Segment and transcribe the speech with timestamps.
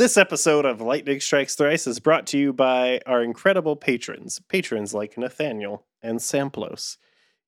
[0.00, 4.94] This episode of Lightning Strikes Thrice is brought to you by our incredible patrons, patrons
[4.94, 6.96] like Nathaniel and Samplos.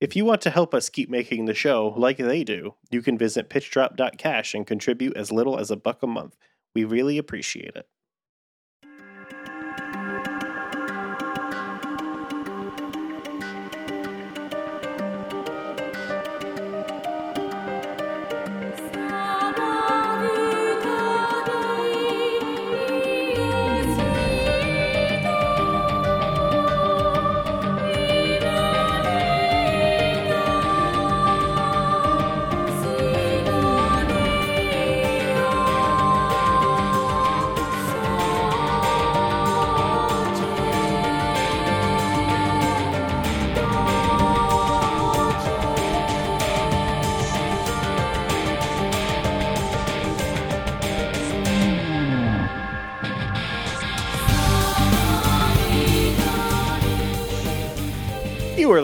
[0.03, 3.17] If you want to help us keep making the show like they do, you can
[3.17, 6.37] visit pitchdrop.cash and contribute as little as a buck a month.
[6.75, 7.89] We really appreciate it.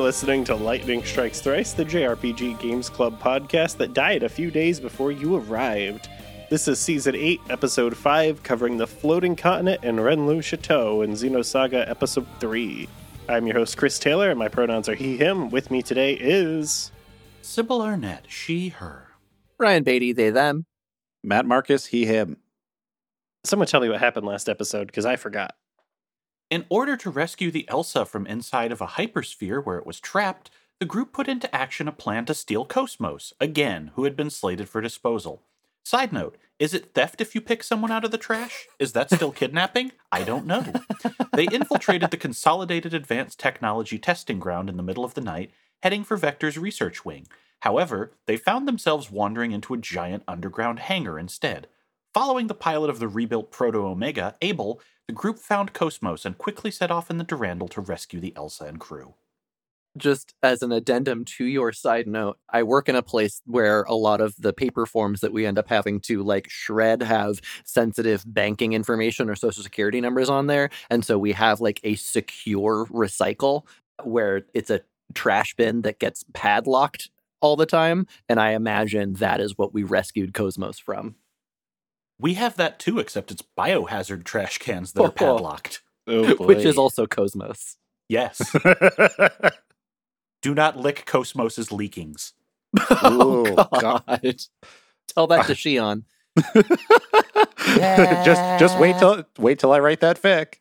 [0.09, 4.81] Listening to Lightning Strikes Thrice, the JRPG Games Club podcast that died a few days
[4.81, 6.09] before you arrived.
[6.49, 12.27] This is Season 8, Episode 5, covering the Floating Continent and Rennes-le-Chateau in Xenosaga Episode
[12.41, 12.89] 3.
[13.29, 15.51] I'm your host, Chris Taylor, and my pronouns are he, him.
[15.51, 16.91] With me today is.
[17.43, 19.09] Sybil Arnett, she, her.
[19.59, 20.65] Ryan Beatty, they, them.
[21.23, 22.39] Matt Marcus, he, him.
[23.45, 25.55] Someone tell me what happened last episode, because I forgot.
[26.51, 30.51] In order to rescue the Elsa from inside of a hypersphere where it was trapped,
[30.81, 34.69] the group put into action a plan to steal Cosmos, again, who had been slated
[34.69, 35.43] for disposal.
[35.85, 38.67] Side note, is it theft if you pick someone out of the trash?
[38.79, 39.93] Is that still kidnapping?
[40.11, 40.65] I don't know.
[41.35, 45.51] They infiltrated the Consolidated Advanced Technology Testing Ground in the middle of the night,
[45.83, 47.27] heading for Vector's research wing.
[47.61, 51.67] However, they found themselves wandering into a giant underground hangar instead.
[52.15, 56.71] Following the pilot of the rebuilt Proto Omega, Abel, the group found Cosmos and quickly
[56.71, 59.15] set off in the Durandal to rescue the Elsa and crew.
[59.97, 63.95] Just as an addendum to your side note, I work in a place where a
[63.95, 68.23] lot of the paper forms that we end up having to like shred have sensitive
[68.27, 70.69] banking information or social security numbers on there.
[70.91, 73.67] And so we have like a secure recycle
[74.05, 74.83] where it's a
[75.15, 78.07] trash bin that gets padlocked all the time.
[78.29, 81.17] And I imagine that is what we rescued Cosmos from.
[82.21, 85.13] We have that too, except it's biohazard trash cans that oh, are Oh.
[85.13, 85.83] padlocked.
[86.07, 87.77] Oh, Which is also Cosmos.
[88.09, 88.41] Yes.
[90.43, 92.33] Do not lick Cosmos's leakings.
[92.91, 94.03] Oh, oh God.
[94.07, 94.37] God.
[95.09, 96.05] Tell that to Shion.
[98.25, 100.55] just just wait till wait till I write that fic.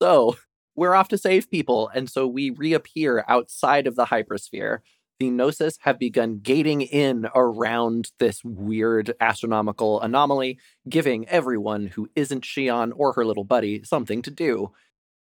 [0.00, 0.36] so
[0.74, 4.78] we're off to save people, and so we reappear outside of the hypersphere.
[5.22, 12.42] The Gnosis have begun gating in around this weird astronomical anomaly, giving everyone who isn't
[12.42, 14.72] Shion or her little buddy something to do.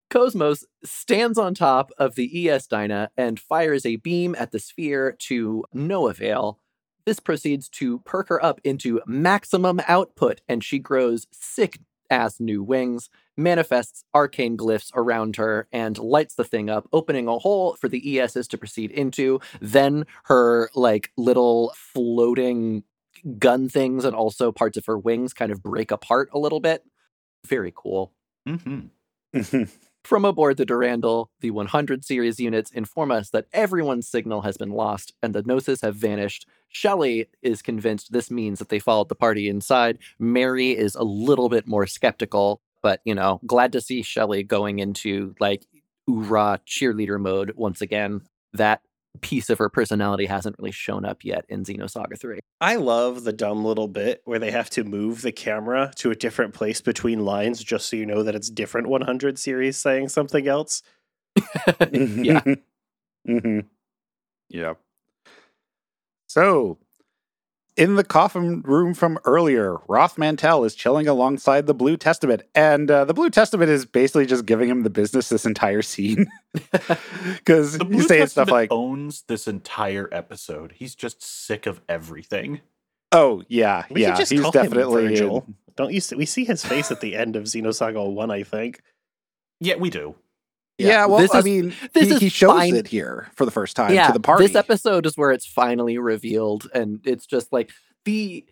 [0.09, 5.17] Cosmos stands on top of the ES Dyna and fires a beam at the sphere
[5.23, 6.61] to no avail.
[7.05, 11.79] This proceeds to perk her up into maximum output, and she grows sick
[12.13, 17.39] ass new wings, manifests arcane glyphs around her, and lights the thing up, opening a
[17.39, 19.39] hole for the ESs to proceed into.
[19.59, 22.83] Then her like little floating
[23.39, 26.83] gun things and also parts of her wings kind of break apart a little bit.
[27.47, 28.13] Very cool.
[28.47, 28.81] hmm
[30.03, 34.71] From aboard the Durandal, the 100 series units inform us that everyone's signal has been
[34.71, 36.45] lost and the Gnosis have vanished.
[36.67, 39.99] Shelley is convinced this means that they followed the party inside.
[40.19, 44.79] Mary is a little bit more skeptical, but you know, glad to see Shelley going
[44.79, 45.65] into like
[46.05, 48.21] hoorah cheerleader mode once again.
[48.51, 48.81] That
[49.21, 52.39] piece of her personality hasn't really shown up yet in Xenosaga 3.
[52.61, 56.15] I love the dumb little bit where they have to move the camera to a
[56.15, 60.47] different place between lines just so you know that it's different 100 series saying something
[60.47, 60.81] else.
[61.91, 62.41] yeah.
[63.25, 63.59] hmm
[64.49, 64.79] Yep.
[66.27, 66.77] So,
[67.75, 72.89] in the coffin room from earlier, Roth Mantel is chilling alongside the Blue Testament, and
[72.89, 76.27] uh, the Blue Testament is basically just giving him the business this entire scene
[77.37, 80.73] because The Blue he's saying Testament stuff like, owns this entire episode.
[80.73, 82.61] He's just sick of everything.
[83.11, 85.47] "Oh yeah, We yeah, just he's definitely him Virgil.
[85.75, 88.81] Don't you see, we see his face at the end of Xenosaga 1, I think.
[89.59, 90.15] Yeah, we do.
[90.77, 92.75] Yeah, well, This I is- mean, this he, is he shows fine.
[92.75, 94.47] it here for the first time yeah, to the party.
[94.47, 97.71] This episode is where it's finally revealed, and it's just like
[98.05, 98.45] the.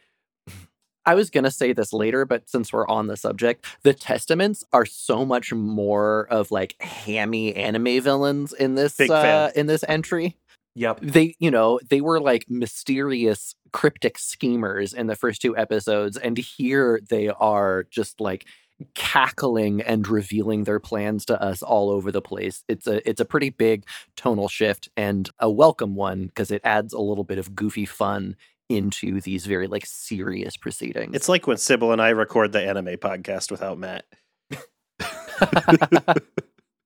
[1.04, 4.86] I was gonna say this later, but since we're on the subject, the testaments are
[4.86, 10.38] so much more of like hammy anime villains in this uh, in this entry.
[10.76, 11.00] Yep.
[11.02, 16.38] they you know they were like mysterious cryptic schemers in the first two episodes and
[16.38, 18.46] here they are just like
[18.96, 23.26] cackling and revealing their plans to us all over the place it's a it's a
[23.26, 23.86] pretty big
[24.16, 28.36] tonal shift and a welcome one because it adds a little bit of goofy fun
[28.70, 32.98] into these very like serious proceedings It's like when Sybil and I record the anime
[32.98, 34.06] podcast without Matt.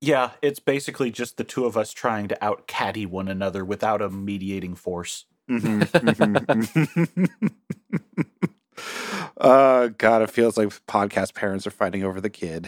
[0.02, 4.02] Yeah, it's basically just the two of us trying to out caddy one another without
[4.04, 5.26] a mediating force.
[5.50, 8.50] Mhm, mhm, mhm.
[9.40, 12.68] uh, God, it feels like podcast parents are fighting over the kid.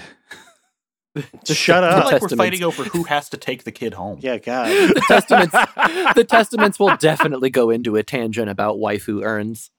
[1.46, 2.06] Shut up.
[2.12, 4.20] like we're fighting over who has to take the kid home.
[4.22, 4.68] Yeah, God.
[4.94, 5.56] the testaments
[6.16, 9.72] the testaments will definitely go into a tangent about waifu urns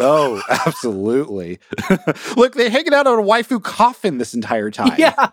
[0.00, 1.60] Oh, absolutely.
[2.36, 4.96] Look, they're hanging out on a waifu coffin this entire time.
[4.98, 5.30] yeah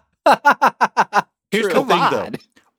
[1.52, 2.30] Here's the Come thing, though.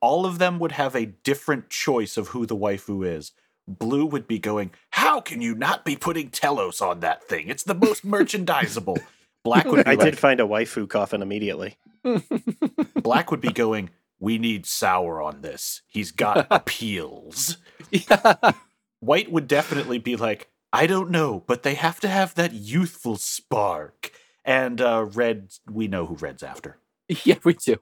[0.00, 3.32] All of them would have a different choice of who the waifu is.
[3.68, 7.48] Blue would be going, How can you not be putting Telos on that thing?
[7.48, 8.98] It's the most merchandisable.
[9.44, 11.76] Black would be I like, did find a waifu coffin immediately.
[12.96, 15.82] Black would be going, We need Sour on this.
[15.86, 17.58] He's got appeals.
[17.90, 18.52] yeah.
[19.00, 23.16] White would definitely be like, I don't know, but they have to have that youthful
[23.16, 24.10] spark.
[24.44, 26.78] And uh, Red, we know who Red's after.
[27.24, 27.76] Yeah, we do.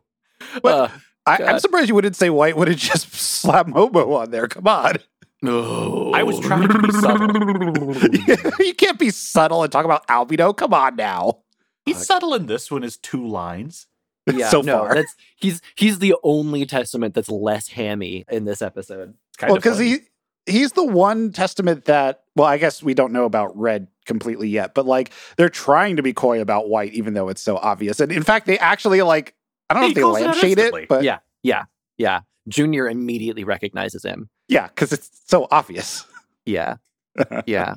[0.61, 0.75] What?
[0.75, 0.89] Uh,
[1.27, 4.47] I, I'm surprised you wouldn't say white would have just slapped Momo on there.
[4.47, 4.97] Come on.
[5.45, 6.13] No.
[6.13, 8.53] I was trying to be subtle.
[8.65, 10.57] you can't be subtle and talk about albedo.
[10.57, 11.41] Come on now.
[11.85, 13.87] He's subtle in this one is two lines.
[14.27, 14.95] Yeah, so no, far.
[14.95, 19.15] that's he's he's the only testament that's less hammy in this episode.
[19.29, 19.99] It's kind well, because he
[20.47, 24.73] he's the one testament that well, I guess we don't know about red completely yet,
[24.73, 28.01] but like they're trying to be coy about white, even though it's so obvious.
[28.01, 29.35] And in fact, they actually like
[29.69, 31.65] I don't know He if they calls it lampshade it, but yeah, Yeah.
[31.97, 34.29] Yeah, Junior immediately recognizes him.
[34.49, 36.05] Yeah, because it's so obvious.
[36.47, 36.77] Yeah,
[37.47, 37.75] yeah.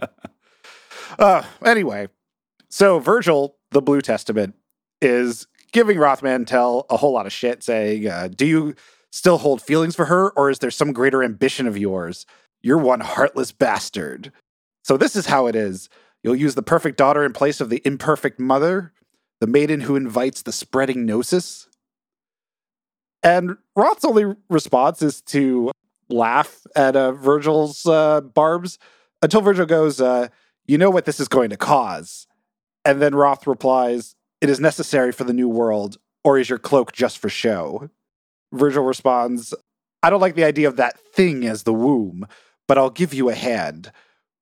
[1.17, 2.07] Uh, anyway,
[2.69, 4.55] so Virgil, the Blue Testament,
[5.01, 8.75] is giving Rothmantel a whole lot of shit, saying, uh, "Do you
[9.11, 12.25] still hold feelings for her, or is there some greater ambition of yours?
[12.61, 14.31] You're one heartless bastard."
[14.83, 15.89] So this is how it is.
[16.23, 18.93] You'll use the perfect daughter in place of the imperfect mother,
[19.39, 21.67] the maiden who invites the spreading gnosis.
[23.23, 25.71] And Roth's only response is to
[26.09, 28.79] laugh at uh, Virgil's uh, barbs
[29.21, 30.27] until Virgil goes, uh,
[30.65, 32.27] You know what this is going to cause.
[32.85, 36.93] And then Roth replies, It is necessary for the new world, or is your cloak
[36.93, 37.89] just for show?
[38.53, 39.53] Virgil responds,
[40.03, 42.27] I don't like the idea of that thing as the womb,
[42.67, 43.91] but I'll give you a hand.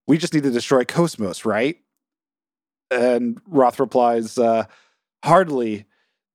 [0.07, 1.77] We just need to destroy Cosmos, right?
[2.91, 4.65] And Roth replies, uh,
[5.23, 5.85] Hardly.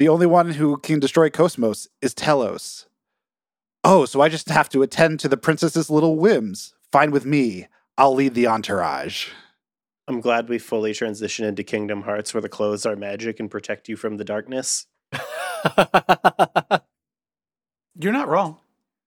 [0.00, 2.86] The only one who can destroy Cosmos is Telos.
[3.82, 6.74] Oh, so I just have to attend to the princess's little whims.
[6.92, 7.68] Fine with me.
[7.96, 9.28] I'll lead the entourage.
[10.06, 13.88] I'm glad we fully transitioned into Kingdom Hearts where the clothes are magic and protect
[13.88, 14.86] you from the darkness.
[17.98, 18.58] You're not wrong.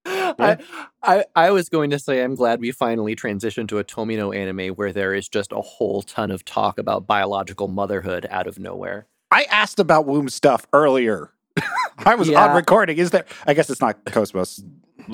[0.05, 0.57] I,
[1.01, 4.75] I I was going to say I'm glad we finally transitioned to a Tomino anime
[4.75, 9.07] where there is just a whole ton of talk about biological motherhood out of nowhere.
[9.31, 11.31] I asked about womb stuff earlier.
[12.05, 12.45] I was Yeah.
[12.47, 12.97] on recording.
[12.97, 13.25] Is there?
[13.45, 14.61] I guess it's not Cosmos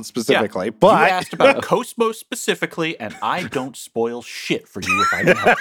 [0.01, 5.13] specifically, you but asked about Cosmos specifically, and I don't spoil shit for you if
[5.13, 5.59] I can help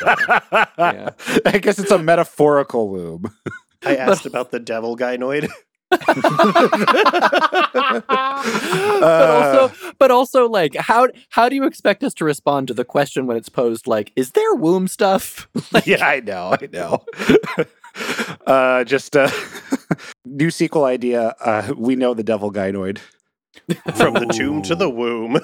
[0.51, 0.73] that.
[0.79, 1.11] Yeah.
[1.47, 3.33] I guess it's a metaphorical womb.
[3.85, 5.49] I asked about the devil gynoid.
[5.91, 6.03] but
[9.03, 12.85] Uh, also but also like how how do you expect us to respond to the
[12.85, 15.49] question when it's posed like is there womb stuff?
[15.73, 17.05] Like, yeah, I know, I know.
[18.47, 19.31] uh, just uh,
[20.25, 21.35] new sequel idea.
[21.41, 22.99] Uh, we know the devil gynoid.
[23.97, 25.41] From the tomb to the womb.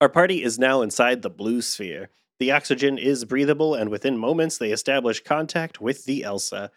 [0.00, 2.10] Our party is now inside the blue sphere.
[2.40, 6.70] The oxygen is breathable, and within moments they establish contact with the Elsa.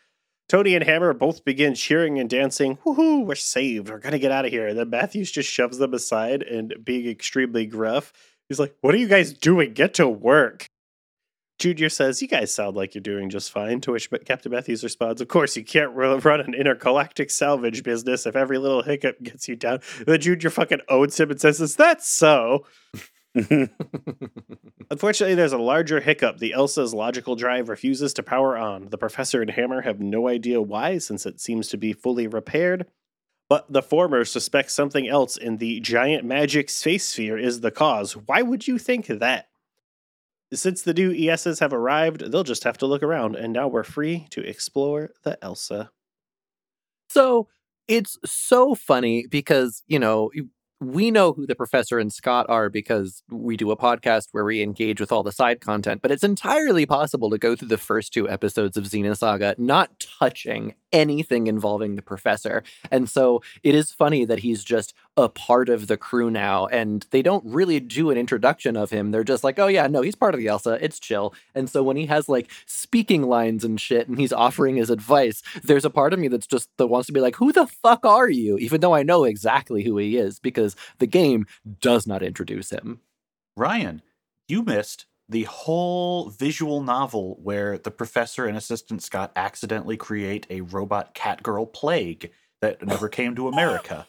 [0.48, 2.78] Tony and Hammer both begin cheering and dancing.
[2.86, 3.90] Woohoo, we're saved.
[3.90, 4.68] We're going to get out of here.
[4.68, 8.14] And then Matthews just shoves them aside and, being extremely gruff,
[8.48, 9.74] he's like, What are you guys doing?
[9.74, 10.68] Get to work.
[11.58, 13.80] Junior says, You guys sound like you're doing just fine.
[13.82, 18.36] To which Captain Matthews responds, Of course, you can't run an intergalactic salvage business if
[18.36, 19.80] every little hiccup gets you down.
[20.06, 22.66] The Junior fucking owns him and says, Is that so?
[24.92, 26.38] Unfortunately, there's a larger hiccup.
[26.38, 28.90] The Elsa's logical drive refuses to power on.
[28.90, 32.86] The professor and Hammer have no idea why, since it seems to be fully repaired.
[33.50, 38.14] But the former suspects something else, in the giant magic space sphere is the cause.
[38.14, 39.50] Why would you think that?
[40.54, 43.84] Since the new ESs have arrived, they'll just have to look around, and now we're
[43.84, 45.90] free to explore the Elsa.
[47.10, 47.48] So
[47.88, 50.32] it's so funny because, you know,
[50.82, 54.62] we know who the professor and Scott are because we do a podcast where we
[54.62, 58.14] engage with all the side content, but it's entirely possible to go through the first
[58.14, 62.64] two episodes of Xenosaga not touching anything involving the professor.
[62.90, 67.06] And so it is funny that he's just a part of the crew now and
[67.12, 69.12] they don't really do an introduction of him.
[69.12, 70.78] They're just like, "Oh yeah, no, he's part of the Elsa.
[70.82, 74.75] It's chill." And so when he has like speaking lines and shit and he's offering
[74.78, 77.52] his advice, there's a part of me that's just that wants to be like, "Who
[77.52, 81.46] the fuck are you?" even though I know exactly who he is because the game
[81.82, 83.02] does not introduce him.
[83.58, 84.02] Ryan,
[84.48, 90.62] you missed the whole visual novel where the professor and assistant Scott accidentally create a
[90.62, 94.05] robot cat girl plague that never came to America.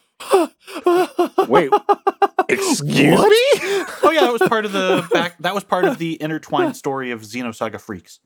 [1.48, 1.70] Wait,
[2.48, 3.30] excuse What?
[3.30, 3.84] me?
[4.02, 7.10] Oh yeah, that was part of the back that was part of the intertwined story
[7.10, 8.20] of Xenosaga Freaks.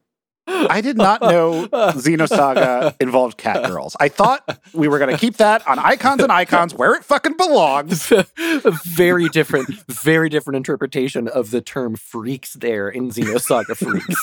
[0.51, 3.97] I did not know Xenosaga involved cat girls.
[4.01, 7.37] I thought we were going to keep that on icons and icons where it fucking
[7.37, 8.11] belongs.
[8.13, 8.27] a
[8.85, 14.23] very different, very different interpretation of the term freaks there in Xenosaga Freaks.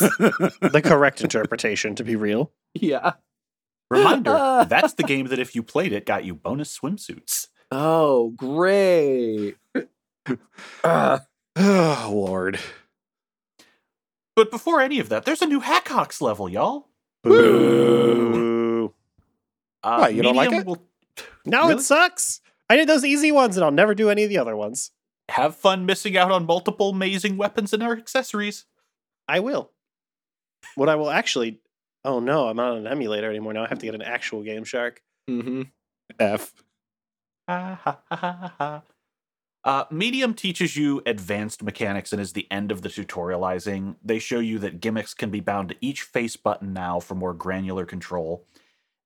[0.72, 2.52] the correct interpretation, to be real.
[2.74, 3.14] yeah.
[3.90, 7.48] Reminder, that's the game that if you played it got you bonus swimsuits.
[7.72, 9.56] Oh, great.
[10.84, 11.20] Uh,
[11.56, 12.60] oh, Lord.
[14.38, 16.90] But before any of that, there's a new Hakox level, y'all.
[17.24, 18.94] Boo.
[19.84, 20.64] Uh, What, you don't like it?
[20.64, 20.82] Will
[21.44, 21.74] No, Really?
[21.80, 22.40] it sucks.
[22.70, 24.92] I did those easy ones and I'll never do any of the other ones.
[25.30, 28.66] have fun missing out on multiple amazing weapons and accessories.
[29.28, 29.72] I will.
[30.76, 31.60] What I will actually.
[32.06, 33.54] Oh no, I'm not on an emulator anymore.
[33.54, 35.02] Now I have to get an actual Game Shark.
[35.28, 35.72] mhm.
[36.20, 36.54] F.
[37.50, 38.82] Ha, ha, ha, ha, ha.
[39.68, 43.96] Uh, Medium teaches you advanced mechanics and is the end of the tutorializing.
[44.02, 47.34] They show you that gimmicks can be bound to each face button now for more
[47.34, 48.46] granular control.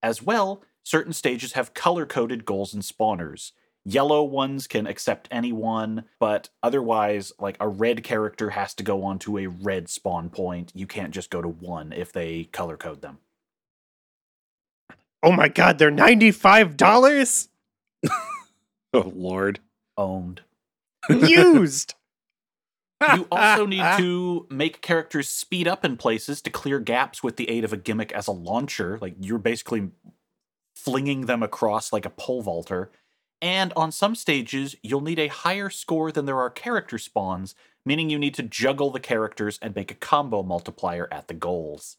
[0.03, 3.53] As well, certain stages have color coded goals and spawners.
[3.83, 9.39] Yellow ones can accept anyone, but otherwise, like a red character has to go onto
[9.39, 10.71] a red spawn point.
[10.75, 13.17] You can't just go to one if they color code them.
[15.23, 17.47] Oh my god, they're $95
[18.93, 19.59] Oh, Lord.
[19.97, 20.41] Owned.
[21.10, 21.96] Used.
[23.15, 27.50] You also need to make characters speed up in places to clear gaps with the
[27.50, 29.00] aid of a gimmick as a launcher.
[29.01, 29.89] Like you're basically
[30.75, 32.91] flinging them across like a pole vaulter.
[33.41, 37.55] And on some stages, you'll need a higher score than there are character spawns,
[37.86, 41.98] meaning you need to juggle the characters and make a combo multiplier at the goals.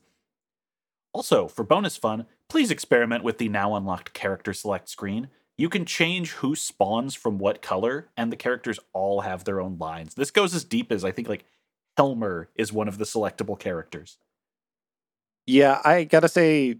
[1.12, 5.28] Also, for bonus fun, please experiment with the now unlocked character select screen.
[5.58, 9.76] You can change who spawns from what color, and the characters all have their own
[9.78, 10.14] lines.
[10.14, 11.44] This goes as deep as I think like
[11.96, 14.18] Helmer is one of the selectable characters.
[15.46, 16.76] Yeah, I gotta say,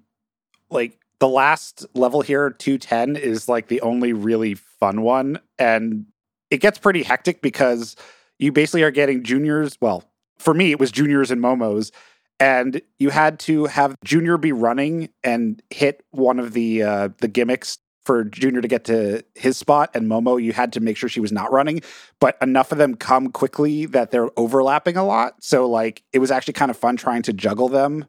[0.71, 5.38] like, the last level here, 210, is like the only really fun one.
[5.59, 6.07] And
[6.50, 7.97] it gets pretty hectic because
[8.38, 9.76] you basically are getting juniors.
[9.81, 10.05] Well,
[10.38, 11.93] for me, it was juniors and momos.
[12.41, 17.29] And you had to have Junior be running and hit one of the uh, the
[17.29, 21.09] gimmicks for Junior to get to his spot, and Momo, you had to make sure
[21.09, 21.82] she was not running.
[22.21, 25.42] But enough of them come quickly that they're overlapping a lot.
[25.42, 28.06] So like it was actually kind of fun trying to juggle them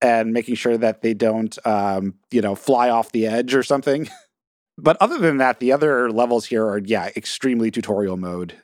[0.00, 4.08] and making sure that they don't um, you know, fly off the edge or something.
[4.78, 8.54] but other than that, the other levels here are yeah, extremely tutorial mode.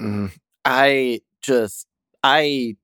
[0.00, 0.32] Mm.
[0.64, 1.86] I just
[2.22, 2.76] I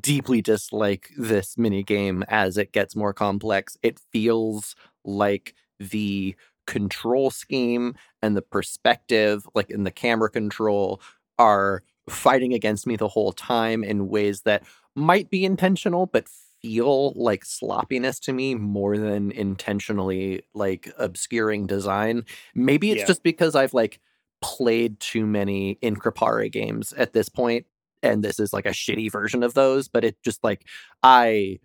[0.00, 3.76] deeply dislike this mini game as it gets more complex.
[3.82, 4.74] It feels
[5.04, 6.36] like the
[6.72, 11.00] control scheme and the perspective, like in the camera control,
[11.38, 14.62] are fighting against me the whole time in ways that
[14.96, 16.26] might be intentional, but
[16.62, 22.24] feel like sloppiness to me more than intentionally like obscuring design.
[22.54, 23.06] Maybe it's Yeah.
[23.06, 24.00] just because I've like
[24.40, 27.66] played too many Increpare games at this point,
[28.02, 30.64] and this is like a shitty version of those, but it just like
[31.02, 31.58] I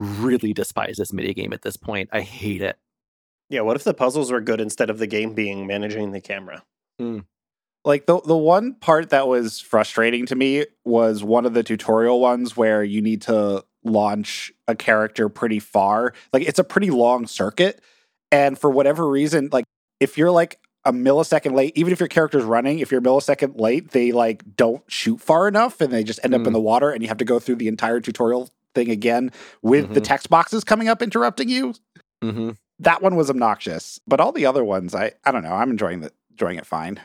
[0.00, 2.08] really despise this mini game at this point.
[2.12, 2.76] I hate it.
[3.50, 6.62] Yeah, what if the puzzles were good instead of the game being managing the camera?
[7.84, 12.18] Like the the one part that was frustrating to me was one of the tutorial
[12.20, 16.14] ones where you need to launch a character pretty far.
[16.32, 17.82] Like it's a pretty long circuit
[18.32, 19.66] and for whatever reason like
[20.00, 23.60] if you're like a millisecond late, even if your character's running, if you're a millisecond
[23.60, 26.52] late, they like don't shoot far enough and they just end up in Mm.
[26.54, 29.30] the water and you have to go through the entire tutorial thing again
[29.62, 30.04] with the Mhm.
[30.04, 31.74] text boxes coming up interrupting you.
[32.22, 32.50] Mm-hmm.
[32.84, 35.54] That one was obnoxious, but all the other ones, I I don't know.
[35.54, 37.00] I'm enjoying the enjoying it fine.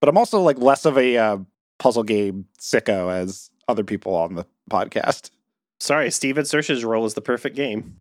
[0.00, 1.38] But I'm also like less of a uh,
[1.78, 5.30] puzzle game sicko as other people on the podcast.
[5.78, 7.96] Sorry, Stephen's Sausage Roll is the perfect game.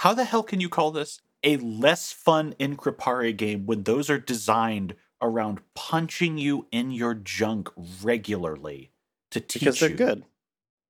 [0.00, 4.18] How the hell can you call this a less fun Increpare game when those are
[4.18, 7.68] designed around punching you in your junk
[8.02, 8.90] regularly
[9.30, 9.66] to teach you?
[9.66, 9.96] because they're you.
[9.96, 10.24] good.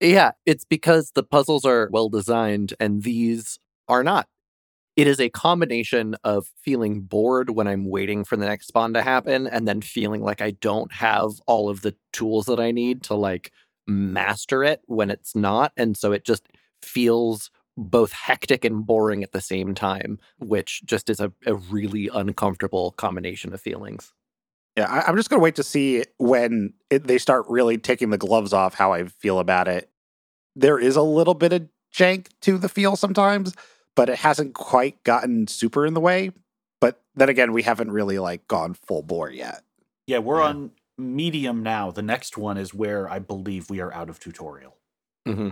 [0.00, 4.28] Yeah, it's because the puzzles are well designed and these are not.
[4.98, 9.02] It is a combination of feeling bored when I'm waiting for the next spawn to
[9.02, 13.04] happen and then feeling like I don't have all of the tools that I need
[13.04, 13.52] to like
[13.86, 15.70] master it when it's not.
[15.76, 16.48] And so it just
[16.82, 22.10] feels both hectic and boring at the same time, which just is a, a really
[22.12, 24.12] uncomfortable combination of feelings.
[24.76, 28.10] Yeah, I, I'm just going to wait to see when it, they start really taking
[28.10, 29.90] the gloves off how I feel about it.
[30.56, 33.54] There is a little bit of jank to the feel sometimes,
[33.98, 36.30] but it hasn't quite gotten super in the way.
[36.80, 39.64] But then again, we haven't really like gone full bore yet.
[40.06, 40.46] Yeah, we're Yeah.
[40.50, 41.90] on medium now.
[41.90, 44.76] The next one is where I believe we are out of tutorial.
[45.26, 45.48] Mm-hmm.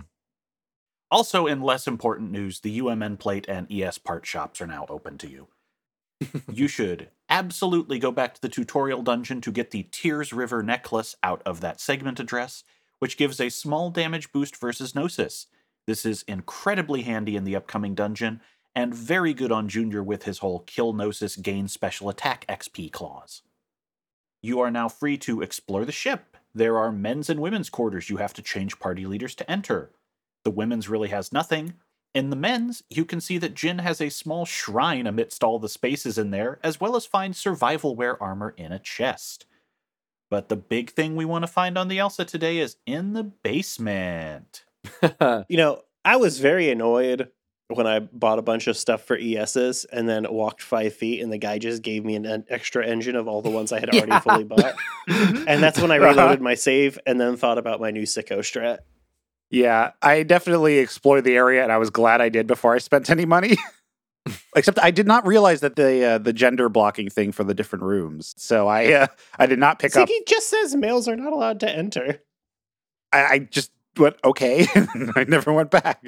[1.11, 5.17] Also, in less important news, the UMN plate and ES part shops are now open
[5.17, 5.49] to you.
[6.51, 11.17] you should absolutely go back to the tutorial dungeon to get the Tears River necklace
[11.21, 12.63] out of that segment address,
[12.99, 15.47] which gives a small damage boost versus Gnosis.
[15.87, 18.41] This is incredibly handy in the upcoming dungeon,
[18.75, 23.41] and very good on Junior with his whole Kill Gnosis gain special attack XP clause.
[24.43, 26.37] You are now free to explore the ship.
[26.53, 29.91] There are men's and women's quarters you have to change party leaders to enter.
[30.43, 31.75] The women's really has nothing.
[32.13, 35.69] In the men's, you can see that Jin has a small shrine amidst all the
[35.69, 39.45] spaces in there, as well as find survival wear armor in a chest.
[40.29, 43.23] But the big thing we want to find on the Elsa today is in the
[43.23, 44.65] basement.
[45.49, 47.29] You know, I was very annoyed
[47.69, 51.31] when I bought a bunch of stuff for ESs and then walked five feet and
[51.33, 53.89] the guy just gave me an, an extra engine of all the ones I had
[53.89, 54.19] already Yeah.
[54.19, 54.75] fully bought.
[55.47, 58.79] And that's when I reloaded my save and then thought about my new sicko strat.
[59.49, 63.09] Yeah, I definitely explored the area, and I was glad I did before I spent
[63.09, 63.55] any money.
[64.57, 67.83] Except I did not realize that the uh, the gender blocking thing for the different
[67.83, 68.33] rooms.
[68.37, 69.07] So I uh,
[69.39, 70.09] I did not pick up.
[70.09, 72.19] He just says males are not allowed to enter,
[73.13, 74.67] I, I just went okay.
[75.15, 76.03] I never went back.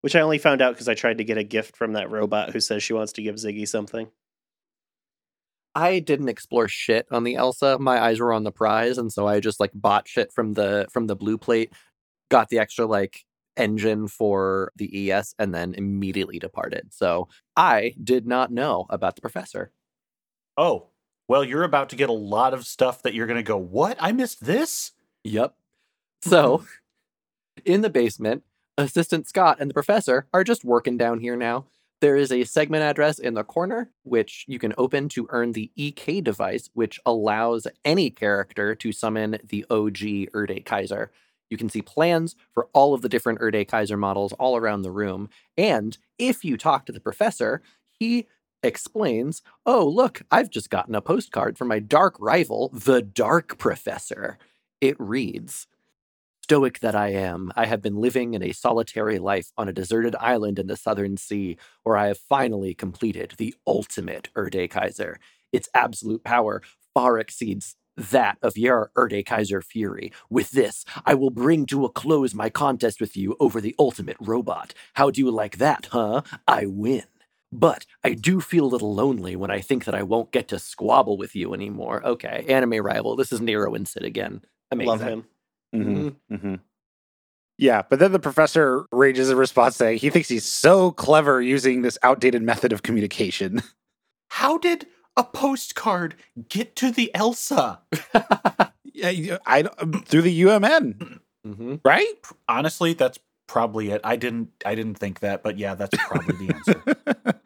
[0.00, 2.50] which I only found out because I tried to get a gift from that robot
[2.50, 4.08] who says she wants to give Ziggy something.
[5.74, 7.78] I didn't explore shit on the Elsa.
[7.78, 10.86] My eyes were on the prize, and so I just like bought shit from the
[10.90, 11.72] from the blue plate,
[12.30, 13.24] got the extra like
[13.56, 16.92] engine for the ES, and then immediately departed.
[16.92, 19.72] So I did not know about the professor.
[20.56, 20.88] Oh,
[21.28, 23.96] well, you're about to get a lot of stuff that you're going to go, What?
[24.00, 24.92] I missed this?
[25.24, 25.54] Yep.
[26.22, 26.64] So
[27.64, 28.44] in the basement,
[28.76, 31.66] Assistant Scott and the professor are just working down here now.
[32.00, 35.72] There is a segment address in the corner, which you can open to earn the
[35.74, 41.10] EK device, which allows any character to summon the OG Erde Kaiser.
[41.50, 44.92] You can see plans for all of the different Erde Kaiser models all around the
[44.92, 45.28] room.
[45.56, 47.62] And if you talk to the professor,
[47.98, 48.28] he
[48.62, 54.38] explains, Oh, look, I've just gotten a postcard from my dark rival, the Dark Professor.
[54.80, 55.66] It reads,
[56.48, 60.16] Stoic that I am, I have been living in a solitary life on a deserted
[60.16, 65.18] island in the southern sea, where I have finally completed the ultimate Erde Kaiser.
[65.52, 66.62] Its absolute power
[66.94, 70.10] far exceeds that of your Erde Kaiser Fury.
[70.30, 74.16] With this, I will bring to a close my contest with you over the ultimate
[74.18, 74.72] robot.
[74.94, 76.22] How do you like that, huh?
[76.46, 77.04] I win.
[77.52, 80.58] But I do feel a little lonely when I think that I won't get to
[80.58, 82.02] squabble with you anymore.
[82.06, 83.16] Okay, anime rival.
[83.16, 84.40] This is Nero and Sid again.
[84.70, 84.88] Amazing.
[84.88, 85.24] Love him.
[85.74, 86.34] Mm-hmm.
[86.34, 86.54] Mm-hmm.
[87.58, 91.82] Yeah, but then the professor rages in response saying he thinks he's so clever using
[91.82, 93.62] this outdated method of communication.
[94.28, 96.14] How did a postcard
[96.48, 97.80] get to the Elsa?
[98.84, 99.62] yeah, I
[100.04, 102.06] through the UMN, hmm right?
[102.48, 104.00] Honestly, that's probably it.
[104.04, 106.82] I didn't I didn't think that, but yeah, that's probably the answer.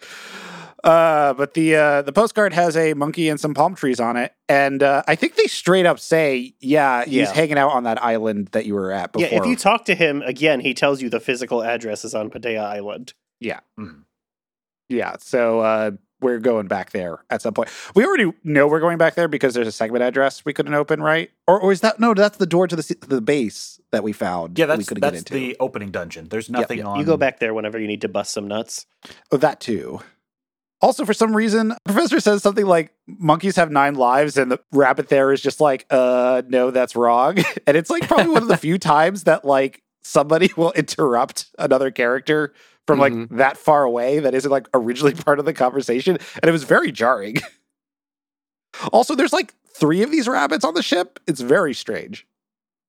[0.85, 4.33] uh, but the uh, the postcard has a monkey and some palm trees on it,
[4.49, 7.33] and uh, I think they straight up say, "Yeah, he's Yeah.
[7.33, 9.95] hanging out on that island that you were at before." Yeah, if you talk to
[9.95, 13.15] him again, he tells you the physical address is on Padea Island.
[13.79, 14.05] Mhm.
[14.89, 15.91] yeah, so uh,
[16.21, 17.69] we're going back there at some point.
[17.95, 21.03] We already know we're going back there because there's a segment address we couldn't open,
[21.03, 21.31] right?
[21.49, 22.15] Or, or is that no?
[22.15, 24.59] That's the door to the the base that we found.
[24.59, 25.35] Yeah, we that's couldn't that's get into.
[25.35, 26.29] the opening dungeon.
[26.29, 26.85] There's nothing yeah.
[26.87, 28.87] on You go back there whenever you need to bust some nuts.
[29.33, 30.01] Oh, that too.
[30.83, 35.09] Also, for some reason, Professor says something like monkeys have nine lives, and the rabbit
[35.09, 37.39] there is just like, uh, no, that's wrong.
[37.67, 41.91] And it's like probably one of the few times that like somebody will interrupt another
[41.93, 42.53] character
[42.87, 43.39] from like Mhm.
[43.39, 46.19] that far away that isn't like originally part of the conversation.
[46.43, 47.37] And it was very jarring.
[48.93, 51.21] also, there's like three of these rabbits on the ship.
[51.27, 52.27] It's very strange.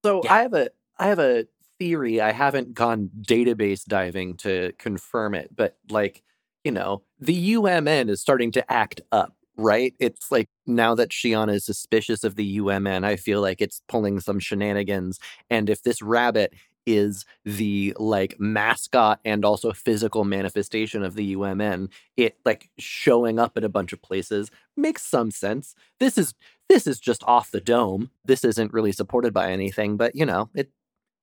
[0.03, 0.34] So Yeah.
[0.34, 1.45] I have a I have a
[1.79, 2.21] theory.
[2.21, 6.23] I haven't gone database diving to confirm it, but like
[6.63, 9.36] you know, the UMN is starting to act up.
[9.58, 9.93] right?
[9.99, 14.19] It's like now that Shion is suspicious of the UMN, I feel like it's pulling
[14.19, 15.19] some shenanigans.
[15.49, 16.54] And if this rabbit
[16.86, 23.56] is the like mascot and also physical manifestation of the UMN, it like showing up
[23.58, 25.76] at a bunch of places makes some sense.
[25.99, 26.34] This is
[26.69, 28.10] this is just off the dome.
[28.26, 30.71] This isn't really supported by anything, but you know, it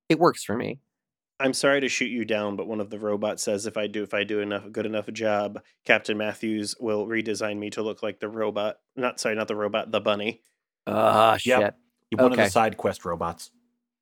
[0.09, 0.79] it works for me.
[1.41, 4.03] I'm sorry to shoot you down, but one of the robots says if I do
[4.03, 8.19] if I do enough good enough job, Captain Matthews will redesign me to look like
[8.19, 8.77] the robot.
[8.95, 10.41] Not sorry, not the robot, the bunny.
[10.87, 11.59] Ah, shit.
[11.59, 11.77] Yep.
[12.11, 13.51] You're one of the side quest robots.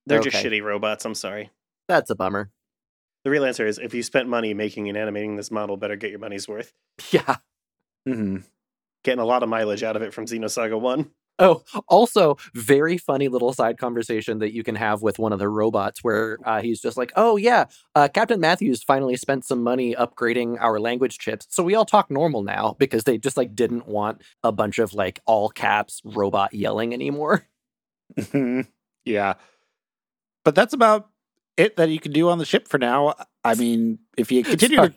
[0.05, 1.05] They're just shitty robots.
[1.05, 1.51] I'm sorry.
[1.87, 2.51] That's a bummer.
[3.23, 6.09] The real answer is if you spent money making and animating this model, better get
[6.09, 6.73] your money's worth.
[7.11, 7.37] Yeah.
[8.05, 8.37] hmm
[9.03, 11.09] Getting a lot of mileage out of it from Xenosaga 1.
[11.39, 15.47] Oh, also, very funny little side conversation that you can have with one of the
[15.47, 19.95] robots where uh, he's just like, oh, yeah, uh, Captain Matthews finally spent some money
[19.95, 21.47] upgrading our language chips.
[21.49, 24.93] So we all talk normal now because they just like didn't want a bunch of
[24.93, 27.47] like all caps robot yelling anymore.
[28.17, 28.67] Mhm.
[29.05, 29.35] yeah.
[30.43, 31.09] But that's about
[31.57, 33.13] it that you can do on the ship for now.
[33.43, 34.95] I mean, if you continue Sorry.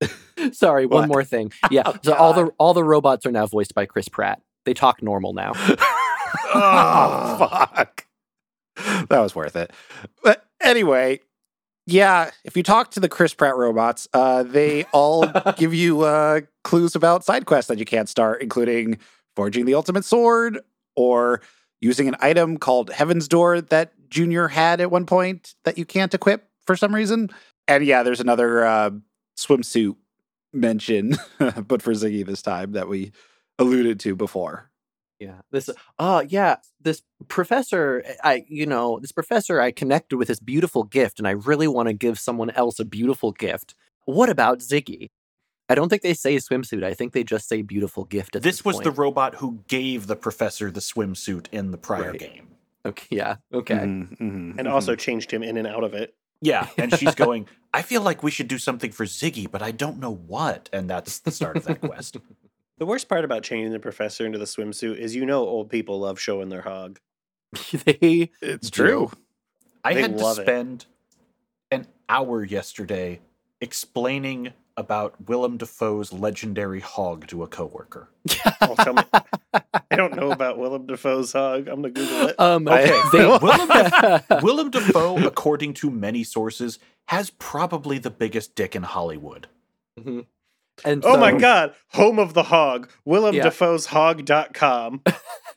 [0.00, 1.08] to Sorry, one What?
[1.08, 1.52] more thing.
[1.70, 4.40] Yeah, Oh, so all the all the robots are now voiced by Chris Pratt.
[4.64, 5.52] They talk normal now.
[6.54, 8.06] oh, fuck.
[9.08, 9.72] That was worth it.
[10.22, 11.20] But anyway,
[11.86, 16.40] yeah, if you talk to the Chris Pratt robots, uh, they all give you uh,
[16.62, 18.98] clues about side quests that you can't start, including
[19.36, 20.60] forging the ultimate sword
[20.96, 21.40] or
[21.80, 26.14] using an item called Heaven's Door that Junior had at one point that you can't
[26.14, 27.30] equip for some reason.
[27.68, 28.90] And yeah, there's another uh,
[29.36, 29.96] swimsuit
[30.52, 33.12] mention, but for Ziggy this time that we
[33.58, 34.70] alluded to before.
[35.20, 35.40] Yeah.
[35.50, 40.82] This uh yeah, this professor I you know, this professor I connected with this beautiful
[40.84, 43.74] gift and I really want to give someone else a beautiful gift.
[44.06, 45.10] What about Ziggy?
[45.68, 46.84] I don't think they say swimsuit.
[46.84, 50.08] I think they just say beautiful gift at this, This was the robot who gave
[50.08, 52.20] the professor the swimsuit in the prior Right.
[52.20, 52.48] game.
[52.84, 53.36] Okay, yeah.
[53.50, 53.76] Okay.
[53.76, 56.14] Mhm, mhm, And also changed him in and out of it.
[56.42, 59.70] Yeah, and she's going, I feel like we should do something for Ziggy, but I
[59.70, 60.68] don't know what.
[60.70, 62.18] And that's the start of that quest.
[62.78, 66.00] The worst part about changing the professor into the swimsuit is you know old people
[66.00, 66.98] love showing their hog.
[67.72, 68.82] they it's do.
[68.82, 69.10] true.
[69.84, 70.42] I They had to love it.
[70.42, 70.86] spend
[71.70, 73.20] an hour yesterday
[73.60, 78.08] explaining about Willem Dafoe's legendary hog to a coworker.
[78.60, 79.02] Oh, tell me.
[79.90, 81.68] I don't know about Willem Dafoe's hog.
[81.68, 82.40] I'm gonna Google it.
[82.40, 88.54] um Okay, they Willem, Daf- Willem Dafoe, according to many sources, has probably the biggest
[88.54, 89.48] dick in Hollywood.
[90.00, 90.24] Mhm.
[90.84, 92.88] And oh my god, home of the hog.
[93.04, 93.44] Willem Yeah.
[93.44, 95.02] Dafoe's hog.com.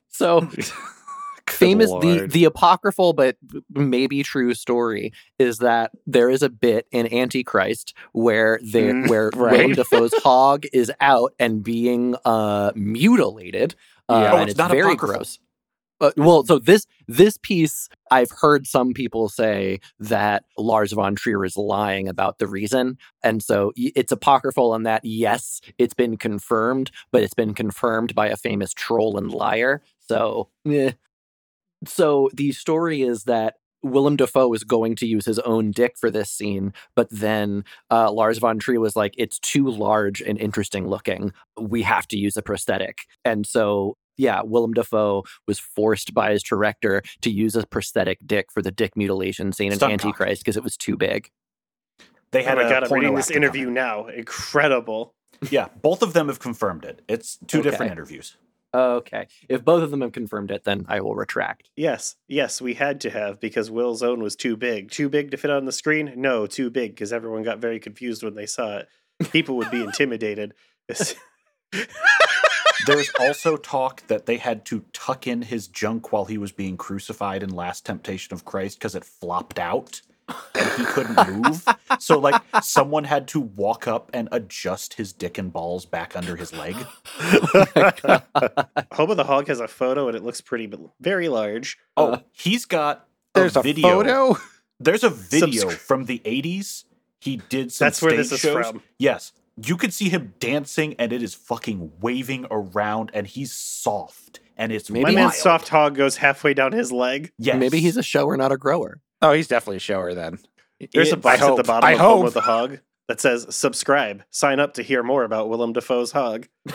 [0.10, 0.42] So
[1.50, 2.32] famous the Lord.
[2.32, 3.38] the apocryphal but
[3.70, 9.30] maybe true story is that there is a bit in Antichrist where there Mm, where
[9.36, 9.52] right.
[9.52, 13.76] Willem Dafoe's hog is out and being uh mutilated.
[14.10, 14.32] Uh, Yeah.
[14.32, 15.16] Oh, and it's it's, not very apocryphal.
[15.18, 15.40] gross.
[16.00, 21.44] Uh, well, so this this piece, I've heard some people say that Lars von Trier
[21.44, 26.92] is lying about the reason, and so it's apocryphal in that yes, it's been confirmed,
[27.12, 29.82] but it's been confirmed by a famous troll and liar.
[30.08, 30.92] So, eh.
[31.86, 36.12] so the story is that Willem Dafoe is going to use his own dick for
[36.12, 40.88] this scene, but then uh, Lars von Trier was like, "It's too large and interesting
[40.88, 41.34] looking.
[41.60, 46.44] We have to use a prosthetic." And so, yeah, Willem Dafoe was forced by his
[46.44, 50.64] director to use a prosthetic dick for the dick mutilation scene in Antichrist because it
[50.64, 51.30] was too big.
[52.32, 54.08] They Oh had my a god, I'm reading this interview now.
[54.08, 55.14] Incredible.
[55.50, 57.02] Yeah, both of them have confirmed it.
[57.08, 57.70] It's two Okay.
[57.70, 58.36] different interviews.
[58.76, 61.70] Okay, if both of them have confirmed it, then I will retract.
[61.78, 64.92] Yes, yes, we had to have because Will's own was too big.
[64.92, 66.12] Too big to fit on the screen?
[66.18, 68.90] No, too big because everyone got very confused when they saw it.
[69.32, 70.54] People would be intimidated.
[72.86, 76.78] There's also talk that they had to tuck in his junk while he was being
[76.78, 80.02] crucified in Last Temptation of Christ because it flopped out
[80.56, 81.66] and he couldn't move.
[82.00, 86.36] so, like, someone had to walk up and adjust his dick and balls back under
[86.36, 86.76] his leg.
[88.94, 91.78] Home of the Hog has a photo and it looks pretty, but very large.
[91.96, 93.88] Oh, Uh, he's got There's a video.
[93.90, 94.38] photo.
[94.80, 96.84] There's a video Subscri- from the 80s.
[97.20, 98.68] He did some That's where stage this is shows.
[98.68, 98.84] from.
[99.00, 99.32] Yes.
[99.64, 104.72] You can see him dancing and it is fucking waving around and he's soft and
[104.72, 105.16] it's Maybe My wild.
[105.16, 107.32] man's soft hog goes halfway down his leg.
[107.38, 107.60] Yes.
[107.60, 109.00] Maybe he's a shower, not a grower.
[109.22, 110.40] Oh, he's definitely a shower then.
[110.94, 112.28] There's a box at the bottom I of Home hope.
[112.28, 114.24] of the Hog that says subscribe.
[114.30, 116.48] Sign up to hear more about Willem Dafoe's hog.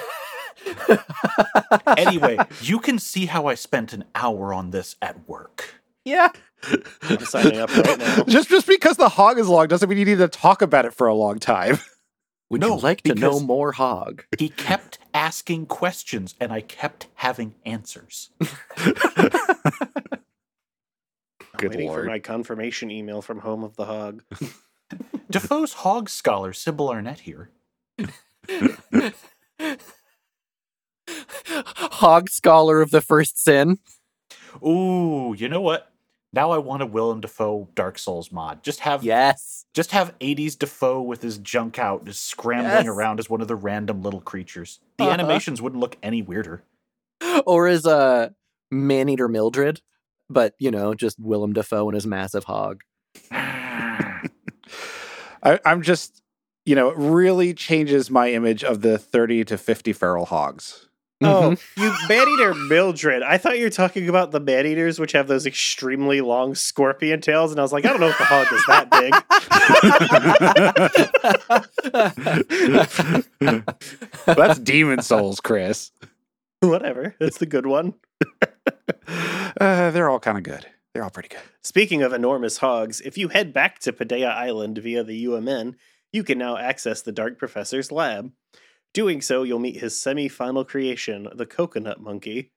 [1.96, 5.74] anyway, you can see how I spent an hour on this at work.
[6.04, 6.28] Yeah.
[7.02, 8.24] I'm signing up right now.
[8.28, 10.94] just just because the hog is long doesn't mean you need to talk about it
[10.94, 11.78] for a long time.
[12.52, 14.24] Would No, you like to know more hog?
[14.38, 18.28] He kept asking questions and I kept having answers.
[18.76, 19.00] Good
[21.62, 22.04] Waiting lord.
[22.04, 24.22] for my confirmation email from Home of the Hog.
[25.30, 27.48] Dafoe's hog scholar, Sybil Arnett here.
[31.48, 33.78] Hog scholar of the first sin.
[34.62, 35.90] Ooh, you know what?
[36.34, 38.62] Now I want a Willem Dafoe Dark Souls mod.
[38.62, 39.66] Just have Yes.
[39.74, 42.86] just have 80s Dafoe with his junk out, just scrambling Yes.
[42.86, 44.80] around as one of the random little creatures.
[44.98, 45.12] The Uh-huh.
[45.12, 46.62] animations wouldn't look any weirder.
[47.46, 48.28] Or as a uh,
[48.70, 49.82] Maneater Mildred,
[50.30, 52.80] but you know, just Willem Dafoe and his massive hog.
[53.30, 54.20] I,
[55.66, 56.22] I'm just,
[56.64, 60.88] you know, it really changes my image of the 30 to 50 feral hogs.
[61.24, 63.22] Oh, you man-eater Mildred.
[63.22, 67.50] I thought you were talking about the man-eaters, which have those extremely long scorpion tails,
[67.50, 68.90] and I was like, I don't know if the hog is that
[74.26, 74.26] big.
[74.36, 75.92] That's demon souls, Chris.
[76.60, 77.14] Whatever.
[77.18, 77.94] That's the good one.
[79.60, 80.66] Uh, they're all kind of good.
[80.92, 81.42] They're all pretty good.
[81.62, 85.74] Speaking of enormous hogs, if you head back to Padea Island via the UMN,
[86.12, 88.32] you can now access the Dark Professor's lab.
[88.94, 92.50] Doing so, you'll meet his semi final creation, the Coconut Monkey.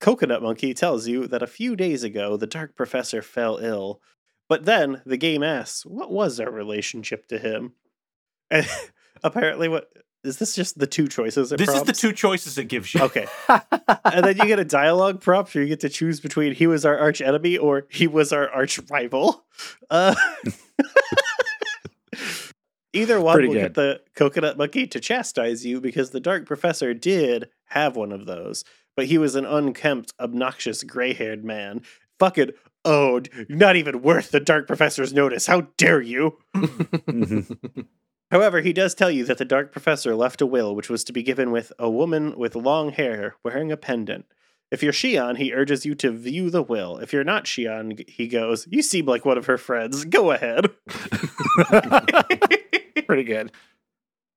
[0.00, 4.00] Coconut Monkey tells you that a few days ago the Dark Professor fell ill,
[4.48, 7.74] but then the game asks, what was our relationship to him?
[8.50, 8.68] And
[9.22, 9.88] apparently, what
[10.24, 11.52] is this just the two choices?
[11.52, 13.02] It This is the two choices it gives you.
[13.02, 13.26] Okay.
[13.48, 16.84] and then you get a dialogue prompt where you get to choose between he was
[16.84, 19.44] our arch enemy or he was our arch rival.
[19.90, 20.14] Uh,
[22.92, 23.60] either one Pretty will good.
[23.62, 28.26] get the coconut monkey to chastise you because the dark professor did have one of
[28.26, 28.64] those,
[28.96, 31.82] but he was an unkempt, obnoxious, gray haired man.
[32.18, 32.50] Fucking
[32.84, 33.28] owned.
[33.34, 35.46] Oh, not even worth the dark professor's notice.
[35.46, 36.38] How dare you?
[38.30, 41.12] However, he does tell you that the Dark Professor left a will which was to
[41.12, 44.24] be given with a woman with long hair wearing a pendant.
[44.72, 46.96] If you're Shion, he urges you to view the will.
[46.96, 50.06] If you're not Shion, he goes, You seem like one of her friends.
[50.06, 50.70] Go ahead.
[53.06, 53.52] pretty good.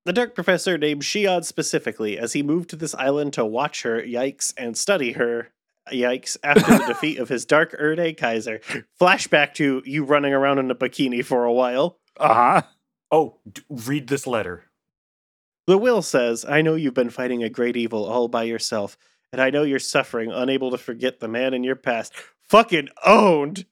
[0.04, 4.02] The Dark Professor named Shion specifically as he moved to this island to watch her,
[4.02, 5.54] yikes, and study her,
[5.89, 8.60] yikes, after the defeat of his Dark Erde Kaiser.
[9.00, 11.98] Flashback to you running around in a bikini for a while.
[12.19, 12.62] Uh huh.
[13.10, 14.65] Oh, d- read this letter.
[15.65, 18.98] The will says, I know you've been fighting a great evil all by yourself,
[19.36, 22.13] and I know you're suffering, unable to forget the man in your past.
[22.48, 23.65] Fucking owned!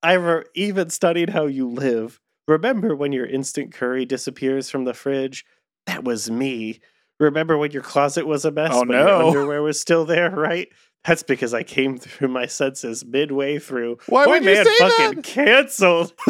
[0.00, 2.20] I've even studied how you live.
[2.46, 5.44] Remember when your instant curry disappears from the fridge?
[5.86, 6.78] That was me.
[7.18, 10.68] Remember when your closet was a mess, Oh, but your underwear was still there, right?
[11.04, 13.98] That's because I came through my senses midway through.
[14.06, 15.24] Why My would you man say fucking that?
[15.24, 16.12] canceled.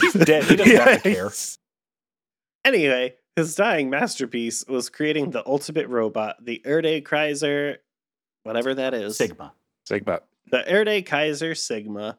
[0.00, 0.44] He's dead.
[0.44, 1.30] He doesn't have to care.
[2.64, 7.78] Anyway, his dying masterpiece was creating the ultimate robot, the Erde Kaiser,
[8.42, 9.18] whatever that is.
[9.18, 9.52] Sigma.
[9.84, 10.22] Sigma.
[10.50, 12.18] The Erde Kaiser Sigma.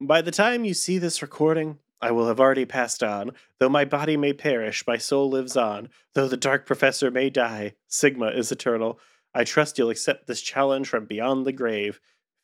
[0.00, 3.32] By the time you see this recording, I will have already passed on.
[3.58, 5.88] Though my body may perish, my soul lives on.
[6.14, 8.98] Though the Dark Professor may die, Sigma is eternal.
[9.34, 12.00] I trust you'll accept this challenge from beyond the grave.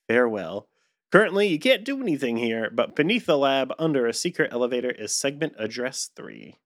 [0.08, 0.68] Farewell.
[1.10, 5.14] Currently, you can't do anything here, but beneath the lab, under a secret elevator, is
[5.14, 6.56] segment address 3.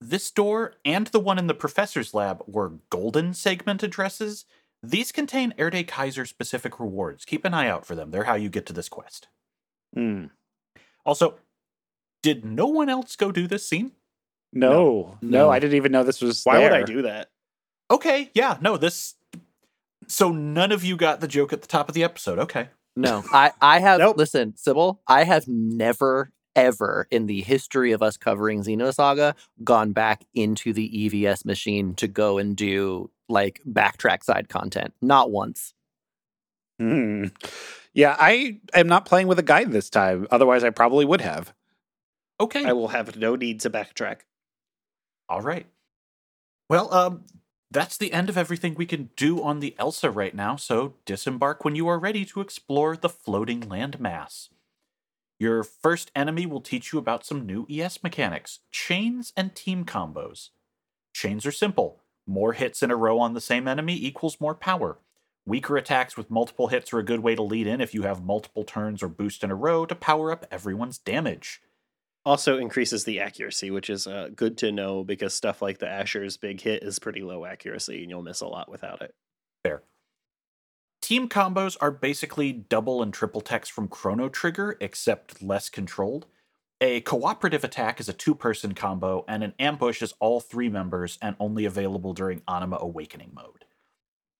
[0.00, 4.44] This door and the one in the professor's lab were golden segment addresses.
[4.82, 7.24] These contain Erde Kaiser specific rewards.
[7.24, 8.10] Keep an eye out for them.
[8.10, 9.28] They're how you get to this quest.
[9.94, 10.26] Hmm.
[11.04, 11.36] Also,
[12.22, 13.92] did no one else go do this scene?
[14.52, 15.50] No, no, No.
[15.50, 16.42] I didn't even know this was.
[16.44, 17.28] Why would I do that?
[17.90, 19.14] Okay, yeah, no, this.
[20.08, 22.38] So none of you got the joke at the top of the episode.
[22.38, 22.68] Okay.
[22.96, 24.16] No, I I have Nope.
[24.16, 25.00] listen, Sybil.
[25.06, 30.90] I have never ever in the history of us covering Xenosaga gone back into the
[30.90, 34.94] EVS machine to go and do like backtrack side content.
[35.00, 35.74] Not once.
[36.80, 37.26] Hmm.
[37.94, 40.26] Yeah, I am not playing with a guide this time.
[40.30, 41.54] Otherwise, I probably would have.
[42.40, 42.64] Okay.
[42.64, 44.20] I will have no need to backtrack.
[45.28, 45.66] All right.
[46.68, 47.24] Well, um,
[47.70, 51.64] that's the end of everything we can do on the Elsa right now, so disembark
[51.64, 54.50] when you are ready to explore the floating land mass.
[55.38, 60.50] Your first enemy will teach you about some new ES mechanics chains and team combos.
[61.12, 64.98] Chains are simple more hits in a row on the same enemy equals more power.
[65.46, 68.24] Weaker attacks with multiple hits are a good way to lead in if you have
[68.24, 71.62] multiple turns or boost in a row to power up everyone's damage.
[72.24, 76.36] Also increases the accuracy, which is uh, good to know because stuff like the Asher's
[76.36, 79.14] big hit is pretty low accuracy and you'll miss a lot without it.
[79.62, 79.82] Fair.
[81.00, 86.26] Team combos are basically double and triple techs from Chrono Trigger, except less controlled.
[86.80, 91.18] A cooperative attack is a two person combo, and an ambush is all three members
[91.22, 93.64] and only available during Anima Awakening mode.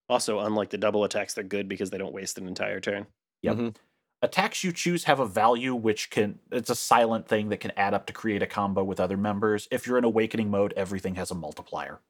[0.08, 3.06] Also, unlike the double attacks, they're good because they don't waste an entire turn.
[3.42, 3.58] Yep.
[3.58, 3.76] Mhm.
[4.22, 7.94] Attacks you choose have a value which can, it's a silent thing that can add
[7.94, 9.68] up to create a combo with other members.
[9.70, 12.00] If you're in Awakening mode, everything has a multiplier.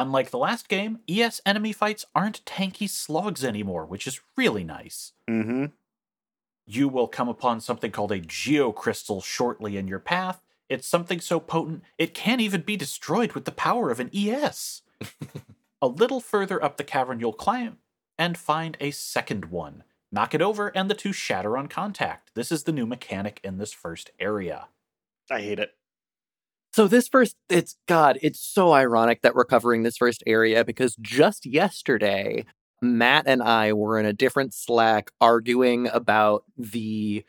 [0.00, 5.12] Unlike the last game, ES enemy fights aren't tanky slogs anymore, which is really nice.
[5.28, 5.66] hmm
[6.66, 10.40] you will come upon something called a geocrystal shortly in your path.
[10.68, 14.82] It's something so potent it can't even be destroyed with the power of an ES.
[15.82, 17.78] a little further up the cavern, you'll climb
[18.16, 19.82] and find a second one.
[20.12, 22.30] Knock it over, and the two shatter on contact.
[22.34, 24.68] This is the new mechanic in this first area.
[25.30, 25.74] I hate it.
[26.72, 30.96] So this first, it's God, it's so ironic that we're covering this first area because
[31.00, 32.44] just yesterday,
[32.80, 37.24] Matt and I were in a different Slack arguing about the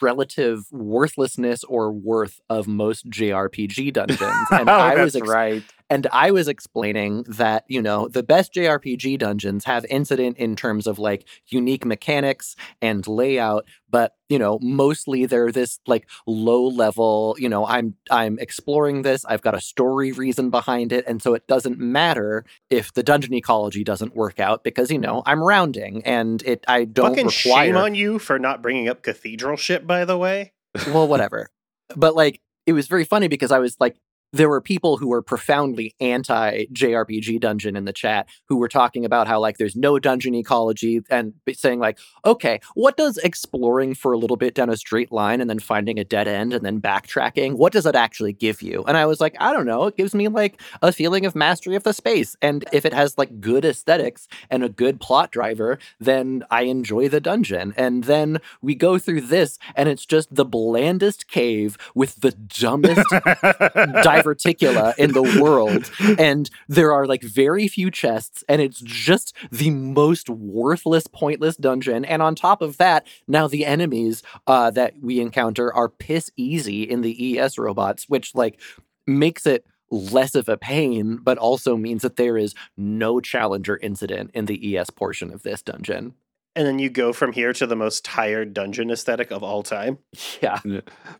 [0.00, 5.62] relative worthlessness or worth of most JRPG dungeons, and oh, I that's was ex- right.
[5.92, 10.86] And I was explaining that, you know, the best JRPG dungeons have incident in terms
[10.86, 17.36] of like unique mechanics and layout, but, you know, mostly they're this like low level,
[17.38, 21.34] you know, I'm I'm exploring this, I've got a story reason behind it, and so
[21.34, 26.02] it doesn't matter if the dungeon ecology doesn't work out because, you know, I'm rounding
[26.06, 29.86] and it I don't Fucking require shame on you for not bringing up cathedral shit,
[29.86, 30.54] by the way.
[30.86, 31.50] well, whatever.
[31.94, 33.96] But like, it was very funny because I was like,
[34.32, 39.04] there were people who were profoundly anti JRPG dungeon in the chat who were talking
[39.04, 44.12] about how like there's no dungeon ecology and saying like, okay, what does exploring for
[44.12, 46.80] a little bit down a straight line and then finding a dead end and then
[46.80, 48.84] backtracking, what does it actually give you?
[48.86, 49.86] And I was like, I don't know.
[49.86, 52.36] It gives me like a feeling of mastery of the space.
[52.40, 57.08] And if it has like good aesthetics and a good plot driver, then I enjoy
[57.08, 57.74] the dungeon.
[57.76, 63.06] And then we go through this and it's just the blandest cave with the dumbest
[64.22, 69.70] diverticula in the world and there are like very few chests and it's just the
[69.70, 72.04] most worthless pointless dungeon.
[72.04, 76.82] And on top of that now the enemies uh, that we encounter are piss easy
[76.82, 78.60] in the es robots which like
[79.06, 84.30] makes it less of a pain but also means that there is no challenger incident
[84.34, 86.14] in the es portion of this dungeon.
[86.54, 89.98] And then you go from here to the most tired dungeon aesthetic of all time.
[90.42, 90.60] yeah.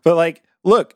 [0.03, 0.95] But like, look,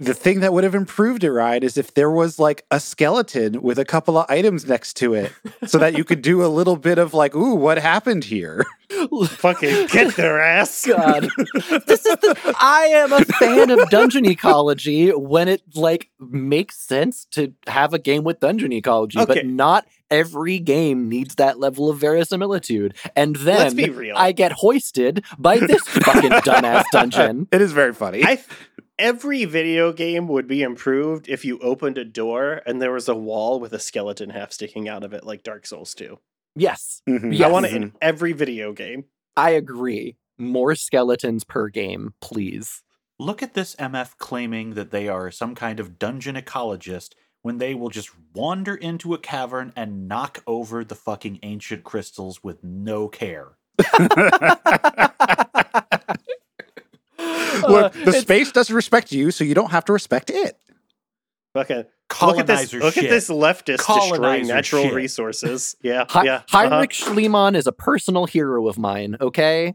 [0.00, 3.62] the thing that would have improved it, right, is if there was like a skeleton
[3.62, 5.32] with a couple of items next to it,
[5.66, 8.64] so that you could do a little bit of like, ooh, what happened here?
[9.28, 10.86] Fucking get their ass.
[10.86, 11.28] God.
[11.86, 17.24] this is the I am a fan of dungeon ecology when it like makes sense
[17.32, 19.34] to have a game with dungeon ecology, Okay.
[19.34, 22.94] but not every game needs that level of verisimilitude.
[23.16, 24.16] And then Let's be real.
[24.16, 27.48] I get hoisted by this fucking dumbass dungeon.
[27.52, 28.22] It is very funny.
[28.22, 28.46] I th-
[28.98, 33.14] every video game would be improved if you opened a door and there was a
[33.14, 36.18] wall with a skeleton half sticking out of it, like Dark Souls 2.
[36.56, 37.36] Yes, Mhm.
[37.36, 37.48] Yes.
[37.48, 39.06] I want it in every video game.
[39.36, 40.16] I agree.
[40.38, 42.82] More skeletons per game, please.
[43.18, 47.10] Look at this MF claiming that they are some kind of dungeon ecologist
[47.42, 52.42] when they will just wander into a cavern and knock over the fucking ancient crystals
[52.44, 53.56] with no care.
[57.68, 60.56] Look, the it's- space doesn't respect you, so you don't have to respect it.
[61.54, 62.84] Fucking look at Colonizer this!
[62.84, 64.94] Look at this leftist destroying natural shit.
[64.94, 65.76] resources.
[65.82, 66.42] Yeah, Hi- yeah.
[66.48, 67.14] Heinrich uh-huh.
[67.14, 69.74] Schliemann is a personal hero of mine, okay?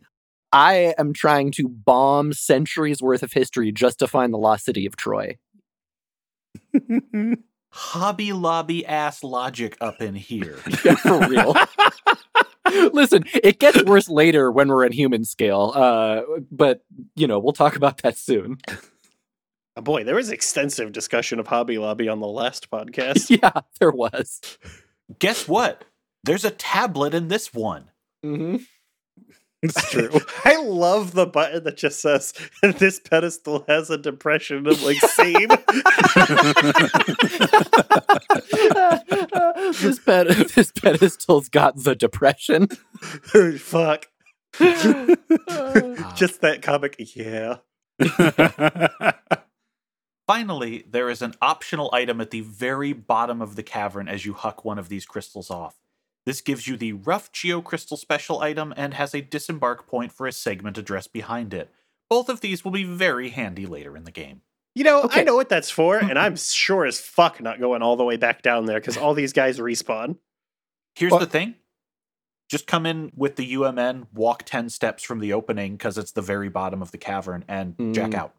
[0.51, 4.85] I am trying to bomb centuries worth of history just to find the lost city
[4.85, 5.37] of Troy.
[7.71, 10.57] Hobby Lobby ass logic up in here.
[10.83, 11.55] Yeah, for real.
[12.93, 16.83] Listen, it gets worse later when we're in human scale, uh, but,
[17.15, 18.57] you know, we'll talk about that soon.
[19.75, 23.29] Oh, boy, there was extensive discussion of Hobby Lobby on the last podcast.
[23.41, 24.39] yeah, there was.
[25.19, 25.83] Guess what?
[26.23, 27.89] There's a tablet in this one.
[28.23, 28.57] hmm
[29.61, 30.09] It's true.
[30.45, 34.67] I love the button that just says this pedestal has a depression.
[34.67, 35.49] I'm like, same.
[39.81, 42.67] this, ped- this pedestal's got the depression.
[43.59, 44.07] Fuck.
[46.15, 46.95] Just that comic.
[47.15, 47.57] Yeah.
[50.27, 54.33] Finally, there is an optional item at the very bottom of the cavern as you
[54.33, 55.75] huck one of these crystals off.
[56.29, 60.31] This gives you the rough geocrystal special item and has a disembark point for a
[60.31, 61.71] segment address behind it.
[62.07, 64.41] Both of these will be very handy later in the game.
[64.75, 67.95] You know, I know what that's for, and I'm sure as fuck not going all
[67.95, 70.17] the way back down there because all these guys respawn.
[70.93, 71.55] Here's What- the thing
[72.47, 76.21] just come in with the UMN, walk 10 steps from the opening because it's the
[76.21, 78.13] very bottom of the cavern, and jack Mm.
[78.15, 78.35] out.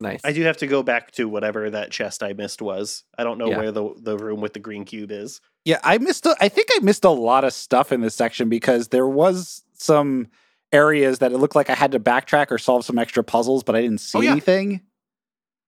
[0.00, 0.20] Nice.
[0.24, 3.04] I do have to go back to whatever that chest I missed was.
[3.18, 3.58] I don't know Yeah.
[3.58, 5.40] where the the room with the green cube is.
[5.64, 6.24] Yeah, I missed.
[6.26, 9.62] A, I think I missed a lot of stuff in this section because there was
[9.74, 10.28] some
[10.72, 13.74] areas that it looked like I had to backtrack or solve some extra puzzles, but
[13.76, 14.30] I didn't see Oh, yeah.
[14.32, 14.80] anything.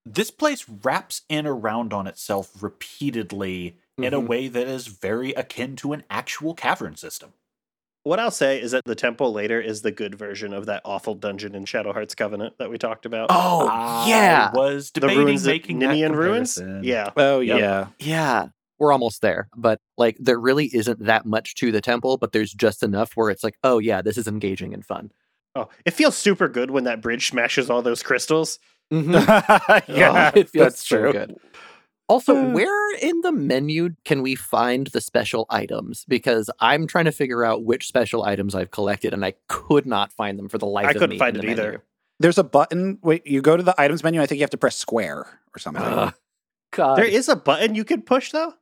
[0.05, 4.27] This place wraps in around on itself repeatedly in a Mhm.
[4.27, 7.33] way that is very akin to an actual cavern system.
[8.03, 11.15] What I'll say is that the temple later is the good version of that awful
[11.15, 13.27] dungeon in Shadow Hearts Covenant that we talked about.
[13.29, 14.51] Oh, I yeah.
[14.53, 16.55] was the debating ruins, making that Ninian ruins.
[16.55, 16.83] comparison.
[16.83, 17.59] Yeah, Oh Yep.
[17.59, 18.47] yeah, Yeah.
[18.79, 19.47] We're almost there.
[19.55, 23.29] But like there really isn't that much to the temple, but there's just enough where
[23.29, 25.11] it's like, oh yeah, this is engaging and fun.
[25.55, 28.59] Oh, it feels super good when that bridge smashes all those crystals.
[28.91, 29.11] Mm-hmm.
[29.93, 31.11] yeah, it feels that's so true.
[31.13, 31.35] good.
[32.09, 32.51] Also, Uh.
[32.51, 36.05] where in the menu can we find the special items?
[36.07, 40.11] Because I'm trying to figure out which special items I've collected, and I could not
[40.11, 40.99] find them for the life I of me.
[40.99, 41.63] I couldn't find in it the either.
[41.63, 41.79] menu.
[42.19, 42.99] There's a button.
[43.01, 44.21] Wait, you go to the items menu.
[44.21, 45.81] I think you have to press square or something.
[45.83, 46.13] Ugh.
[46.71, 48.53] God, There is a button you could push though.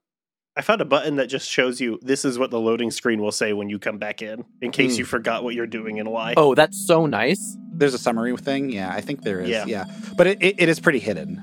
[0.55, 3.31] I found a button that just shows you this is what the loading screen will
[3.31, 4.99] say when you come back in, in case Hmm.
[4.99, 6.33] you forgot what you're doing and why.
[6.37, 7.57] oh, that's so nice.
[7.73, 8.69] There's a summary thing.
[8.69, 9.49] Yeah, I think there is.
[9.49, 9.63] Yeah.
[9.65, 9.85] Yeah,
[10.17, 11.41] but it, it, it is pretty hidden.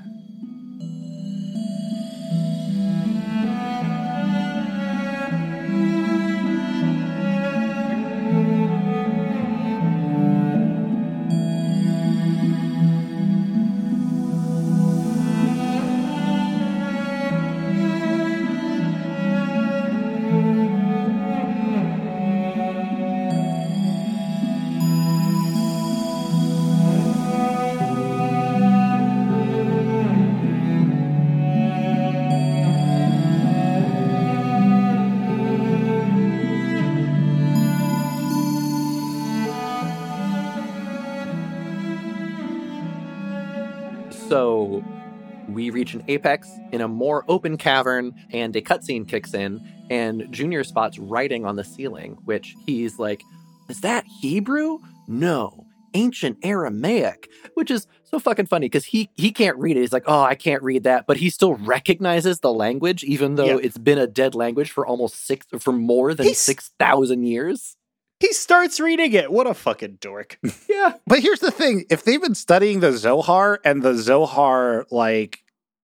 [46.09, 51.45] Apex in a more open cavern, and a cutscene kicks in, and Junior spots writing
[51.45, 53.21] on the ceiling, which he's like,
[53.69, 54.79] Is that Hebrew?
[55.07, 55.65] No.
[55.95, 59.79] Ancient Aramaic, which is so fucking funny because he he can't read it.
[59.81, 63.57] He's like, oh, I can't read that, but he still recognizes the language, even though
[63.57, 63.63] Yeah.
[63.63, 67.75] it's been a dead language for almost six for more than He's- six thousand years.
[68.19, 69.31] He starts reading it.
[69.31, 70.37] What a fucking dork.
[70.69, 75.39] Yeah, But here's the thing: if they've been studying the Zohar and the Zohar like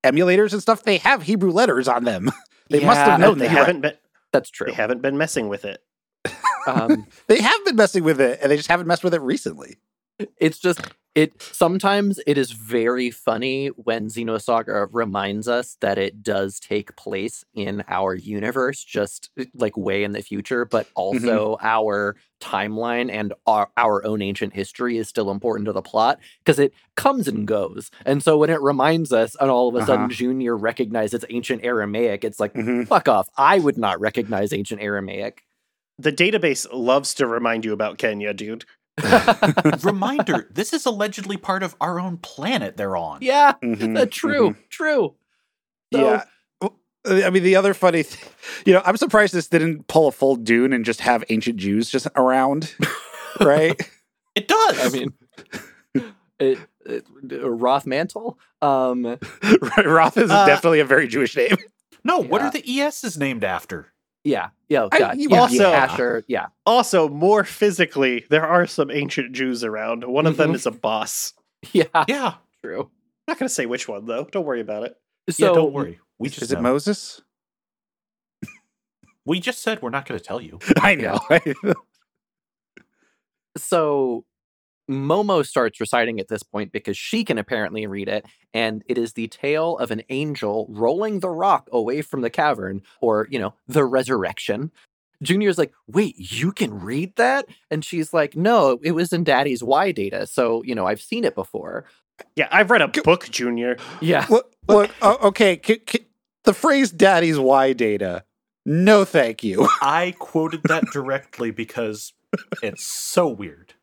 [0.06, 2.32] emulators and stuff, they have Hebrew letters on them.
[2.70, 3.58] They must have known they that.
[3.58, 3.93] haven't been
[4.34, 4.66] that's true.
[4.66, 5.84] they haven't been messing with it.
[6.68, 9.78] Um, They have been messing with it, and they just haven't messed with it recently.
[10.38, 10.82] it's just
[11.16, 17.43] it sometimes it is very funny when xenosaga reminds us that it does take place
[17.53, 23.70] in our universe just like way in the future but also our timeline and our,
[23.78, 27.89] our own ancient history is still important to the plot because it comes and goes
[28.05, 30.13] and so when it reminds us and all of a sudden Uh-huh.
[30.13, 32.88] junior recognizes ancient aramaic it's like Mhm.
[32.88, 35.43] fuck off i would not recognize ancient aramaic
[35.97, 38.66] The database loves to remind you about Kenya, dude.
[39.84, 43.20] Reminder: This is allegedly part of our own planet they're on.
[43.22, 44.58] yeah Mhm, uh, true mhm.
[44.70, 45.16] true
[45.93, 46.24] So- yeah.
[46.62, 46.70] Uh,
[47.24, 48.24] I mean, the other funny, th-
[48.66, 51.88] you know, I'm surprised this didn't pull a full Dune and just have ancient Jews
[51.88, 52.74] just around,
[53.39, 53.80] right?
[54.34, 54.80] It does.
[54.86, 55.14] I mean,
[56.39, 57.06] it, it,
[57.43, 58.39] Roth Mantle.
[58.60, 59.06] Um.
[59.86, 61.56] Roth is Uh, definitely a very Jewish name.
[62.04, 62.18] no.
[62.20, 63.93] What are the ESs named after?
[64.26, 68.91] Yeah, yeah, I- God, you yeah, also- Asher, yeah, Also, more physically, there are some
[68.91, 70.03] ancient Jews around.
[70.03, 70.55] One of them Mhm.
[70.55, 71.34] is a boss.
[71.71, 72.34] yeah, Yeah.
[72.61, 72.82] true.
[72.82, 74.26] I'm not going to say which one, though.
[74.26, 74.97] Don't worry about it.
[75.30, 75.53] So yeah.
[75.53, 75.99] Don't worry.
[76.19, 76.59] We just Is it.
[76.61, 77.21] Moses?
[79.26, 80.59] we just said we're not going to tell you.
[80.78, 81.19] I know.
[83.57, 84.26] so
[84.90, 89.14] Momo starts reciting at this point because she can apparently read it, and it is
[89.14, 93.54] the tale of an angel rolling the rock away from the cavern, or you know,
[93.68, 94.72] the resurrection.
[95.24, 97.46] Junior's like, wait, you can read that?
[97.72, 101.24] And she's like, no, it was in Daddy's Y data, so you know, I've seen
[101.24, 101.86] it before.
[102.36, 103.78] Yeah, I've read a book, Junior.
[104.02, 105.60] Yeah, look, look uh, okay.
[105.64, 106.08] c- c-
[106.44, 108.24] the phrase "daddy's Y data."
[108.66, 109.68] No, thank you.
[109.82, 112.14] I quoted that directly because
[112.64, 113.74] it's so weird.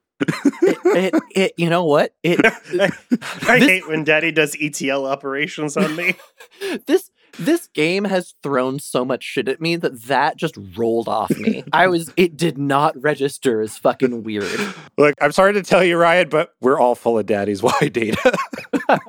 [0.63, 2.15] It, it, it, you know what?
[2.23, 6.15] It I This- hate when Daddy does ETL operations on me.
[6.87, 11.31] this this game has thrown so much shit at me that that just rolled off
[11.39, 11.65] me.
[11.73, 14.51] I was it did not register as fucking weird.
[14.99, 18.39] Look, I'm sorry to tell you, Ryan, but we're all full of daddy's Y data.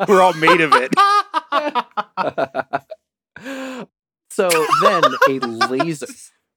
[0.07, 0.93] we're all made of it.
[4.30, 4.49] so
[4.82, 6.07] then a laser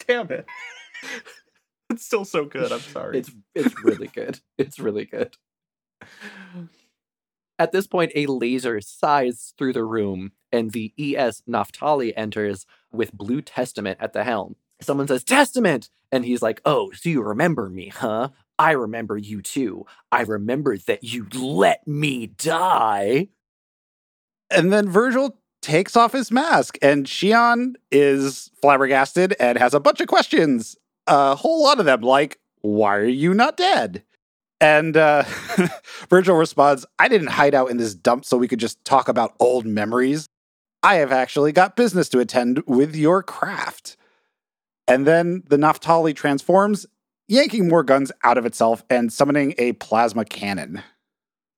[0.07, 0.47] Damn it.
[1.91, 2.73] It's still so good.
[2.73, 3.19] I'm sorry.
[3.19, 4.41] it's it's really good.
[4.59, 5.37] It's really good.
[7.59, 13.13] At this point, a laser sighs through the room, and the ES Naphtali enters with
[13.13, 14.57] Blue Testament at the helm.
[14.81, 15.89] Someone says, Testament!
[16.13, 18.29] And he's like, Oh, so you remember me, huh?
[18.59, 19.87] I remember you too.
[20.11, 23.29] I remember that you let me die.
[24.51, 30.01] And then Virgil takes off his mask, and Shion is flabbergasted and has a bunch
[30.01, 30.77] of questions.
[31.07, 34.03] A whole lot of them, like, Why are you not dead?
[34.61, 35.25] And uh,
[36.09, 39.35] Virgil responds, I didn't hide out in this dump so we could just talk about
[39.39, 40.29] old memories.
[40.83, 43.97] I have actually got business to attend with your craft.
[44.89, 46.87] And then the Naphtali transforms,
[47.29, 50.83] yanking more guns out of itself and summoning a plasma cannon.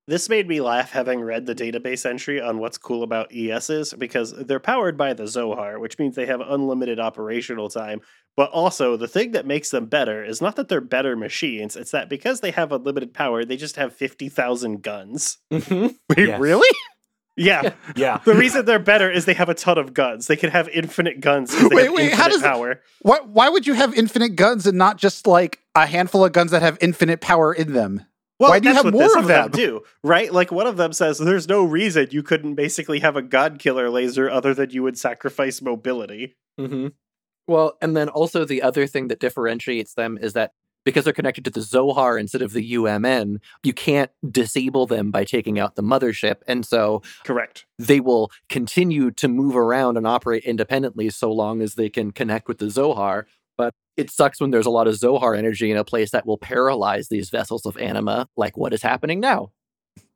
[0.08, 4.32] This made me laugh having read the database entry on what's cool about ESs because
[4.32, 8.00] they're powered by the Zohar, which means they have unlimited operational time.
[8.34, 11.90] But also, the thing that makes them better is not that they're better machines, it's
[11.90, 15.36] that because they have unlimited power, they just have 50,000 guns.
[15.52, 15.88] Mm-hmm.
[16.16, 16.40] Wait, Yes.
[16.40, 16.76] really?
[17.36, 17.74] Yeah.
[17.94, 18.20] Yeah.
[18.24, 20.26] the reason they're better is they have a ton of guns.
[20.26, 21.54] They can have infinite guns.
[21.54, 22.80] they Wait, wait, how does- power?
[23.02, 26.50] Why, why would you have infinite guns and not just like a handful of guns
[26.52, 28.04] that have infinite power in them?
[28.38, 29.50] Well, Why do you have more of them them?
[29.50, 30.32] do, right?
[30.32, 33.90] Like one of them says, "There's no reason you couldn't basically have a god killer
[33.90, 36.88] laser other than you would sacrifice mobility." Mm-hmm.
[37.48, 40.52] Well, and then also the other thing that differentiates them is that
[40.84, 45.24] because they're connected to the Zohar instead of the UMN, you can't disable them by
[45.24, 46.36] taking out the mothership.
[46.46, 47.66] And so Correct.
[47.78, 52.48] they will continue to move around and operate independently so long as they can connect
[52.48, 53.26] with the Zohar.
[53.98, 56.38] But it sucks when there's a lot of Zohar energy in a place that will
[56.38, 59.50] paralyze these vessels of anima, like what is happening now.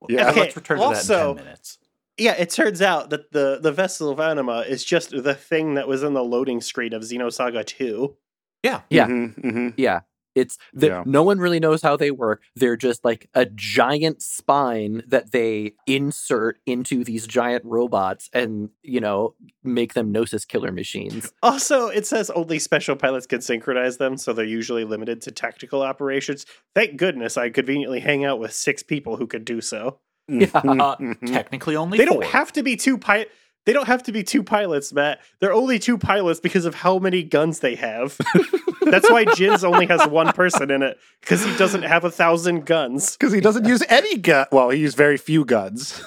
[0.09, 0.31] Yeah.
[0.31, 1.79] Okay, let's return to that in 10 minutes.
[2.19, 5.89] Yeah, it turns out that the the vessel of anima is just the thing that
[5.89, 8.17] was in the loading screen of Xenosaga 2.
[8.63, 8.83] Yeah.
[8.91, 9.07] Yeah.
[9.07, 9.75] Mhm, mhm.
[9.77, 10.01] Yeah.
[10.35, 11.03] It's the, Yeah.
[11.07, 12.43] no one really knows how they work.
[12.57, 19.01] They're just like a giant spine that they insert into these giant robots and, you
[19.01, 21.33] know, make them Gnosis killer machines.
[21.43, 25.83] Also, it says only special pilots can synchronize them, so they're usually limited to tactical
[25.83, 26.47] operations.
[26.75, 29.99] Thank goodness I conveniently hang out with six people who could do so.
[30.29, 30.47] Yeah.
[30.55, 30.97] Uh.
[31.27, 32.23] Technically only They four.
[32.23, 33.27] don't have to be two pi-
[33.65, 35.21] They don't have to be two pilots, Matt.
[35.41, 38.19] They're only two pilots because of how many guns they have.
[38.83, 42.67] That's why Jin's only has one person in it because he doesn't have a thousand
[42.67, 43.17] guns.
[43.17, 44.47] Because he doesn't use any gun.
[44.51, 46.03] Well, he used very few guns.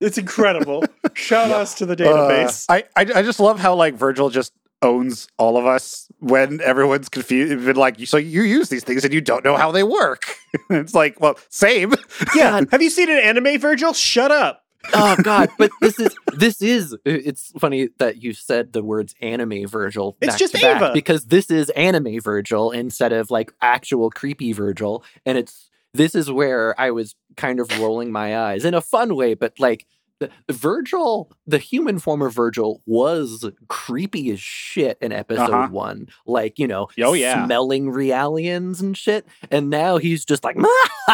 [0.00, 0.84] It's incredible.
[1.14, 2.66] Shout outs to the database.
[2.68, 4.52] Uh, I, I I just love how like Virgil just
[4.82, 7.64] owns all of us when everyone's confused.
[7.64, 10.24] Been like, so you use these things and you don't know how they work.
[10.70, 11.94] it's like, well, same.
[12.34, 12.60] yeah.
[12.70, 13.92] Have you seen an anime, Virgil?
[13.92, 14.65] Shut up.
[14.94, 19.66] Oh god, but this is this is it's funny that you said the words anime
[19.66, 20.16] Virgil.
[20.20, 20.90] It's back just Ava.
[20.94, 26.30] because this is anime Virgil instead of like actual creepy Virgil and it's this is
[26.30, 29.86] where I was kind of rolling my eyes in a fun way but like
[30.18, 35.68] the, Virgil, the human form of Virgil was creepy as shit in episode Uh-huh.
[35.68, 36.08] one.
[36.24, 37.44] Like, you know, Oh, yeah.
[37.44, 39.26] smelling realians and shit.
[39.50, 40.56] And now he's just like,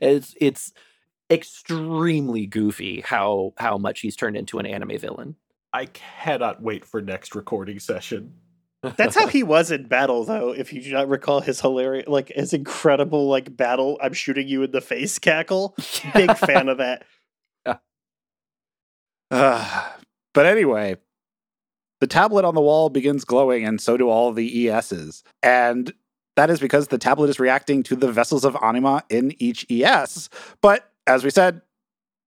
[0.00, 0.72] it's it's
[1.32, 5.36] extremely goofy how how much he's turned into an anime villain.
[5.72, 8.34] I cannot wait for next recording session.
[8.82, 10.52] That's how he was in battle, though.
[10.52, 14.62] If you do not recall his hilarious, like his incredible, like battle, I'm shooting you
[14.62, 15.74] in the face cackle.
[16.14, 17.04] Big fan of that.
[19.30, 19.88] Uh,
[20.34, 20.96] but anyway,
[22.00, 25.24] the tablet on the wall begins glowing, and so do all the ESs.
[25.42, 25.92] And
[26.36, 30.28] that is because the tablet is reacting to the vessels of anima in each ES.
[30.60, 31.62] But as we said,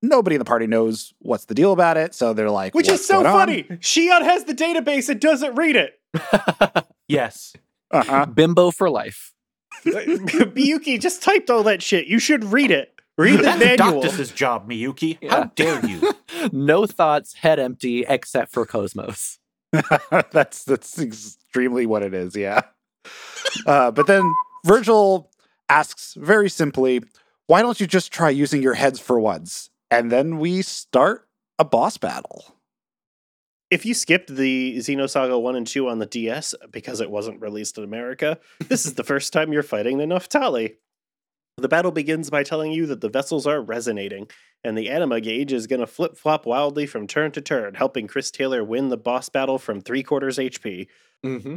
[0.02, 2.14] nobody in the party knows what's the deal about it.
[2.14, 3.64] So they're like, Which "What's is so going on?" funny.
[3.64, 6.00] Shion has the database and doesn't read it.
[7.08, 7.54] Yes.
[7.92, 8.26] Uh-huh.
[8.26, 9.32] Bimbo for life.
[9.86, 12.08] Miyuki just typed all that shit.
[12.08, 13.00] You should read it.
[13.16, 14.02] Read the That's manual.
[14.02, 15.20] Doctus's job, Miyuki.
[15.22, 15.30] Yeah.
[15.36, 16.12] How dare you?
[16.52, 19.38] no thoughts, head empty, except for Cosmos.
[20.32, 22.62] that's that's extremely what it is, yeah.
[23.68, 24.24] Uh, but then
[24.66, 25.30] Virgil
[25.70, 27.04] asks very simply,
[27.48, 31.28] "Why don't you just try using your heads for once?" And then we start
[31.60, 32.58] a boss battle.
[33.72, 37.78] if you skipped the Xenosaga 1 and 2 on the DS because it wasn't released
[37.78, 38.39] in America,
[38.70, 40.76] this is the first time you're fighting the Naphtali.
[41.58, 44.28] The battle begins by telling you that the vessels are resonating,
[44.64, 48.08] and the anima gauge is going to flip flop wildly from turn to turn, helping
[48.08, 50.88] Chris Taylor win the boss battle from three quarters HP.
[51.26, 51.56] Mm-hmm.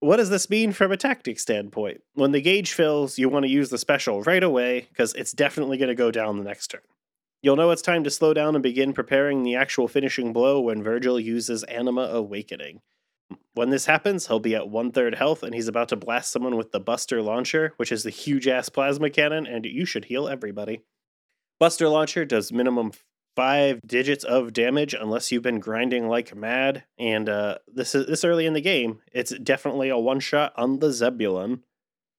[0.00, 2.00] What does this mean from a tactic standpoint?
[2.14, 5.76] When the gauge fills, you want to use the special right away because it's definitely
[5.76, 6.80] going to go down the next turn.
[7.42, 10.82] You'll know it's time to slow down and begin preparing the actual finishing blow when
[10.82, 12.80] Virgil uses Anima Awakening.
[13.52, 16.56] When this happens, he'll be at one third health and he's about to blast someone
[16.56, 20.28] with the Buster Launcher, which is the huge ass plasma cannon, and you should heal
[20.28, 20.80] everybody.
[21.58, 22.92] Buster Launcher does minimum
[23.36, 26.84] five digits of damage unless you've been grinding like mad.
[26.98, 30.78] And uh, this is this early in the game, it's definitely a one shot on
[30.80, 31.62] the Zebulun.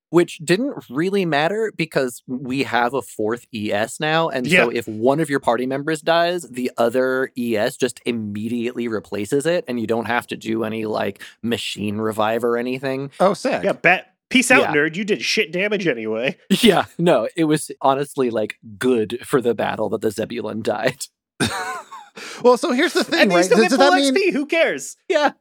[0.10, 4.28] which didn't really matter because we have a fourth ES now.
[4.28, 4.66] And Yeah.
[4.66, 9.64] so if one of your party members dies, the other ES just immediately replaces it,
[9.70, 13.10] and you don't have to do any like machine revive or anything.
[13.22, 13.64] Oh, sick.
[13.64, 14.11] Yeah, bat.
[14.32, 14.74] Peace out, Yeah.
[14.74, 14.96] nerd.
[14.96, 16.38] You did shit damage anyway.
[16.62, 21.06] Yeah, no, it was honestly like good for the battle that the Zebulun died.
[22.44, 23.46] well, so here's the thing, And right?
[23.46, 24.34] still Does, get does full that mean XP.
[24.34, 24.96] Who cares?
[25.08, 25.32] Yeah.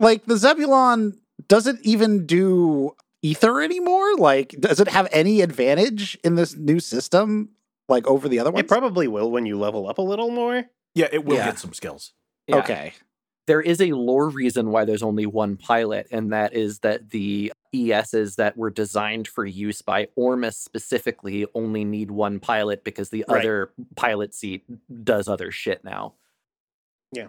[0.00, 1.18] like the Zebulun
[1.48, 2.92] doesn't even do
[3.22, 4.16] ether anymore?
[4.16, 7.50] Like, does it have any advantage in this new system,
[7.88, 8.60] like over the other one?
[8.60, 10.64] It probably will when you level up a little more.
[10.94, 11.46] Yeah, it will Yeah.
[11.46, 12.12] get some skills.
[12.46, 12.56] Yeah.
[12.56, 12.92] Okay.
[13.46, 17.52] There is a lore reason why there's only one pilot, and that is that the
[17.72, 23.24] ESs that were designed for use by Ormus specifically only need one pilot because the
[23.28, 23.40] Right.
[23.40, 24.64] other pilot seat
[25.04, 26.14] does other shit now.
[27.12, 27.28] Yeah.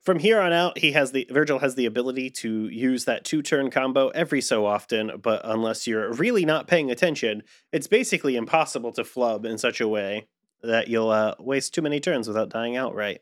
[0.00, 3.42] From here on out, he has the Virgil has the ability to use that two
[3.42, 8.92] turn combo every so often, but unless you're really not paying attention, it's basically impossible
[8.92, 10.26] to flub in such a way
[10.62, 13.20] that you'll uh, waste too many turns without dying outright.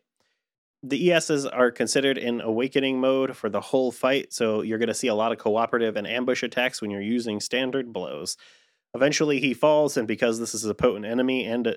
[0.83, 4.95] The ESs are considered in awakening mode for the whole fight, so you're going to
[4.95, 8.37] see a lot of cooperative and ambush attacks when you're using standard blows.
[8.95, 11.77] Eventually, he falls, and because this is a potent enemy and a,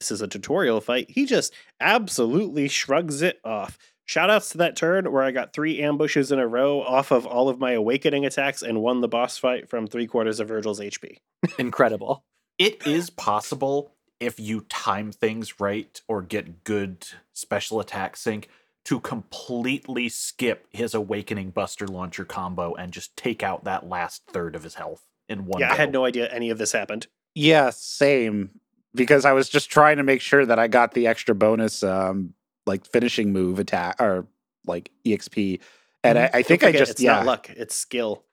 [0.00, 3.78] this is a tutorial fight, he just absolutely shrugs it off.
[4.08, 7.48] Shoutouts to that turn where I got three ambushes in a row off of all
[7.48, 11.18] of my awakening attacks and won the boss fight from three quarters of Virgil's HP.
[11.58, 12.24] Incredible.
[12.58, 13.91] It is possible
[14.22, 18.48] if you time things right or get good special attack sync
[18.84, 24.54] to completely skip his awakening buster launcher combo and just take out that last third
[24.54, 27.06] of his health in one yeah, I had no idea any of this happened.
[27.34, 28.50] Yeah, same.
[28.94, 32.34] Because I was just trying to make sure that I got the extra bonus, um,
[32.66, 34.26] like finishing move attack or
[34.66, 35.60] like exp,
[36.04, 38.24] and I, I think I just it's yeah, not luck, it's skill.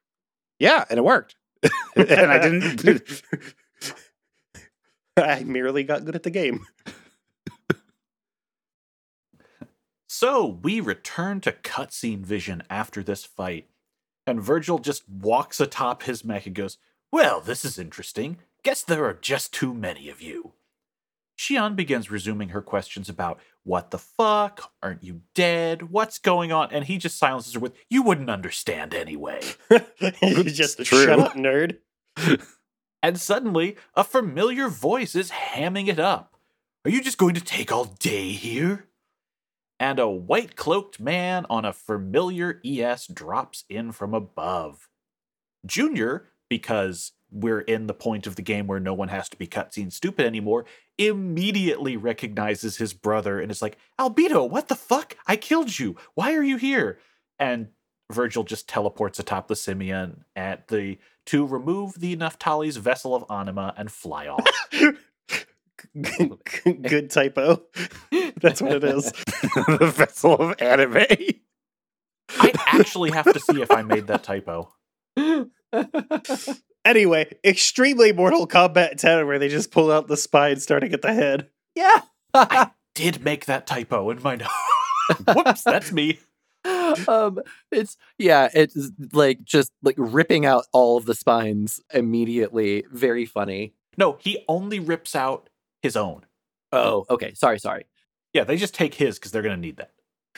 [0.59, 1.35] yeah, and it worked.
[1.95, 3.23] and I didn't.
[5.17, 6.65] I merely got good at the game.
[10.11, 13.69] So we return to cutscene vision after this fight,
[14.27, 16.77] and Virgil just walks atop his mech and goes,
[17.09, 18.39] Well, this is interesting.
[18.63, 20.53] Guess there are just too many of you.
[21.37, 24.73] Shion begins resuming her questions about what the fuck?
[24.83, 25.89] Aren't you dead?
[25.91, 26.69] What's going on?
[26.73, 29.39] And he just silences her with, You wouldn't understand anyway.
[30.21, 31.05] you just True.
[31.05, 31.77] shut up, nerd.
[33.01, 36.35] And suddenly, a familiar voice is hamming it up.
[36.85, 38.87] Are you just going to take all day here?
[39.79, 44.89] And a white cloaked man on a familiar ES drops in from above.
[45.65, 49.47] Junior, because we're in the point of the game where no one has to be
[49.47, 50.65] cutscene stupid anymore,
[50.97, 55.15] immediately recognizes his brother and is like, Albedo, what the fuck?
[55.27, 55.95] I killed you.
[56.15, 56.99] Why are you here?
[57.37, 57.69] And
[58.11, 60.97] Virgil just teleports atop the Simeon at the
[61.27, 64.45] to remove the Naphtali's vessel of anima and fly off.
[66.01, 67.63] good typo.
[68.41, 69.11] That's what it is.
[69.41, 71.05] the vessel of anime.
[72.31, 74.73] I actually have to see if I made that typo.
[76.85, 81.13] Anyway, extremely Mortal Kombat 10, where they just pull out the spine starting at the
[81.13, 81.49] head.
[81.75, 82.01] yeah.
[82.33, 84.53] I did make that typo in my notes.
[85.27, 86.19] Whoops, that's me.
[87.07, 87.39] um
[87.71, 93.73] it's yeah it's like just like ripping out all of the spines immediately very funny
[93.97, 95.49] No, he only rips out
[95.81, 96.25] his own.
[96.71, 97.85] oh okay sorry sorry
[98.33, 99.91] Yeah, they just take his because they're to need that.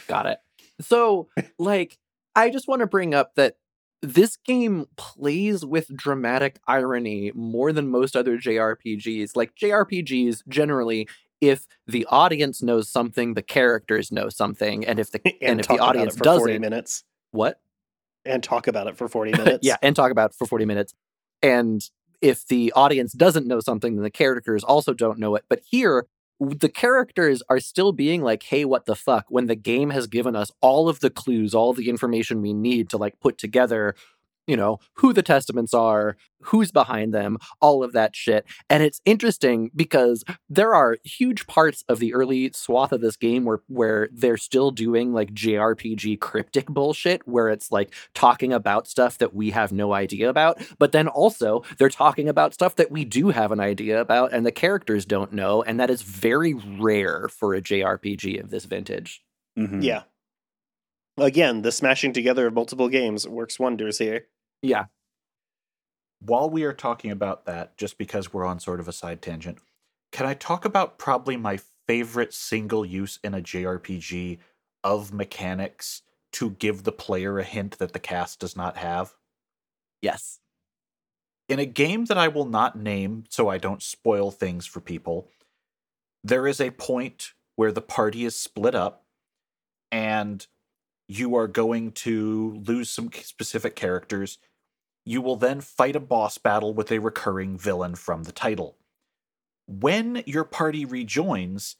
[0.07, 0.39] got it
[0.79, 1.27] so
[1.59, 1.97] like
[2.35, 3.55] i just want to bring up that
[4.01, 11.07] this game plays with dramatic irony more than most other jrpgs like jrpgs generally
[11.41, 15.67] if the audience knows something the characters know something and if the And, and if
[15.67, 17.03] talk the audience about it for 40 doesn't minutes.
[17.31, 17.59] what
[18.23, 19.59] And talk about it for 40 minutes.
[19.65, 20.93] yeah, and talk about it for 40 minutes.
[21.41, 21.81] And
[22.21, 25.43] if the audience doesn't know something, then the characters also don't know it.
[25.49, 26.05] But here,
[26.39, 29.25] the characters are still being like, hey, what the fuck?
[29.29, 32.89] When the game has given us all of the clues, all the information we need
[32.91, 33.95] to like put together,
[34.47, 38.45] you know, who the testaments are, who's behind them, all of that shit.
[38.69, 43.45] And it's interesting because there are huge parts of the early swath of this game
[43.45, 49.17] where where they're still doing like JRPG cryptic bullshit where it's like talking about stuff
[49.19, 53.05] that we have no idea about, but then also they're talking about stuff that we
[53.05, 57.27] do have an idea about and the characters don't know, and that is very rare
[57.29, 59.21] for a JRPG of this vintage.
[59.57, 59.83] Mhm.
[59.83, 60.03] Yeah.
[61.17, 64.27] Again, the smashing together of multiple games works wonders here.
[64.61, 64.85] Yeah.
[66.19, 69.59] While we are talking about that, just because we're on sort of a side tangent,
[70.11, 74.39] can I talk about probably my favorite single use in a JRPG
[74.83, 76.03] of mechanics
[76.33, 79.13] to give the player a hint that the cast does not have?
[80.01, 80.39] Yes.
[81.49, 85.27] In a game that I will not name so I don't spoil things for people,
[86.23, 89.05] there is a point where the party is split up
[89.91, 90.45] and
[91.11, 94.37] you are going to lose some specific characters.
[95.05, 98.77] You will then fight a boss battle with a recurring villain from the title.
[99.67, 101.77] When your party rejoins,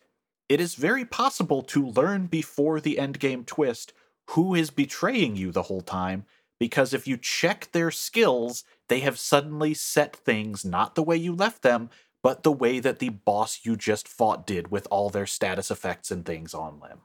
[0.49, 3.93] it is very possible to learn before the endgame twist
[4.31, 6.25] who is betraying you the whole time,
[6.59, 11.35] because if you check their skills, they have suddenly set things not the way you
[11.35, 11.89] left them,
[12.23, 16.11] but the way that the boss you just fought did with all their status effects
[16.11, 17.01] and things on them.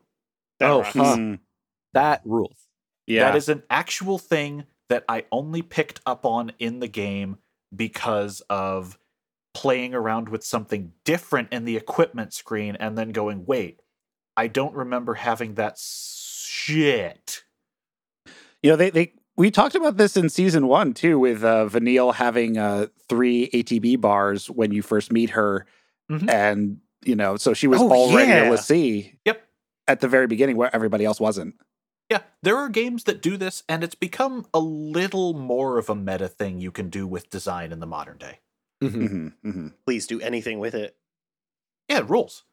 [0.58, 1.20] That Oh, rocks.
[1.94, 2.66] That rules.
[3.06, 3.24] yeah.
[3.24, 7.38] That is an actual thing that I only picked up on in the game
[7.74, 8.98] because of
[9.54, 13.80] playing around with something different in the equipment screen and then going, wait,
[14.36, 17.42] I don't remember having that shit.
[18.62, 22.12] You know, they they we talked about this in season one too, with uh, Vanille
[22.14, 25.66] having uh, three ATB bars when you first meet her,
[26.10, 26.30] Mhm.
[26.30, 28.52] and you know, so she was Oh, already yeah.
[28.52, 29.18] a.
[29.24, 29.42] Yep.
[29.88, 31.54] At the very beginning, where everybody else wasn't.
[32.10, 35.94] Yeah, there are games that do this, and it's become a little more of a
[35.94, 38.40] meta thing you can do with design in the modern day.
[38.82, 39.34] Mhm.
[39.42, 40.96] hmm hmm Please do anything with it.
[41.88, 42.44] Yeah, it rules.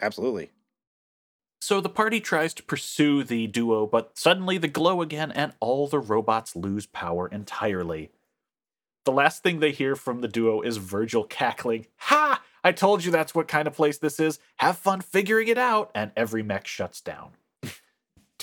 [0.00, 0.50] Absolutely.
[1.60, 5.86] So the party tries to pursue the duo, but suddenly the glow again, and all
[5.86, 8.10] the robots lose power entirely.
[9.04, 12.42] The last thing they hear from the duo is Virgil cackling, Ha!
[12.62, 14.38] I told you that's what kind of place this is.
[14.58, 15.90] Have fun figuring it out.
[15.94, 17.32] And every mech shuts down.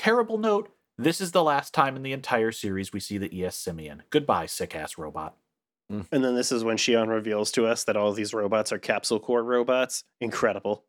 [0.07, 3.57] Terrible note this is the last time in the entire series we see the ES
[3.57, 4.03] Simeon.
[4.09, 5.35] Goodbye, sick ass robot.
[5.89, 8.79] And then this is when Shion reveals to us that all of these robots are
[8.79, 10.05] capsule core robots.
[10.21, 10.85] Incredible.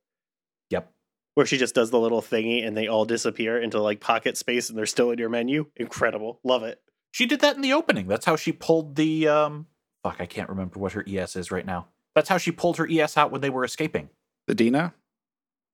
[0.71, 0.93] Yep.
[1.35, 4.69] Where she just does the little thingy and they all disappear into like pocket space
[4.69, 5.67] and they're still in your menu.
[5.75, 6.39] Incredible.
[6.45, 6.81] Love it.
[7.11, 8.07] She did that in the opening.
[8.07, 9.67] That's how she pulled the um
[10.05, 11.89] fuck, I can't remember what her ES is right now.
[12.15, 14.11] That's how she pulled her ES out when they were escaping.
[14.47, 14.95] The Dinah.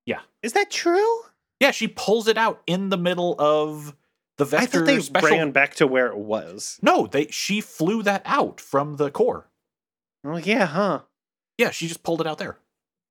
[0.07, 0.21] Yeah.
[0.41, 1.24] Is that true?
[1.59, 3.95] Yeah, she pulls it out in the middle of
[4.37, 4.57] the vector.
[4.57, 5.29] I vector thought they special.
[5.29, 6.79] ran back to where it was.
[6.81, 9.49] No, they she flew that out from the core.
[10.23, 11.01] Oh yeah, huh?
[11.57, 12.57] Yeah, she just pulled it out there.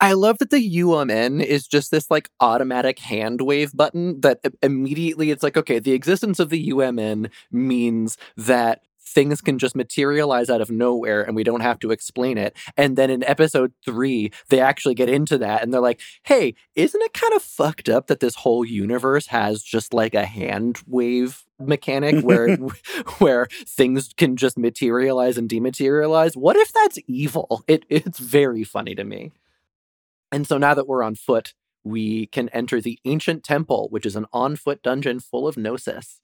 [0.01, 5.31] I love that the UMN is just this like automatic hand wave button that immediately
[5.31, 8.83] it's like, okay, the existence of the UMN means that
[9.15, 12.57] things can just materialize out of nowhere and we don't have to explain it.
[12.77, 17.01] And then in episode three, they actually get into that and they're like, hey, isn't
[17.01, 21.45] it kind of fucked up that this whole universe has just like a hand wave
[21.61, 22.57] mechanic where
[23.19, 26.37] where things can just materialize and dematerialize?
[26.37, 27.65] What if that's evil?
[27.69, 29.31] It it's very funny to me.
[30.33, 31.55] And so now that we're on foot,
[31.85, 36.21] we can enter the Ancient Temple, which is an on foot dungeon full of Gnosis.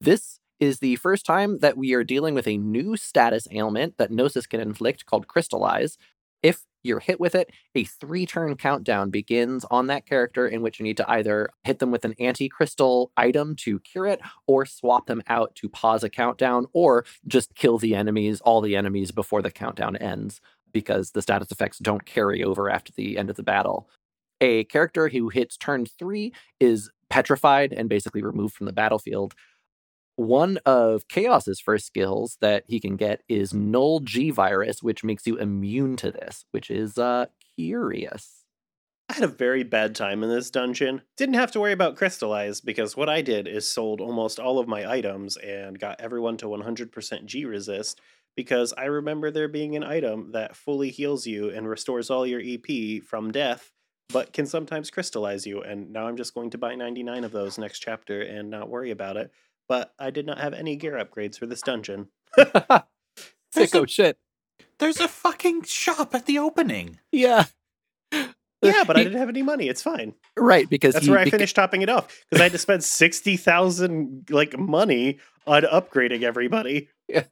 [0.00, 4.12] This is the first time that we are dealing with a new status ailment that
[4.12, 5.98] Gnosis can inflict called Crystallize.
[6.40, 10.78] If you're hit with it, a three turn countdown begins on that character in which
[10.78, 14.64] you need to either hit them with an anti crystal item to cure it, or
[14.64, 19.10] swap them out to pause a countdown, or just kill the enemies, all the enemies
[19.10, 20.40] before the countdown ends
[20.72, 23.88] because the status effects don't carry over after the end of the battle.
[24.40, 29.34] A character who hits turn three is petrified and basically removed from the battlefield.
[30.16, 35.26] One of Chaos's first skills that he can get is Null G Virus, which makes
[35.26, 38.44] you immune to this, which is uh, curious.
[39.08, 41.02] I had a very bad time in this dungeon.
[41.16, 44.68] Didn't have to worry about crystallize because what I did is sold almost all of
[44.68, 48.00] my items and got everyone to 100% G resist
[48.36, 52.40] because I remember there being an item that fully heals you and restores all your
[52.42, 53.70] EP from death,
[54.08, 55.60] but can sometimes crystallize you.
[55.62, 58.90] And now I'm just going to buy 99 of those next chapter and not worry
[58.90, 59.30] about it.
[59.68, 62.08] But I did not have any gear upgrades for this dungeon.
[63.54, 64.18] Sicko shit.
[64.78, 66.98] There's a fucking shop at the opening.
[67.10, 67.44] Yeah.
[68.62, 69.68] Yeah, but I didn't have any money.
[69.68, 70.14] It's fine.
[70.36, 72.58] Right, because That's he where I beca- finished topping it off because I had to
[72.58, 76.88] spend sixty thousand like money on upgrading everybody.
[77.08, 77.24] Yeah,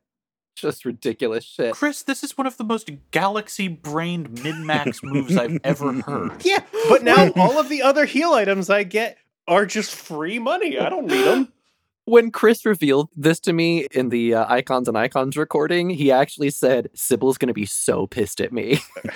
[0.56, 1.74] just ridiculous shit.
[1.74, 6.44] Chris, this is one of the most galaxy brained min max moves I've ever heard.
[6.44, 9.16] Yeah, but now all of the other heal items I get
[9.46, 10.78] are just free money.
[10.80, 11.52] I don't need them.
[12.06, 16.50] When Chris revealed this to me in the uh, Icons and Icons recording, he actually
[16.50, 18.80] said, Sybil's going to be so pissed at me.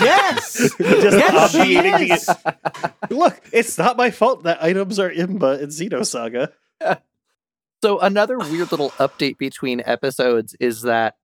[0.00, 0.56] Yes!
[0.78, 2.28] Just Yes, she is.
[2.28, 3.10] it.
[3.10, 6.52] Look, it's not my fault that items are Imba in Xenosaga.
[7.82, 11.14] So another weird little update between episodes is that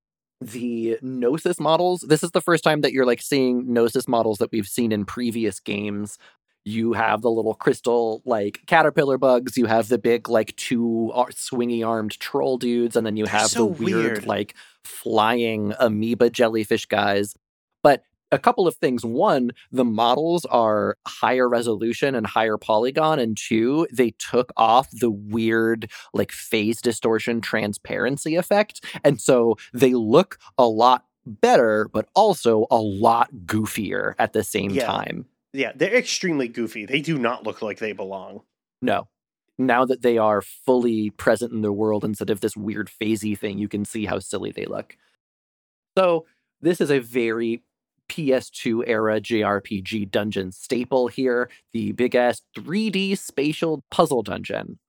[0.41, 2.05] the Gnosis models.
[2.07, 5.05] This is the first time that you're like seeing Gnosis models that we've seen in
[5.05, 6.17] previous games.
[6.65, 9.57] You have the little crystal like caterpillar bugs.
[9.59, 13.33] You have the big like two ar- swingy armed troll dudes, and then you They're
[13.41, 14.27] have so the weird, weird.
[14.27, 17.35] like flying amoeba jellyfish guys.
[17.83, 18.03] But
[18.33, 19.05] a couple of things.
[19.05, 25.11] One, the models are higher resolution and higher polygon, and two, they took off the
[25.11, 32.67] weird like phase distortion transparency effect, and so they look a lot better, but also
[32.71, 34.87] a lot goofier at the same Yeah.
[34.87, 35.27] time.
[35.55, 36.85] Yeah, they're extremely goofy.
[36.85, 38.41] They do not look like they belong.
[38.83, 39.07] No.
[39.57, 43.59] Now that they are fully present in the world instead of this weird phasey thing,
[43.59, 44.97] you can see how silly they look.
[45.97, 46.27] So,
[46.61, 47.63] this is a very
[48.09, 54.81] PS2 era JRPG dungeon staple here the big ass 3D spatial puzzle dungeon.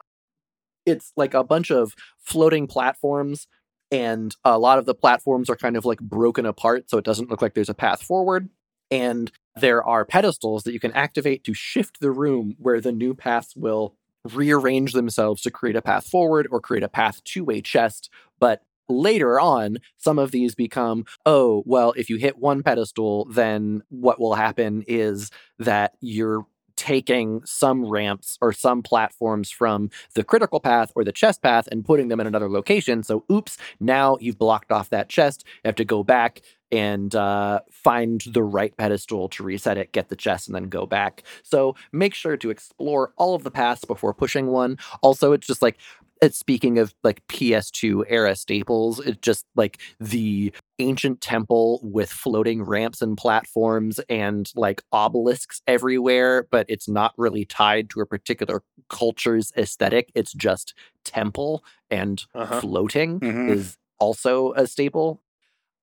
[0.88, 3.48] It's like a bunch of floating platforms,
[3.92, 7.30] and a lot of the platforms are kind of like broken apart, so it doesn't
[7.30, 8.50] look like there's a path forward.
[8.92, 13.14] And there are pedestals that you can activate to shift the room where the new
[13.14, 13.96] paths will
[14.34, 18.10] rearrange themselves to create a path forward or create a path to a chest.
[18.40, 23.84] But later on, some of these become, oh, well, if you hit one pedestal, then
[23.90, 30.60] what will happen is that you're taking some ramps or some platforms from the critical
[30.60, 33.02] path or the chest path and putting them in another location.
[33.02, 35.46] So, oops, now you've blocked off that chest.
[35.64, 36.42] You have to go back
[36.72, 40.86] and uh, find the right pedestal to reset it, get the chest, and then go
[40.86, 41.24] back.
[41.44, 44.78] So make sure to explore all of the paths before pushing one.
[45.02, 45.78] Also, it's just like
[46.22, 52.64] it's speaking of like PS2 era staples, it's just like the ancient temple with floating
[52.64, 58.64] ramps and platforms and like obelisks everywhere, but it's not really tied to a particular
[58.90, 60.10] culture's aesthetic.
[60.16, 62.62] It's just temple and Uh-huh.
[62.62, 63.50] floating Mhm.
[63.50, 65.22] is also a staple.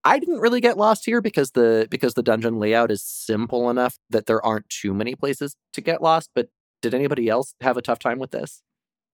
[0.05, 3.99] I didn't really get lost here because the because the dungeon layout is simple enough
[4.11, 6.31] that there aren't too many places to get lost.
[6.35, 6.49] But
[6.81, 8.63] did anybody else have a tough time with this?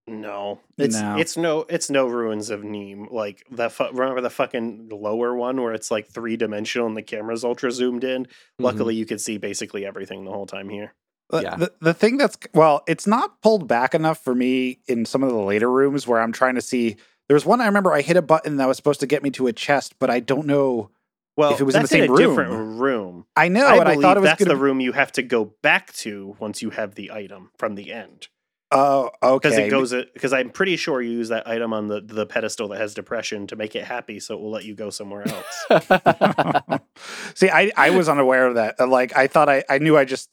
[0.07, 1.17] No, it's No.
[1.19, 3.09] it's no it's no ruins of Neem.
[3.11, 7.03] Like the fu- remember the fucking lower one where it's like three dimensional and the
[7.03, 8.25] camera's ultra zoomed in.
[8.25, 8.65] Mm-hmm.
[8.65, 10.95] Luckily, you could see basically everything the whole time here.
[11.29, 11.57] The, Yeah.
[11.57, 15.29] the, the thing that's well, it's not pulled back enough for me in some of
[15.31, 16.97] the later rooms where I'm trying to see.
[17.29, 19.47] There's one I remember I hit a button that was supposed to get me to
[19.47, 20.91] a chest, but I don't know.
[21.37, 22.19] Well, If it was in the in, same a room.
[22.19, 23.27] different room.
[23.37, 24.55] I know, I and I thought it was that's gonna.
[24.55, 27.93] the room you have to go back to once you have the item from the
[27.93, 28.29] end.
[28.71, 29.49] Oh, okay.
[29.49, 32.69] Because it goes because I'm pretty sure you use that item on the the pedestal
[32.69, 35.67] that has depression to make it happy, so it will let you go somewhere else.
[37.35, 38.81] See, I I was unaware of that.
[38.81, 40.29] Uh, Like I thought I I knew I just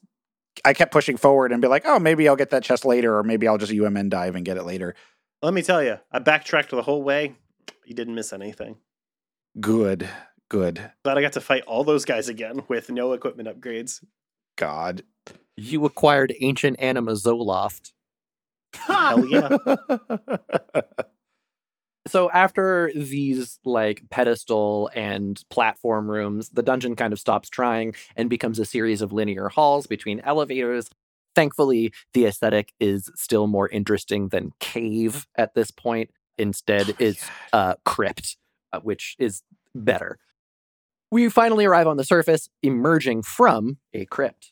[0.64, 3.24] I kept pushing forward and be like, oh, maybe I'll get that chest later, or
[3.24, 4.96] maybe I'll just UMN dive and get it later.
[5.42, 7.36] Let me tell you, I backtracked the whole way.
[7.86, 8.78] You didn't miss anything.
[9.60, 10.10] Good,
[10.50, 10.92] good.
[11.04, 14.04] Glad I got to fight all those guys again with no equipment upgrades.
[14.58, 15.04] God.
[15.56, 17.92] you acquired ancient anima Zoloft.
[18.74, 19.58] Hell yeah.
[22.08, 28.30] So after these like pedestal and platform rooms, the dungeon kind of stops trying and
[28.30, 30.90] becomes a series of linear halls between elevators.
[31.36, 36.10] Thankfully, the aesthetic is still more interesting than cave at this point.
[36.38, 38.38] Instead, Oh it's uh, crypt,
[38.74, 40.18] uh, which is better.
[41.12, 44.52] We finally arrive on the surface, emerging from a crypt.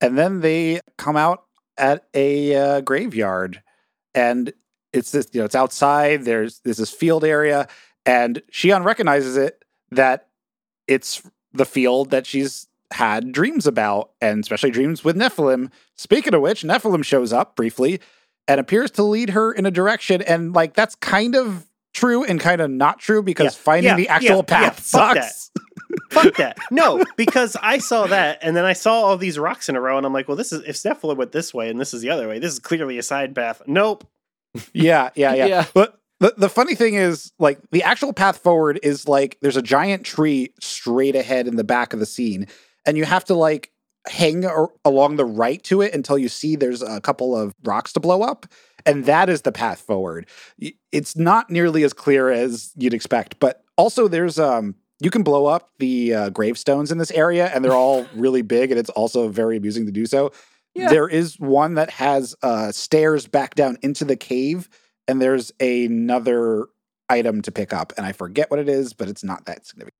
[0.00, 1.44] and then they come out
[1.76, 3.62] at a uh, graveyard
[4.14, 4.52] and
[4.92, 7.68] it's this you know it's outside there's there's this field area
[8.06, 10.28] and Shion recognizes it that
[10.88, 16.40] it's the field that she's had dreams about and especially dreams with Nephilim speaking of
[16.42, 18.00] which Nephilim shows up briefly
[18.48, 22.40] and appears to lead her in a direction and like that's kind of true and
[22.40, 24.70] kind of not true because Yeah, finding yeah, the actual yeah, path yeah,
[25.00, 25.24] fuck that.
[25.24, 25.50] sucks
[26.12, 26.56] Fuck that.
[26.72, 29.96] No, because I saw that and then I saw all these rocks in a row
[29.96, 32.10] and I'm like, well, this is if Nephilim went this way and this is the
[32.10, 33.62] other way, this is clearly a side path.
[33.66, 34.04] Nope.
[34.72, 35.64] yeah, yeah, yeah, Yeah.
[35.74, 39.62] But the, the funny thing is, like, the actual path forward is like there's a
[39.62, 42.46] giant tree straight ahead in the back of the scene,
[42.86, 43.72] and you have to like
[44.08, 44.44] hang
[44.84, 48.22] along the right to it until you see there's a couple of rocks to blow
[48.22, 48.46] up,
[48.86, 50.26] and that is the path forward.
[50.92, 55.46] It's not nearly as clear as you'd expect, but also there's um you can blow
[55.46, 59.28] up the uh, gravestones in this area, and they're all really big, and it's also
[59.28, 60.30] very amusing to do so.
[60.74, 60.88] Yeah.
[60.88, 64.68] There is one that has uh, stairs back down into the cave,
[65.08, 66.66] and there's another
[67.08, 69.99] item to pick up, and I forget what it is, but it's not that significant.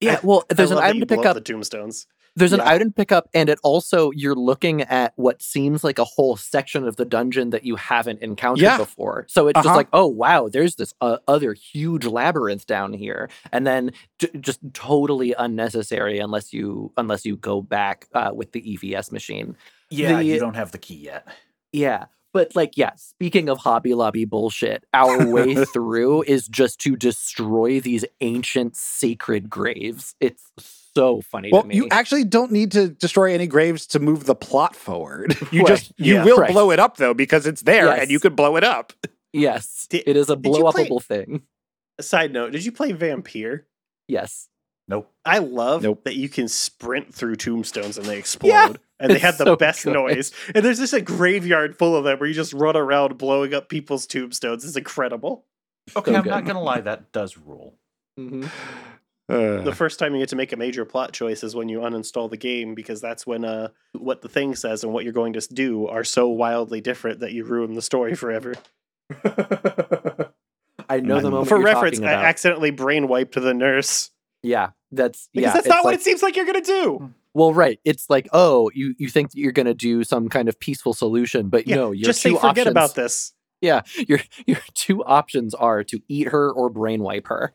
[0.00, 2.06] Yeah, well, there's I an item to pick up the tombstones.
[2.36, 2.70] There's an Yeah.
[2.70, 6.94] item pickup, and it also you're looking at what seems like a whole section of
[6.94, 8.76] the dungeon that you haven't encountered Yeah.
[8.78, 9.26] before.
[9.28, 9.76] So it's just Uh-huh.
[9.76, 13.90] like, oh wow, there's this uh, other huge labyrinth down here, and then
[14.20, 19.56] j- just totally unnecessary unless you unless you go back uh, with the EVS machine.
[19.90, 21.26] Yeah, The- you don't have the key yet.
[21.72, 22.06] Yeah.
[22.32, 27.80] But like, yeah, speaking of Hobby Lobby bullshit, our way through is just to destroy
[27.80, 30.14] these ancient sacred graves.
[30.20, 30.50] It's
[30.94, 31.76] so funny Well, to me.
[31.76, 35.36] you actually don't need to destroy any graves to move the plot forward.
[35.52, 35.68] You Right.
[35.68, 36.24] just you Yeah.
[36.24, 36.50] will Right.
[36.52, 38.02] blow it up though because it's there Yes.
[38.02, 38.92] and you could blow it up.
[39.32, 41.42] yes, Did- it is a did you blow play- upable thing.
[42.00, 43.66] Side note: Did you play Vampire?
[44.08, 44.48] Yes.
[44.90, 45.10] Nope.
[45.24, 46.02] I love Nope.
[46.04, 48.48] that you can sprint through tombstones and they explode.
[48.50, 49.92] Yeah, and they it's have the so best good.
[49.94, 50.32] noise.
[50.54, 53.68] And there's just a graveyard full of them where you just run around blowing up
[53.68, 54.64] people's tombstones.
[54.64, 55.44] It's incredible.
[55.96, 56.30] Okay, So I'm good.
[56.30, 57.74] not gonna lie, that does rule.
[58.18, 58.44] hmm
[59.30, 61.78] Uh, The first time you get to make a major plot choice is when you
[61.78, 65.34] uninstall the game because that's when uh what the thing says and what you're going
[65.34, 68.54] to do are so wildly different that you ruin the story forever.
[70.88, 74.10] I know the moment For you're reference, talking I accidentally brain wiped the nurse
[74.42, 75.52] yeah, that's because yeah.
[75.52, 76.98] that's it's not what like- it seems like you're gonna do.
[76.98, 77.06] Hmm.
[77.32, 77.78] Well, right.
[77.84, 80.94] It's like, oh, you you think that you're going to do some kind of peaceful
[80.94, 83.32] solution, but Yeah, no, your just two say forget options, about this.
[83.60, 87.54] Yeah, your your two options are to eat her or brain wipe her.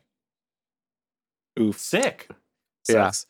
[1.60, 1.78] oof.
[1.78, 2.30] Sick.
[2.88, 3.10] Yeah.
[3.10, 3.26] Sucks.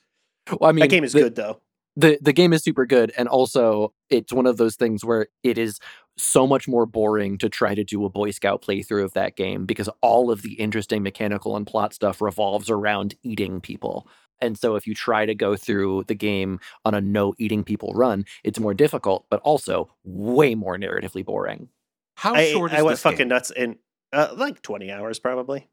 [0.60, 1.60] Well, I mean, that game is the, good though.
[1.96, 5.56] The the game is super good and also it's one of those things where it
[5.58, 5.78] is
[6.18, 9.66] so much more boring to try to do a boy scout playthrough of that game
[9.66, 14.06] because all of the interesting mechanical and plot stuff revolves around eating people
[14.40, 17.92] and so if you try to go through the game on a no eating people
[17.94, 21.68] run it's more difficult but also way more narratively boring
[22.16, 23.28] How I, short is I went this fucking game?
[23.28, 23.76] nuts in
[24.12, 25.68] uh, like 20 hours probably.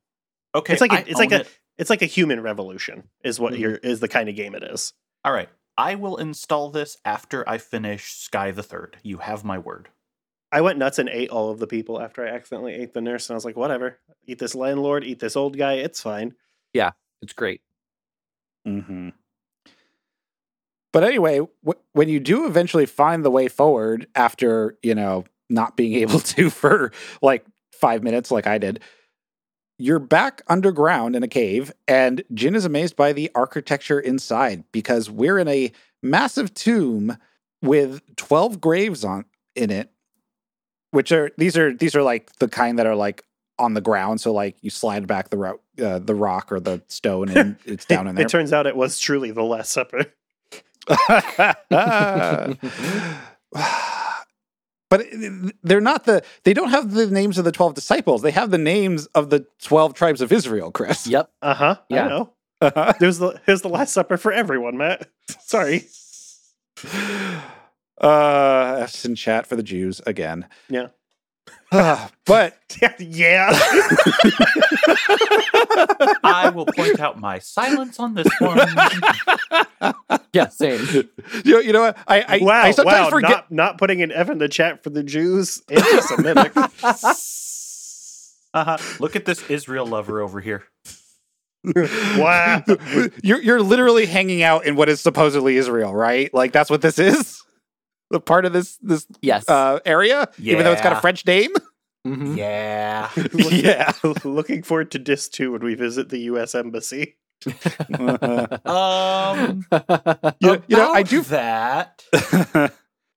[0.56, 1.60] Okay, It's like a- I it's like a- it.
[1.78, 3.60] It's like a human revolution is what Mhm.
[3.60, 4.94] your is the kind of game it is.
[5.24, 8.98] All right, I will install this after I finish Sky the Third.
[9.04, 9.90] You have my word.
[10.52, 13.30] I went nuts and ate all of the people after I accidentally ate the nurse,
[13.30, 14.00] and I was like, whatever.
[14.28, 16.36] Eat this landlord, eat this old guy, it's fine.
[16.74, 17.62] Yeah, it's great
[18.66, 19.10] hmm
[20.92, 25.76] But anyway, wh- when you do eventually find the way forward after, you know, not
[25.76, 28.80] being able to for like five minutes, like I did,
[29.78, 35.10] you're back underground in a cave, and Jin is amazed by the architecture inside because
[35.10, 35.72] we're in a
[36.02, 37.18] massive tomb
[37.62, 39.92] with 12 graves on in it,
[40.92, 43.24] which are these are these are like the kind that are like
[43.58, 44.22] on the ground.
[44.22, 47.86] So like you slide back the ro- uh, the rock or the stone and it's
[47.86, 48.26] down in there.
[48.26, 50.06] It turns out it was truly the Last Supper.
[54.94, 55.08] but
[55.64, 58.60] they're not the they don't have the names of the 12 disciples they have the
[58.60, 61.76] names of the 12 tribes of israel chris yep Uh huh.
[61.90, 62.06] Yeah.
[62.06, 62.34] I know.
[63.00, 65.10] There's the here's the Last Supper for everyone, Matt.
[65.40, 65.86] Sorry.
[68.02, 70.88] uh F's in chat for the jews again Yeah.
[71.72, 72.58] Uh, but
[73.00, 73.50] yeah.
[76.24, 78.58] I will point out my silence on this one.
[80.34, 80.80] yeah same
[81.44, 82.64] you know, you know what i i, wow.
[82.64, 83.10] I sometimes wow.
[83.10, 85.62] forget Not not putting an F in the chat for the Jews.
[85.70, 86.54] Anti-Semitic.
[88.56, 88.78] Uh-huh.
[89.00, 90.64] Look at this Israel lover over here.
[92.18, 92.64] wow.
[93.24, 97.00] you're you're literally hanging out in what is supposedly israel right like that's what this
[97.00, 97.42] is
[98.10, 101.52] the part of this this yes uh area even though it's got a french name
[102.06, 102.38] Mhm.
[102.38, 103.10] Yeah.
[103.52, 103.92] yeah
[104.24, 106.56] Looking forward to Dis 2 when we visit the U.S.
[106.56, 107.16] Embassy.
[108.66, 109.66] Um,
[110.40, 112.02] you, you know i do that.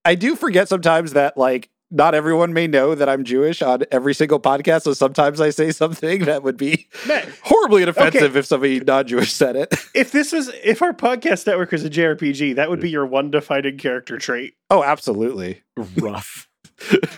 [0.05, 4.15] I do forget sometimes that like not everyone may know that I'm Jewish on every
[4.15, 4.83] single podcast.
[4.83, 9.55] So sometimes I say something that would be Matt, horribly offensive if somebody non-Jewish said
[9.55, 9.73] it.
[9.95, 13.31] if this was if our podcast network was a JRPG, that would be your one
[13.31, 14.55] defining character trait.
[14.71, 15.63] Oh, absolutely.
[15.97, 16.49] rough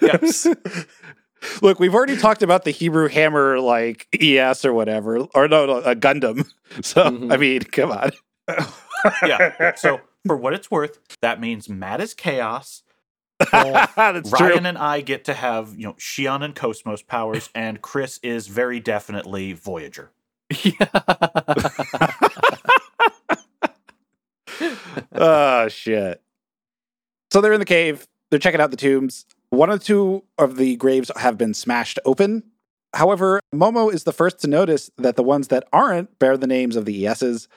[0.03, 0.47] Yes.
[1.63, 5.79] Look, we've already talked about the Hebrew Hammer like ES or whatever, or no, no
[5.79, 6.49] a Gundam.
[6.83, 7.33] So Mhm.
[7.33, 8.11] I mean, come on.
[9.27, 9.73] Yeah.
[9.77, 12.83] So, for what it's worth, that means Matt is chaos.
[13.53, 14.67] That's Ryan true.
[14.67, 18.81] and I get to have, you know, Shion and Cosmos powers, and Chris is very
[18.81, 20.11] definitely Voyager.
[25.15, 26.21] oh shit.
[27.33, 28.07] So they're in the cave.
[28.31, 29.25] They're checking out the tombs.
[29.51, 32.43] One or two of the graves have been smashed open.
[32.95, 36.77] However, Momo is the first to notice that the ones that aren't bear the names
[36.77, 37.49] of the ESs.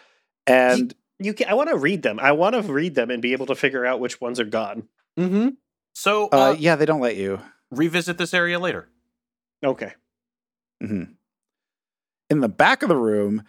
[0.47, 2.19] And You can, I want to read them.
[2.19, 4.87] I want to read them and be able to figure out which ones are gone.
[5.17, 5.49] hmm
[5.93, 7.39] So, uh, uh, yeah, they don't let you.
[7.71, 8.89] revisit this area later.
[9.63, 9.93] Okay.
[10.83, 11.13] Mhm.
[12.29, 13.43] In the back of the room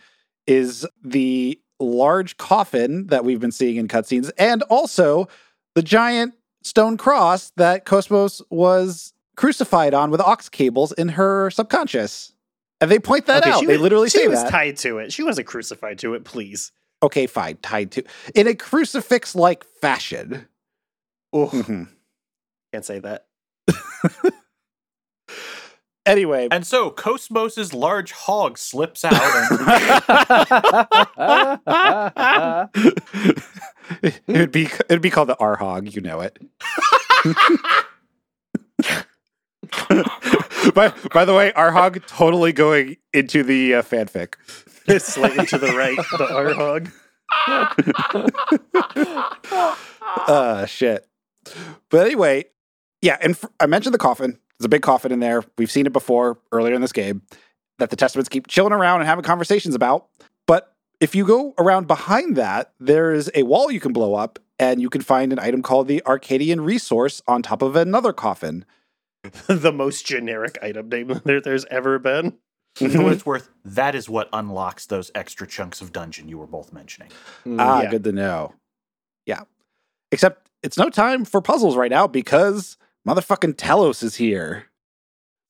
[0.47, 5.29] is the large coffin that we've been seeing in cutscenes, and also
[5.75, 12.33] the giant stone cross that Cosmos was crucified on with ox cables in her subconscious.
[12.81, 13.61] And they point that Okay, out.
[13.61, 14.51] she they was- literally she say was that.
[14.51, 15.13] tied to it.
[15.13, 16.25] She wasn't crucified to it.
[16.25, 16.73] Please.
[17.03, 18.05] okay, fine, tied to
[18.35, 20.47] in a crucifix like fashion.
[21.33, 21.89] Oh, Mhm.
[22.73, 23.27] can't say that.
[26.05, 29.61] Anyway, And so Cosmos's large hog slips out and
[34.03, 36.39] it would be it'd be called the R hog, you know it.
[40.75, 44.35] by by the way, R hog totally going into the uh, fanfic.
[45.01, 46.91] Slightly to the right, the R hog.
[50.29, 51.09] Uh shit.
[51.89, 52.45] But anyway,
[53.01, 54.39] yeah, and f- I mentioned the coffin.
[54.59, 55.43] There's a big coffin in there.
[55.57, 57.23] We've seen it before earlier in this game
[57.79, 60.07] that the testaments keep chilling around and having conversations about.
[61.03, 64.39] But if you go around behind that, there is a wall you can blow up
[64.61, 68.65] and you can find an item called the Arcadian resource on top of another coffin.
[69.49, 72.39] the most generic item name there, there's ever been.
[72.77, 76.47] for what it's worth, that is what unlocks those extra chunks of dungeon you were
[76.47, 77.11] both mentioning.
[77.59, 77.91] Ah, Yeah.
[77.91, 78.55] good to know.
[79.27, 79.43] Yeah.
[80.13, 82.77] Except it's no time for puzzles right now because
[83.09, 84.67] motherfucking Telos is here.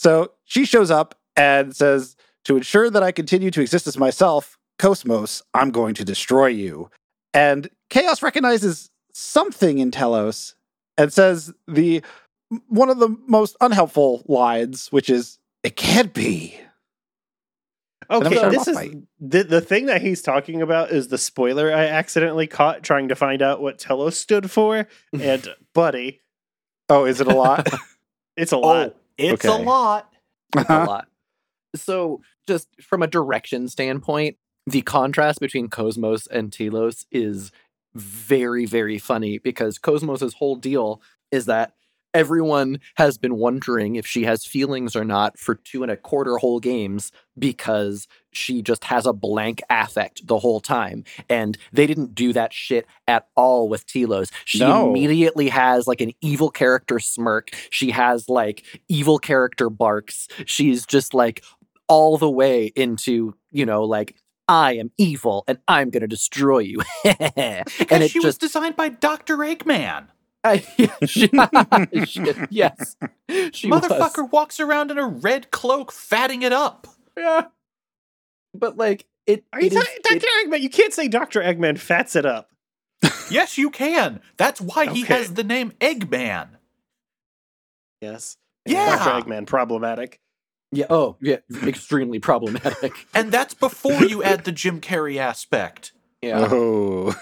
[0.00, 4.58] So she shows up and says, To ensure that I continue to exist as myself,
[4.82, 6.90] Cosmos, I'm going to destroy you.
[7.32, 10.56] And Chaos recognizes something in Telos
[10.98, 12.02] and says the
[12.66, 16.58] one of the most unhelpful lines, which is, It can't be.
[18.10, 18.96] And then we Okay, this is fight.
[19.20, 23.14] the the thing that he's talking about is the spoiler I accidentally caught trying to
[23.14, 24.88] find out what Telos stood for.
[25.12, 26.20] And buddy,
[26.88, 27.68] Oh, is it a lot?
[28.36, 28.94] it's a lot.
[28.96, 29.62] Oh, it's Okay.
[29.62, 30.12] a lot.
[30.56, 30.82] It's uh-huh.
[30.82, 31.08] a lot.
[31.76, 34.36] So, just from a direction standpoint,
[34.66, 37.50] the contrast between Cosmos and Telos is
[37.94, 41.74] very, very funny because Cosmos's whole deal is that
[42.14, 46.36] everyone has been wondering if she has feelings or not for two and a quarter
[46.36, 51.04] whole games because she just has a blank affect the whole time.
[51.30, 54.30] And they didn't do that shit at all with Telos.
[54.44, 54.90] She No.
[54.90, 57.50] immediately has like an evil character smirk.
[57.70, 60.28] She has like evil character barks.
[60.44, 61.42] She's just like
[61.88, 64.16] all the way into, you know, like,
[64.48, 66.80] I am evil and I'm going to destroy you.
[67.04, 69.36] Because and it she was designed by Dr.
[69.38, 70.08] Eggman.
[70.44, 71.28] I, yeah, she-
[72.06, 72.96] she- yes,
[73.52, 73.82] she was.
[73.82, 76.86] Motherfucker walks around in a red cloak, fatting it up.
[77.16, 77.46] Yeah.
[78.54, 80.26] But like, it, Are you it is- talking Dr.
[80.26, 80.60] it- Eggman?
[80.60, 81.40] You can't say Dr.
[81.40, 82.50] Eggman fats it up.
[83.30, 84.20] Yes, you can.
[84.36, 86.48] That's why he has the name Eggman.
[88.00, 88.36] Yes.
[88.66, 88.96] Yeah.
[88.96, 89.28] Dr.
[89.28, 90.20] Eggman, problematic.
[90.72, 93.06] Yeah, oh, yeah, extremely problematic.
[93.14, 95.92] And that's before you add the Jim Carrey aspect.
[96.22, 96.48] Yeah.
[96.50, 97.14] oh.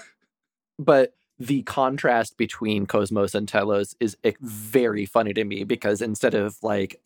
[0.79, 6.35] but the contrast between Cosmos and Telos is eh, very funny to me because instead
[6.35, 7.01] of like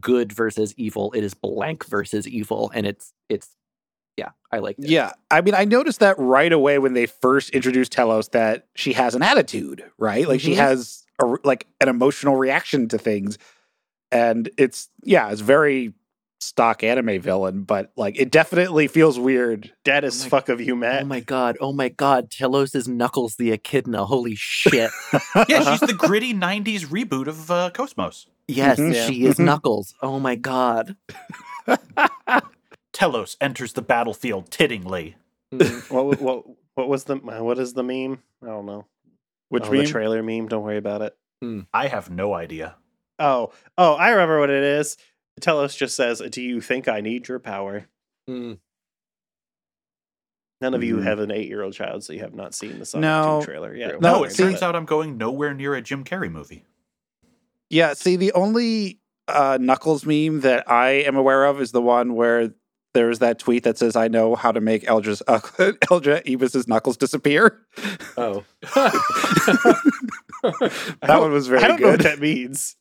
[0.00, 3.48] good versus evil, it is blank versus evil, and it's it's
[4.16, 4.88] yeah, I like it.
[4.88, 8.92] Yeah, I mean, I noticed that right away when they first introduced Telos that she
[8.92, 10.28] has an attitude, right?
[10.28, 10.58] Like she Mhm.
[10.58, 13.38] has a, r- like an emotional reaction to things,
[14.12, 15.94] and it's yeah, it's very
[16.42, 19.72] stock anime villain, but like it definitely feels weird.
[19.84, 21.02] Dead as Oh my- fuck of you, Matt.
[21.02, 21.56] Oh my god!
[21.60, 22.30] Oh my god!
[22.30, 24.06] Telos is Knuckles the Echidna.
[24.06, 24.90] Holy shit!
[25.48, 28.26] Yeah, she's the gritty 90s reboot of uh, Cosmos.
[28.48, 28.94] yes, Mhm.
[28.94, 29.06] Yeah.
[29.06, 29.94] she is Knuckles.
[30.02, 30.96] Oh my god!
[32.92, 35.14] Telos enters the battlefield tittingly.
[35.52, 35.90] Mm.
[35.90, 36.44] what, what
[36.76, 38.22] what was the what is the meme?
[38.40, 38.86] I don't know.
[39.48, 39.80] Which oh, meme?
[39.84, 40.46] the trailer meme.
[40.46, 41.16] Don't worry about it.
[41.74, 42.76] I have no idea.
[43.20, 44.96] Oh, oh, I remember what it is.
[45.40, 47.86] Telos just says, "Do you think I need your power?"
[48.28, 48.58] Mm.
[50.60, 51.04] None of you Mhm.
[51.04, 53.40] have an eight-year-old child, so you have not seen the Sonic No.
[53.40, 54.00] 2 trailer yet.
[54.00, 56.64] No, No, it see- turns out I'm going nowhere near a Jim Carrey movie.
[57.70, 58.98] Yeah, see, the only
[59.28, 62.52] uh, Knuckles meme that I am aware of is the one where
[62.94, 65.38] there's that tweet that says, "I know how to make Eldra's uh,
[65.88, 67.60] Eldra Evis's knuckles disappear."
[68.16, 68.44] Oh.
[70.42, 72.74] That one was very I don't know what that means.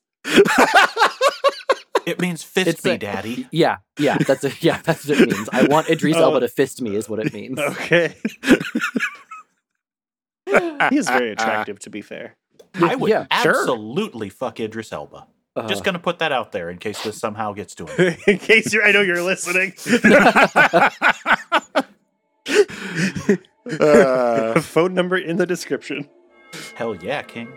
[2.06, 3.47] It means fist It's me, a- daddy.
[3.51, 5.47] yeah, yeah, that's a, yeah, that's what it means.
[5.51, 6.23] I want Idris Oh.
[6.23, 7.60] Elba to fist me, is what it means.
[7.60, 8.15] Okay,
[10.89, 11.77] he is very attractive.
[11.80, 12.35] To be fair,
[12.73, 13.60] I would Yeah, sure.
[13.61, 15.27] absolutely fuck Idris Elba.
[15.56, 18.18] Uh, Just gonna put that out there in case this somehow gets to him.
[18.27, 19.73] in case you're, I know you're listening.
[23.80, 26.10] Uh, Phone number in the description.
[26.76, 27.51] Hell yeah, King.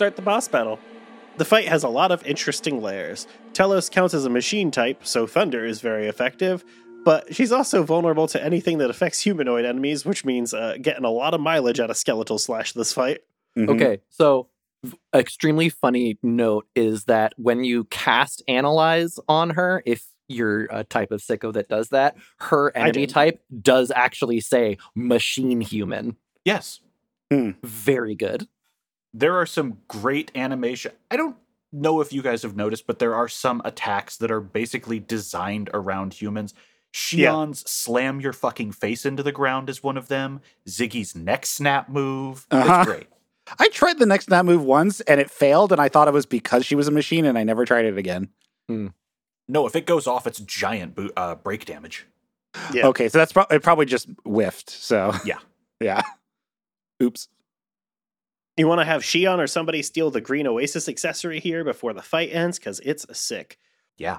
[0.00, 0.78] Start the boss battle.
[1.36, 3.26] The fight has a lot of interesting layers.
[3.52, 6.64] Telos counts as a machine type, so Thunder is very effective,
[7.04, 11.10] but she's also vulnerable to anything that affects humanoid enemies, which means uh, getting a
[11.10, 13.18] lot of mileage out of Skeletal Slash this fight.
[13.58, 13.68] Mhm.
[13.68, 14.48] Okay, so
[15.14, 21.10] extremely funny note is that when you cast analyze on her, if you're a type
[21.10, 26.16] of sicko that does that, her enemy type does actually say machine human.
[26.46, 26.80] Yes,
[27.62, 28.48] Very good.
[29.12, 30.92] There are some great animation.
[31.10, 31.36] I don't
[31.72, 35.70] know if you guys have noticed, but there are some attacks that are basically designed
[35.72, 36.54] around humans.
[37.12, 37.46] Yeah.
[37.54, 40.40] Slam your fucking face into the ground is one of them.
[40.68, 42.46] Ziggy's neck snap move.
[42.50, 42.80] Uh-huh.
[42.80, 43.06] It's great.
[43.58, 46.26] I tried the next snap move once and it failed, and I thought it was
[46.26, 48.28] because she was a machine, and I never tried it again.
[49.48, 52.06] No, if it goes off, it's giant bo- uh, break damage.
[52.72, 52.86] Yeah.
[52.88, 53.62] Okay, so that's pro- it.
[53.62, 54.70] Probably just whiffed.
[54.70, 55.38] So Yeah.
[55.80, 56.02] yeah.
[57.02, 57.28] Oops.
[58.60, 62.02] You want to have Shion or somebody steal the green Oasis accessory here before the
[62.02, 63.58] fight ends, because it's sick.
[63.96, 64.18] Yeah.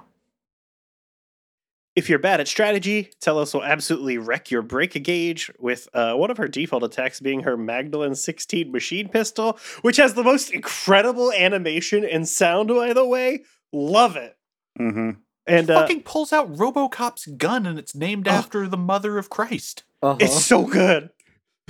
[1.95, 6.31] If you're bad at strategy, Telos will absolutely wreck your break gauge with uh, one
[6.31, 11.31] of her default attacks being her Magdalene 16 machine pistol, which has the most incredible
[11.33, 13.43] animation and sound, by the way.
[13.71, 14.37] Love it.
[14.79, 15.11] Mm-hmm.
[15.45, 18.31] And uh, fucking pulls out Robocop's gun and it's named Oh.
[18.31, 19.83] after the mother of Christ.
[20.01, 20.17] Uh-huh.
[20.19, 21.11] it's so good.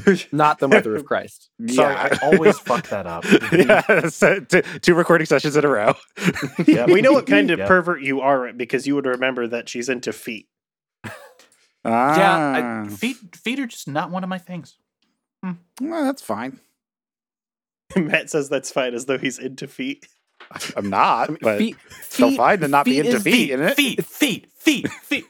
[0.32, 1.49] Not the mother of Christ.
[1.68, 2.18] Sorry, Yeah.
[2.22, 3.23] I always fuck that up.
[3.52, 5.94] yeah, so t- two recording sessions in a row.
[6.65, 6.90] Yep.
[6.90, 7.68] we know what kind of Yep.
[7.68, 10.48] pervert you are because you would remember that she's into feet.
[11.84, 14.78] Ah, Yeah, I, feet feet are just not one of my things.
[15.44, 16.60] well, that's fine.
[17.95, 20.07] Matt says that's fine as though he's into feet.
[20.76, 23.76] I'm not, but feet, still feet- fine to not be into is- feet, isn't it?
[23.76, 25.26] Feet, feet, feet, feet.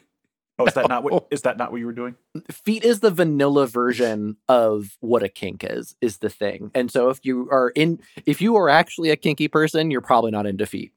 [0.58, 1.10] Oh, is that not No.
[1.10, 2.14] what is that not what you were doing?
[2.50, 7.08] feet is the vanilla version of what a kink is is the thing and so
[7.10, 10.66] if you are in if you are actually a kinky person you're probably not into
[10.66, 10.92] feet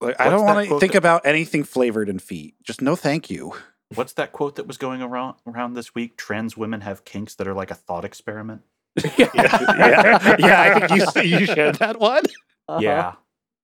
[0.00, 2.54] Like, I don't want to think that- about anything flavored in feet.
[2.64, 3.54] Just no, thank you.
[3.94, 6.16] What's that quote that was going around around this week?
[6.16, 8.62] Trans women have kinks that are like a thought experiment.
[9.16, 9.28] yeah,
[10.38, 10.80] yeah.
[10.82, 12.24] I think you you shared that one.
[12.68, 12.80] Uh-huh.
[12.80, 13.12] Yeah.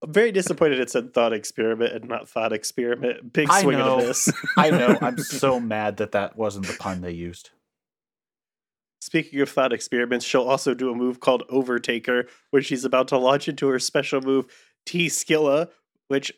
[0.02, 3.32] I'm very disappointed it said thought experiment and not thought experiment.
[3.32, 3.96] Big I swing and a know.
[3.98, 4.30] miss.
[4.56, 4.96] I know.
[5.00, 7.50] I'm so mad that that wasn't the pun they used.
[9.00, 13.18] Speaking of thought experiments, she'll also do a move called Overtaker when she's about to
[13.18, 14.46] launch into her special move
[14.86, 15.68] T Skilla,
[16.08, 16.32] which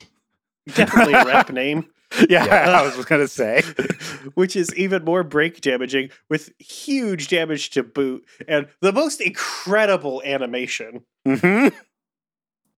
[0.75, 1.87] definitely a rap name,
[2.29, 2.71] Yeah, Yeah.
[2.71, 3.63] I was gonna say.
[4.35, 10.23] which is even more break damaging with huge damage to boot and the most incredible
[10.25, 11.03] animation.
[11.27, 11.69] hmm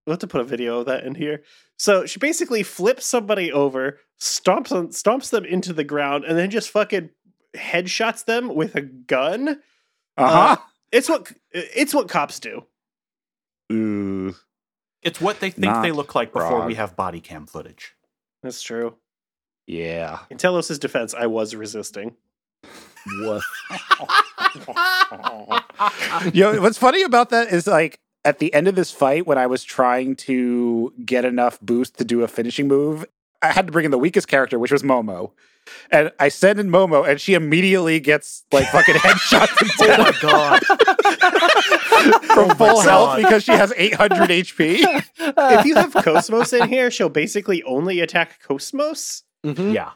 [0.05, 1.43] We'll have to put a video of that in here.
[1.77, 6.49] So she basically flips somebody over, stomps on, stomps them into the ground, and then
[6.49, 7.09] just fucking
[7.55, 9.61] headshots them with a gun.
[10.17, 10.57] Uh huh.
[10.91, 12.65] It's what it's what cops do.
[13.71, 14.35] Ooh.
[15.01, 17.95] It's what they think they look like before we have body cam footage.
[18.41, 18.95] That's true.
[19.67, 20.19] Yeah.
[20.29, 22.15] In Telos' defense, I was resisting.
[23.05, 23.43] Woof.
[26.33, 29.37] you know, what's funny about that is like at the end of this fight, when
[29.37, 33.05] I was trying to get enough boost to do a finishing move,
[33.41, 35.31] I had to bring in the weakest character, which was Momo.
[35.91, 40.11] And I send in Momo, and she immediately gets like fucking headshot to Oh my
[40.21, 40.63] god.
[42.33, 44.79] from my full health because she has 800 HP.
[45.19, 49.73] if you have Cosmos in here, she'll basically only attack Cosmos, Mhm.
[49.73, 49.91] Yeah.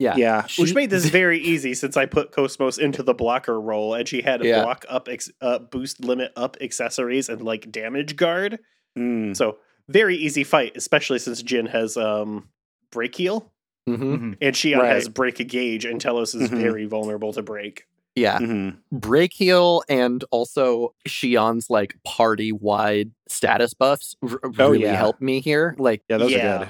[0.00, 0.46] Yeah Yeah.
[0.58, 4.22] which made this very easy since I put Cosmos into the blocker role and she
[4.22, 4.62] had a Yeah.
[4.64, 8.58] block up, ex- uh, boost limit up accessories and like damage guard.
[8.98, 9.36] Mm.
[9.36, 9.58] So
[9.88, 12.48] very easy fight, especially since Jin has um
[12.90, 13.52] break heal
[13.88, 13.98] Mhm.
[13.98, 14.36] Mhm.
[14.40, 14.92] and Shion Right.
[14.92, 16.58] has break gauge and Telos is Mhm.
[16.60, 17.86] very vulnerable to break.
[18.16, 18.76] yeah Mhm.
[18.90, 24.96] break heal and also Shion's like party wide status buffs r- Oh, really yeah.
[24.96, 25.76] helped me here.
[25.78, 26.38] Like Yeah, those Yeah.
[26.56, 26.68] are good.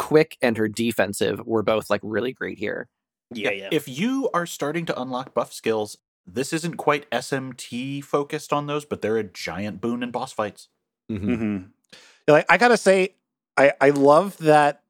[0.00, 2.88] Quick and her defensive were both like really great here.
[3.32, 3.68] Yeah, yeah.
[3.70, 8.84] If you are starting to unlock buff skills, this isn't quite SMT focused on those,
[8.86, 10.68] but they're a giant boon in boss fights.
[11.12, 11.34] Mm-hmm.
[11.34, 11.56] hmm
[12.26, 13.14] Like I gotta say,
[13.58, 14.82] I I love that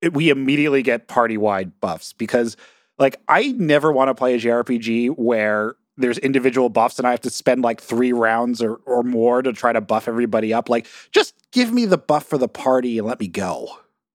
[0.00, 2.56] it- we immediately get party wide buffs because
[2.98, 7.20] like I never want to play a JRPG where there's individual buffs and I have
[7.22, 10.68] to spend like three rounds or or more to try to buff everybody up.
[10.68, 13.68] Like just give me the buff for the party and let me go.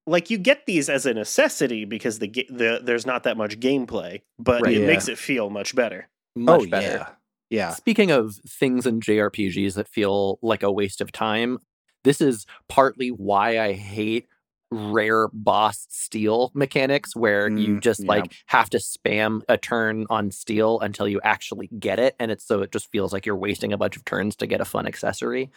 [0.10, 4.22] Like you get these as a necessity because the the there's not that much gameplay,
[4.38, 4.76] but Right.
[4.76, 4.88] it Yeah.
[4.88, 6.10] makes it feel much better.
[6.36, 6.86] Much oh better.
[6.98, 7.08] yeah,
[7.50, 7.70] yeah.
[7.74, 11.60] Speaking of things in JRPGs that feel like a waste of time,
[12.04, 14.28] this is partly why I hate
[14.72, 18.08] rare boss steal mechanics where you Mm, just yeah.
[18.08, 22.46] like have to spam a turn on steal until you actually get it and it's
[22.46, 24.86] so it just feels like you're wasting a bunch of turns to get a fun
[24.86, 25.50] accessory.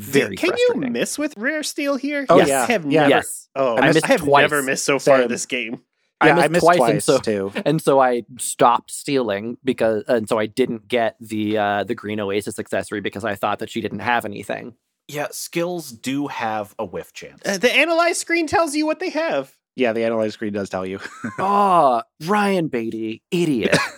[0.00, 2.26] Very Can you miss with rare steel here?
[2.28, 2.48] Oh, Yes.
[2.48, 2.62] yeah.
[2.62, 3.00] I have Yeah.
[3.02, 3.10] never.
[3.10, 3.48] Yes.
[3.54, 4.42] Oh, I I, missed have twice.
[4.42, 5.28] never missed so far Same.
[5.28, 5.82] this game.
[6.22, 7.52] I yeah, I missed missed twice, twice, and so- too.
[7.64, 12.20] and so I stopped stealing because, and so I didn't get the uh, the green
[12.20, 14.74] oasis accessory because I thought that she didn't have anything.
[15.08, 17.40] Yeah, skills do have a whiff chance.
[17.44, 19.56] Uh, the analyze screen tells you what they have.
[19.76, 21.00] Yeah, the analyze screen does tell you.
[21.38, 23.76] oh, Ryan Beatty, idiot!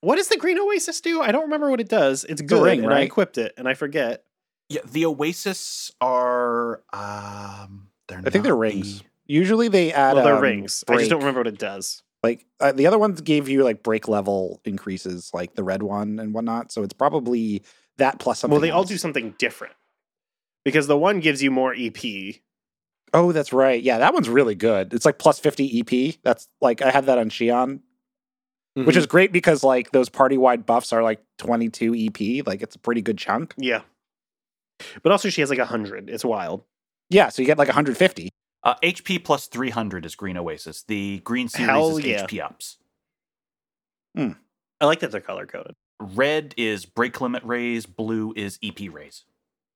[0.00, 1.20] What does the green oasis do?
[1.22, 2.24] I don't remember what it does.
[2.24, 4.24] It's good, ring, and I equipped it, and I forget.
[4.72, 9.00] Yeah, the Oasis are um they're I think they're rings.
[9.00, 10.14] the- Usually they add.
[10.14, 10.84] well, they're um, rings.
[10.88, 12.02] I just don't remember what it does.
[12.22, 16.18] Like uh, the other ones gave you like break level increases, like the red one
[16.18, 16.70] and whatnot.
[16.72, 17.62] So it's probably
[17.98, 18.52] that plus something.
[18.52, 19.74] well, they all do something different
[20.64, 21.96] because the one gives you more EP.
[23.14, 23.82] Oh, that's right.
[23.82, 24.92] Yeah, that one's really good.
[24.94, 26.16] It's like plus fifty EP.
[26.22, 27.80] That's like I have that on Shion,
[28.78, 28.86] Mm-hmm.
[28.86, 32.46] which is great because like those party wide buffs are like twenty two EP.
[32.46, 33.52] Like it's a pretty good chunk.
[33.58, 33.82] Yeah,
[35.02, 36.08] but also she has like a hundred.
[36.10, 36.64] It's wild.
[37.10, 38.30] Yeah, so you get like one hundred fifty.
[38.64, 40.84] Uh, HP plus 300 is Green Oasis.
[40.84, 42.24] The Green series Hell is yeah.
[42.24, 42.78] HP ups.
[44.16, 45.74] I like that they're color coded.
[46.00, 47.86] Red is break limit raise.
[47.86, 49.24] Blue is EP raise.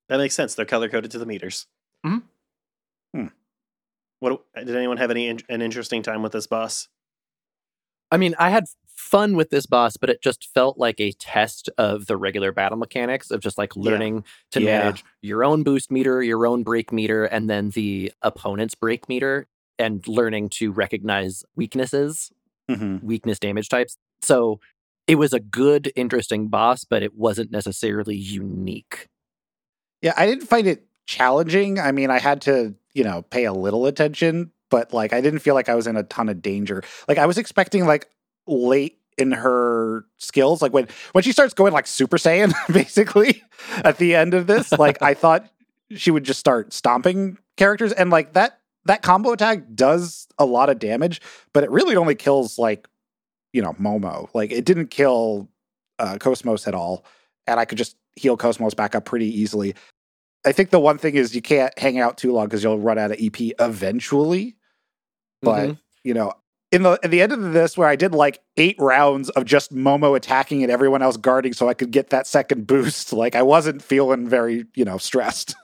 [0.09, 0.55] That makes sense.
[0.55, 1.67] They're color coded to the meters.
[2.05, 2.23] Mhm.
[3.13, 3.27] Hmm.
[4.21, 6.89] What did anyone have any an interesting time with this boss?
[8.11, 8.65] I mean, I had
[8.97, 12.79] fun with this boss, but it just felt like a test of the regular battle
[12.79, 13.83] mechanics of just like Yeah.
[13.83, 14.79] learning to Yeah.
[14.79, 19.47] manage your own boost meter, your own break meter, and then the opponent's break meter,
[19.79, 22.33] and learning to recognize weaknesses,
[22.71, 23.07] Mm-hmm.
[23.07, 23.97] weakness damage types.
[24.23, 24.59] So
[25.07, 29.07] it was a good, interesting boss, but it wasn't necessarily unique.
[30.03, 31.79] Yeah, I didn't find it challenging.
[31.79, 35.39] I mean, I had to, you know, pay a little attention, but like I didn't
[35.41, 36.83] feel like I was in a ton of danger.
[37.07, 38.09] Like I was expecting like
[38.47, 43.43] late in her skills, like when when she starts going like Super Saiyan, basically
[43.85, 45.49] at the end of this, like I thought
[45.91, 50.69] she would just start stomping characters, and like that that combo attack does a lot
[50.69, 51.21] of damage,
[51.53, 52.87] but it really only kills like
[53.53, 54.29] you know Momo.
[54.35, 55.49] Like it didn't kill
[55.99, 57.05] uh, Cosmos at all,
[57.47, 59.75] and I could just heal Cosmos back up pretty easily.
[60.45, 62.99] I think the one thing is you can't hang out too long because you'll run
[62.99, 64.57] out of EP eventually.
[65.43, 65.79] But Mhm.
[66.05, 66.33] you know,
[66.73, 69.75] in the at the end of this, where I did like eight rounds of just
[69.75, 73.13] Momo attacking and everyone else guarding, so I could get that second boost.
[73.13, 75.55] Like I wasn't feeling very you know stressed.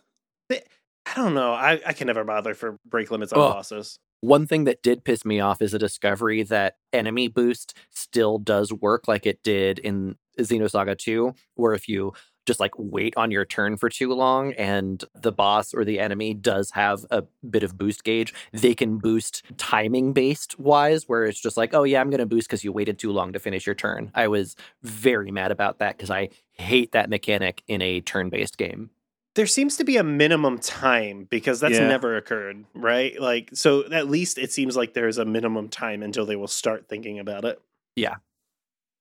[0.51, 1.53] I don't know.
[1.53, 3.53] I, I can never bother for break limits on Oh.
[3.53, 3.99] bosses.
[4.21, 8.73] One thing that did piss me off is a discovery that enemy boost still does
[8.73, 12.13] work like it did in Xenosaga 2, where if you
[12.47, 16.35] just like wait on your turn for too long and the boss or the enemy
[16.35, 21.41] does have a bit of boost gauge, they can boost timing based wise, where it's
[21.41, 23.67] just like, oh yeah, I'm going to boost because you waited too long to finish
[23.67, 24.11] your turn.
[24.15, 28.59] I was very mad about that because I hate that mechanic in a turn based
[28.59, 28.91] game.
[29.35, 31.89] There seems to be a minimum time because that's Yeah.
[31.89, 33.19] never occurred, right?
[33.19, 36.87] Like, so at least it seems like there's a minimum time until they will start
[36.87, 37.59] thinking about it.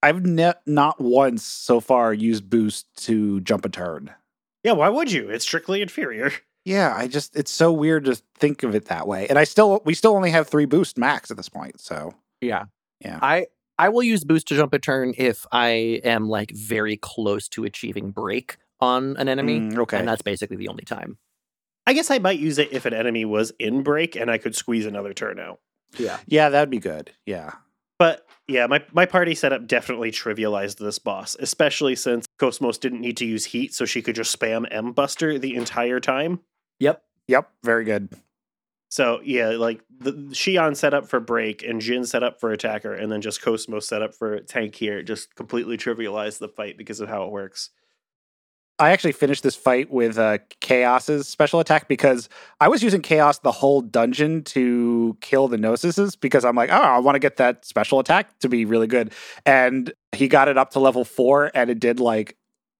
[0.04, 4.12] I've ne- not once so far used boost to jump a turn.
[4.64, 5.30] Yeah, why would you?
[5.30, 6.32] It's strictly inferior.
[6.64, 9.28] Yeah, I just it's so weird to think of it that way.
[9.28, 11.82] And I still we still only have three boost max at this point.
[11.82, 12.66] So Yeah.
[13.04, 13.18] Yeah.
[13.20, 13.48] I
[13.80, 15.70] I will use boost to jump a turn if I
[16.04, 19.60] am like very close to achieving break on an enemy.
[19.60, 19.98] Mm, okay.
[19.98, 21.18] And that's basically the only time.
[21.88, 24.56] I guess I might use it if an enemy was in break and I could
[24.56, 25.62] squeeze another turn out.
[25.98, 26.20] Yeah.
[26.28, 27.10] yeah, that'd be good.
[27.26, 27.54] Yeah.
[28.02, 33.16] But yeah, my, my party setup definitely trivialized this boss, especially since Cosmos didn't need
[33.18, 36.40] to use heat, so she could just spam M Buster the entire time.
[36.80, 37.04] Yep.
[37.28, 37.52] Yep.
[37.64, 38.10] Very good.
[38.90, 42.92] So yeah, like the Shion set up for break and Jin set up for attacker,
[42.92, 45.04] and then just Cosmos set up for tank here.
[45.04, 47.70] Just completely trivialized the fight because of how it works.
[48.82, 52.30] I actually finished this fight with uh, Chaos's special attack because
[52.60, 56.82] I was using Chaos the whole dungeon to kill the Gnosises because I'm like, oh,
[56.82, 59.14] I want to get that special attack to be really good.
[59.46, 62.38] And he got it up to level four and it did like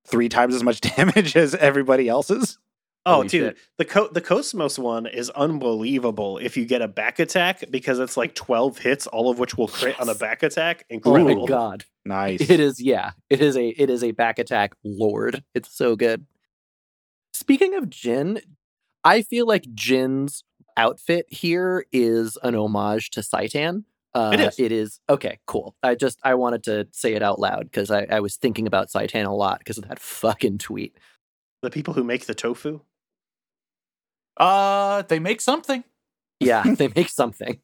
[0.08, 2.58] three times as much damage as everybody else's.
[3.04, 3.58] Oh, Holy dude, shit.
[3.80, 6.38] the co- the Cosmos one is unbelievable.
[6.38, 9.68] If you get a back attack, because it's like twelve hits, all of which will
[9.68, 10.86] crit on a back attack.
[10.92, 11.42] Oh Incredible.
[11.42, 11.86] my god.
[12.06, 12.42] Nice.
[12.48, 13.12] It is yeah.
[13.30, 15.44] It is a it is a back attack lord.
[15.56, 16.26] It's so good.
[17.34, 18.42] Speaking of Jin,
[19.04, 20.44] I feel like Jin's
[20.78, 23.84] outfit here is an homage to Citan.
[24.14, 24.60] Uh, It is.
[24.60, 25.40] It is okay.
[25.48, 25.76] Cool.
[25.82, 28.90] I just I wanted to say it out loud because I, I was thinking about
[28.90, 30.98] Citan a lot because of that fucking tweet.
[31.64, 32.82] The people who make the tofu.
[34.38, 35.84] Uh, they make something.
[36.40, 37.60] Yeah, they make something.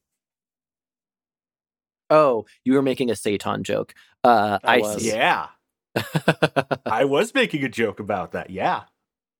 [2.09, 3.93] Oh, you were making a Satan joke.
[4.23, 5.05] Uh, I I, was.
[5.05, 5.47] Yeah,
[6.85, 8.49] I was making a joke about that.
[8.49, 8.83] Yeah.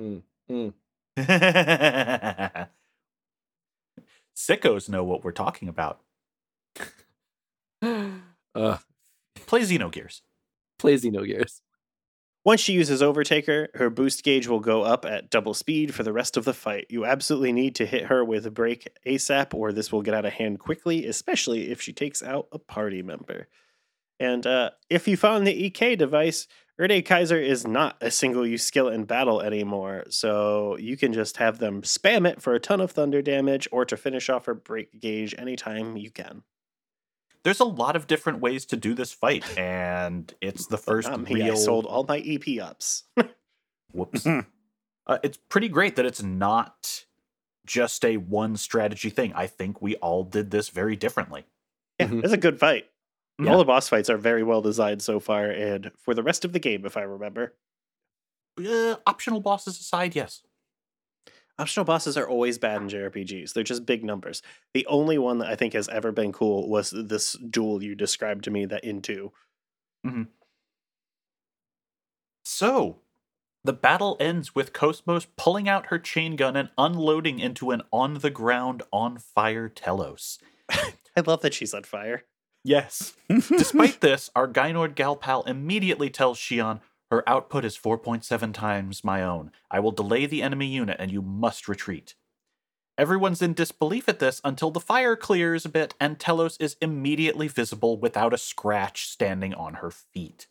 [0.01, 0.21] Mm,
[0.51, 0.73] mm.
[4.37, 6.01] Sickos know what we're talking about.
[7.81, 8.77] uh,
[9.47, 10.21] Play Xenogears.
[10.77, 11.61] play Xenogears.
[12.47, 16.13] Once she uses Overtaker, her boost gauge will go up at double speed for the
[16.13, 16.85] rest of the fight.
[16.87, 20.25] You absolutely need to hit her with a break ASAP, or this will get out
[20.25, 23.49] of hand quickly, especially if she takes out a party member.
[24.17, 26.47] And uh, if you found the EK device,
[26.79, 31.35] Erde Kaiser is not a single use skill in battle anymore, so you can just
[31.35, 34.53] have them spam it for a ton of thunder damage or to finish off her
[34.53, 36.43] break gauge anytime you can.
[37.43, 41.21] There's a lot of different ways to do this fight, and it's the first Not
[41.29, 43.03] me, I sold all my EP ups.
[43.93, 44.25] Whoops.
[44.27, 44.43] uh,
[45.23, 47.05] it's pretty great that it's not
[47.65, 49.33] just a one strategy thing.
[49.33, 51.45] I think we all did this very differently.
[51.99, 52.23] Yeah, Mhm.
[52.23, 52.89] it's a good fight.
[53.39, 53.51] Yeah.
[53.51, 56.53] All the boss fights are very well designed so far, and for the rest of
[56.53, 57.55] the game, if I remember.
[58.59, 60.41] Uh, optional bosses aside, yes.
[61.59, 63.53] Optional bosses are always bad in JRPGs.
[63.53, 64.43] They're just big numbers.
[64.73, 68.43] The only one that I think has ever been cool was this duel you described
[68.43, 69.31] to me, that into.
[70.05, 70.23] Mm-hmm.
[72.45, 72.99] So,
[73.63, 78.19] the battle ends with Cosmos pulling out her chain gun and unloading into an on
[78.19, 80.37] the ground, on fire Telos.
[80.69, 82.23] I love that she's on fire.
[82.63, 83.13] Yes.
[83.29, 86.81] Despite this, our Gynoid gal pal immediately tells Shion
[87.11, 89.51] her output is 4.7 times my own.
[89.71, 92.15] I will delay the enemy unit and you must retreat.
[92.97, 97.47] Everyone's in disbelief at this until the fire clears a bit and Telos is immediately
[97.47, 100.47] visible without a scratch standing on her feet.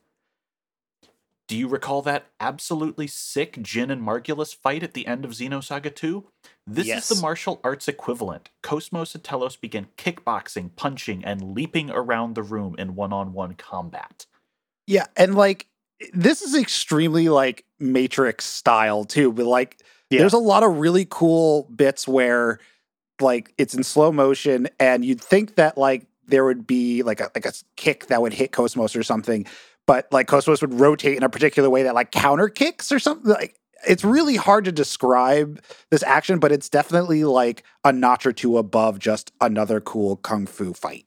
[1.49, 5.95] Do you recall that absolutely sick Jin and Margulis fight at the end of Xenosaga
[5.95, 6.24] 2?
[6.66, 7.09] This Yes.
[7.11, 8.51] is the martial arts equivalent.
[8.62, 13.55] Cosmos and Telos begin kickboxing, punching, and leaping around the room in one on one
[13.55, 14.27] combat.
[14.89, 15.69] Yeah, and like
[16.12, 19.78] this is extremely like Matrix style too, but like
[20.10, 20.20] Yeah.
[20.20, 22.59] there's a lot of really cool bits where
[23.20, 27.31] like it's in slow motion and you'd think that like there would be like a
[27.35, 29.47] like a kick that would hit Cosmos or something,
[29.86, 33.31] but like Cosmos would rotate in a particular way that like counter kicks or something
[33.31, 38.32] like it's really hard to describe this action, but it's definitely like a notch or
[38.32, 41.06] two above just another cool kung fu fight.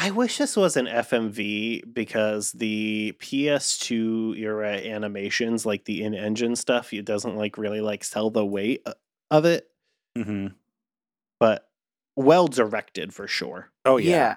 [0.00, 6.92] I wish this was an FMV because the PS2 era animations, like the in-engine stuff,
[6.92, 8.86] it doesn't like really like sell the weight
[9.30, 9.68] of it,
[10.16, 10.48] Mm-hmm.
[11.38, 11.68] but
[12.16, 13.70] well directed for sure.
[13.84, 14.36] Oh yeah.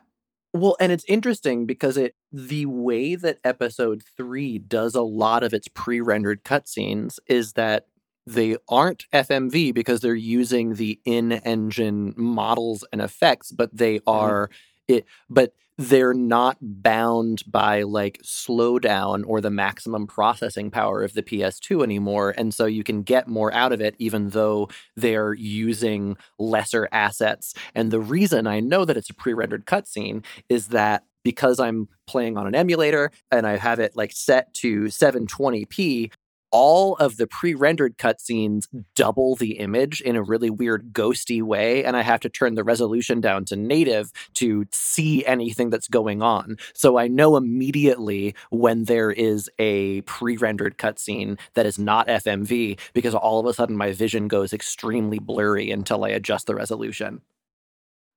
[0.54, 5.54] Well, and it's interesting because it the way that episode 3 does a lot of
[5.54, 7.88] its pre-rendered cutscenes is that
[8.28, 14.50] they aren't FMV because they're using the in-engine models and effects, but they are
[14.92, 21.24] it but they're not bound by like slowdown or the maximum processing power of the
[21.24, 22.36] PS2 anymore.
[22.38, 27.56] And so you can get more out of it, even though they're using lesser assets.
[27.74, 31.88] And the reason I know that it's a pre rendered cutscene is that because I'm
[32.08, 36.12] playing on an emulator and I have it like set to 720p,
[36.52, 41.96] all of the pre-rendered cutscenes double the image in a really weird ghosty way and
[41.98, 46.58] i have to turn the resolution down to native to see anything that's going on.
[46.74, 53.16] So i know immediately when there is a pre-rendered cutscene that is not fmv because
[53.16, 57.22] all of a sudden my vision goes extremely blurry until i adjust the resolution.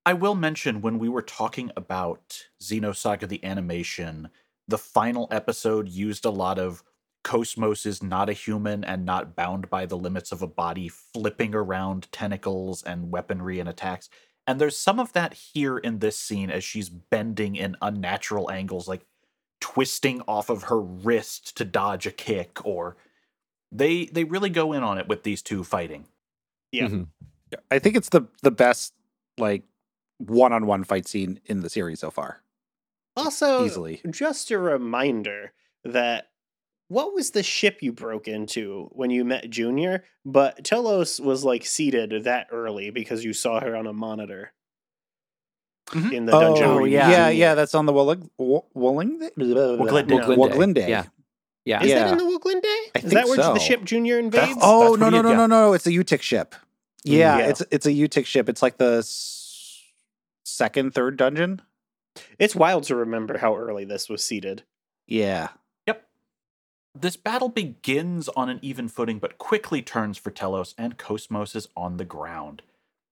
[0.07, 4.29] I will mention when we were talking about Xenosaga the animation,
[4.69, 6.85] the final episode used a lot of
[7.25, 11.55] Cosmos is not a human and not bound by the limits of a body, flipping
[11.55, 14.09] around tentacles and weaponry and attacks.
[14.47, 18.87] And there's some of that here in this scene as she's bending in unnatural angles,
[18.87, 19.07] like
[19.61, 22.97] twisting off of her wrist to dodge a kick, or
[23.73, 26.07] they they really go in on it with these two fighting.
[26.73, 26.89] Yeah.
[26.89, 27.07] Mhm.
[27.71, 28.93] I think it's the the best
[29.39, 29.63] like
[30.19, 32.43] one-on-one fight scene in the series so far.
[33.17, 34.01] Also, Easily.
[34.11, 35.53] just a reminder
[35.85, 36.31] that
[36.95, 40.05] what was the ship you broke into when you met Junior?
[40.25, 44.53] But Telos was like seated that early because you saw her on a monitor
[45.91, 46.13] Mhm.
[46.13, 46.65] in the dungeon.
[46.65, 47.11] Oh, where yeah.
[47.11, 47.55] yeah, yeah.
[47.55, 50.37] That's on the Walling, Walling, Woglinde.
[50.37, 50.89] Woglinde.
[50.89, 51.05] yeah
[51.67, 52.05] yeah Is Yeah.
[52.05, 52.65] that in the Woglinde?
[52.65, 53.53] I Is think that where so.
[53.55, 54.57] the ship Junior invades?
[54.63, 55.73] Oh That's no what no no no no!
[55.75, 56.55] It's a U-TIC ship.
[57.05, 57.47] Yeah, Yeah.
[57.49, 58.49] it's it's a U-TIC ship.
[58.49, 59.83] It's like the s-
[60.45, 61.61] second, third dungeon.
[62.39, 64.63] It's wild to remember how early this was seated.
[65.07, 65.49] Yeah.
[66.97, 71.69] This battle begins on an even footing, but quickly turns for Telos, and Cosmos is
[71.77, 72.63] on the ground.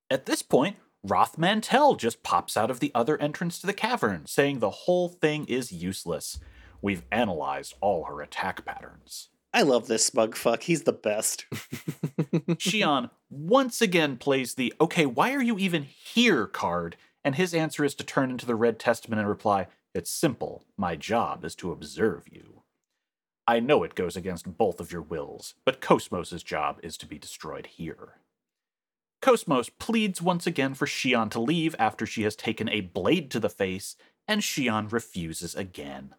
[0.09, 4.27] At this point, Roth Mantel just pops out of the other entrance to the cavern,
[4.27, 6.39] saying the whole thing is useless.
[6.81, 9.31] We've analyzed all her attack patterns.
[9.53, 10.63] I love this smug fuck.
[10.63, 11.47] He's the best.
[11.53, 16.97] Shion, once again plays the okay, why are you even here card?
[17.25, 20.65] And his answer is to turn into the Red Testament and reply, It's simple.
[20.77, 22.62] My job is to observe you.
[23.47, 27.19] I know it goes against both of your wills, but Cosmos' job is to be
[27.19, 28.15] destroyed here.
[29.21, 33.41] Cosmos pleads once again for Shion to leave after she has taken a blade to
[33.41, 33.97] the face,
[34.29, 36.15] and Shion refuses again.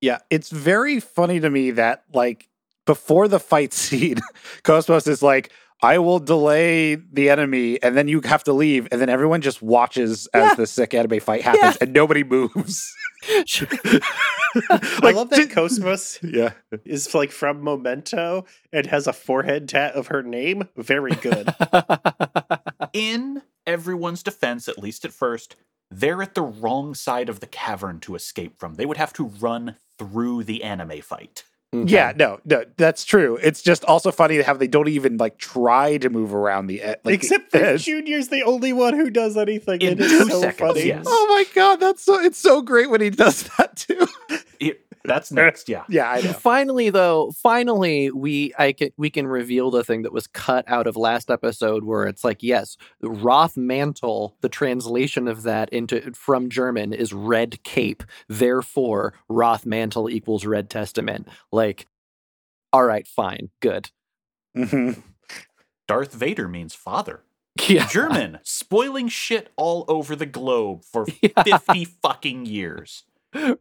[0.00, 2.48] Yeah, it's very funny to me that like
[2.86, 4.18] before the fight scene,
[4.62, 8.86] Cosmos is like, I will delay the enemy and then you have to leave.
[8.92, 10.54] And then everyone just watches as Yeah.
[10.54, 11.84] the sick anime fight happens Yeah.
[11.84, 12.94] and nobody moves.
[14.70, 16.52] I love that did- Cosmos Yeah.
[16.84, 20.68] is like from Memento and has a forehead tat of her name.
[20.76, 21.54] Very good.
[22.92, 25.56] In everyone's defense, at least at first,
[25.90, 28.74] they're at the wrong side of the cavern to escape from.
[28.74, 31.44] They would have to run through the anime fight.
[31.72, 31.92] Okay.
[31.92, 33.36] Yeah, no, no, that's true.
[33.40, 37.14] It's just also funny how they don't even like try to move around the like
[37.14, 37.84] Except the for edge.
[37.84, 39.80] Junior's the only one who does anything.
[39.80, 40.86] In and it's two so seconds, funny.
[40.86, 41.04] yes.
[41.06, 44.06] Oh my god, that's so it's so great when he does that too.
[44.58, 45.84] It- that's next, yeah.
[45.88, 46.32] yeah, I know.
[46.32, 50.86] Finally, though, finally we I can we can reveal the thing that was cut out
[50.86, 54.36] of last episode, where it's like, yes, Roth Mantle.
[54.40, 58.02] The translation of that into from German is Red Cape.
[58.28, 61.28] Therefore, Roth Mantle equals Red Testament.
[61.50, 61.86] Like,
[62.72, 63.90] all right, fine, good.
[64.56, 65.02] Mhm.
[65.88, 67.22] Darth Vader means father.
[67.68, 71.42] Yeah, German, spoiling shit all over the globe for Yeah.
[71.58, 73.04] 50 fucking years.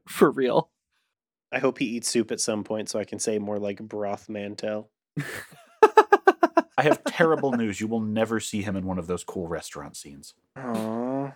[0.08, 0.70] for real.
[1.52, 4.30] I hope he eats soup at some point so I can say more like broth
[4.30, 4.90] mantel.
[6.78, 7.82] I have terrible news.
[7.82, 10.34] You will never see him in one of those cool restaurant scenes.
[10.58, 11.34] Aww.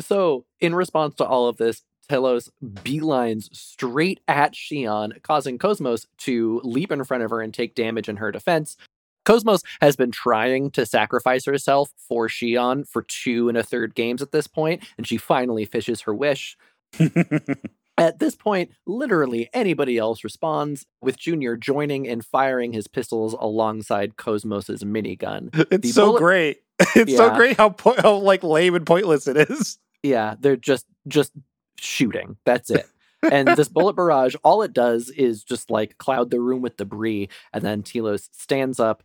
[0.00, 6.60] So, in response to all of this, Telos beelines straight at Shion, causing Cosmos to
[6.64, 8.76] leap in front of her and take damage in her defense.
[9.24, 14.20] Cosmos has been trying to sacrifice herself for Shion for two and a third games
[14.20, 16.56] at this point, and she finally fishes her wish.
[17.96, 24.16] At this point, literally anybody else responds, with Junior joining and firing his pistols alongside
[24.16, 25.50] Cosmos's minigun.
[25.70, 26.56] It's The so bullet- great.
[26.96, 29.78] It's so great how po- how like lame and pointless it is.
[30.02, 31.32] Yeah, they're just just
[31.78, 32.36] shooting.
[32.44, 32.86] That's it.
[33.30, 37.28] and this bullet barrage, all it does is just like cloud the room with debris,
[37.52, 39.04] and then Telos stands up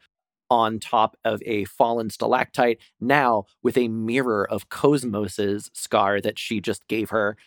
[0.49, 6.59] on top of a fallen stalactite, now with a mirror of Cosmos's scar that she
[6.59, 7.37] just gave her.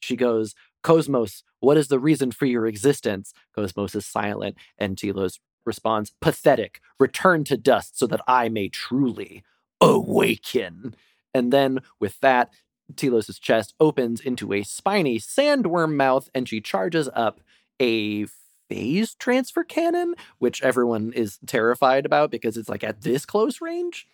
[0.00, 0.54] She goes,
[0.88, 3.34] Cosmos, what is the reason for your existence?
[3.54, 6.80] Cosmos is silent, and Telos responds, Pathetic.
[6.98, 9.44] Return to dust so that I may truly
[9.82, 10.94] awaken.
[11.34, 12.54] And then with that,
[12.96, 17.42] Telos' chest opens into a spiny sandworm mouth, and she charges up
[17.78, 18.24] a
[18.70, 24.06] phase transfer cannon, which everyone is terrified about because it's like at this close range.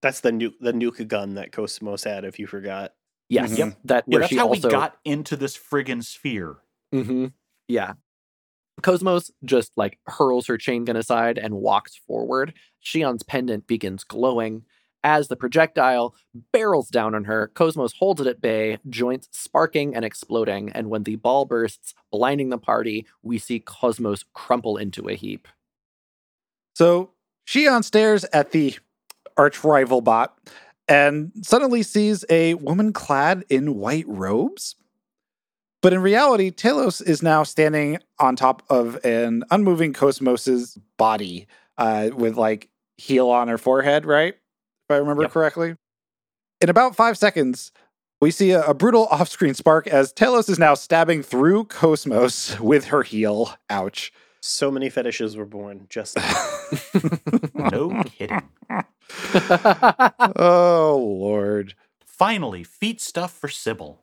[0.00, 2.94] That's the nuke the nuke gun that Cosmos had, if you forgot.
[3.28, 3.58] Yes, Mhm.
[3.58, 3.78] yep.
[3.84, 6.58] That Yeah, that's she how also we got into this friggin' sphere.
[6.92, 7.26] hmm
[7.68, 7.94] Yeah.
[8.82, 12.54] Cosmos just like hurls her chain gun aside and walks forward.
[12.84, 14.64] Shion's pendant begins glowing.
[15.02, 16.14] As the projectile
[16.52, 20.70] barrels down on her, Cosmos holds it at bay, joints sparking and exploding.
[20.72, 25.46] And when the ball bursts, blinding the party, we see Cosmos crumple into a heap.
[26.74, 27.10] So
[27.46, 28.78] Shion stares at the
[29.36, 30.36] arch rival bot
[30.88, 34.76] and suddenly sees a woman clad in white robes.
[35.82, 41.46] But in reality, Telos is now standing on top of an unmoving Cosmos's body
[41.76, 44.34] uh, with like heel on her forehead, right?
[44.34, 45.32] If I remember Yep.
[45.32, 45.76] correctly.
[46.60, 47.70] In about five seconds,
[48.20, 52.58] we see a, a brutal off screen spark as Telos is now stabbing through Cosmos
[52.60, 53.54] with her heel.
[53.68, 54.10] Ouch.
[54.40, 56.16] So many fetishes were born just
[57.54, 58.42] No kidding.
[60.36, 61.74] oh, Lord.
[62.04, 64.02] Finally, feet stuff for Sybil.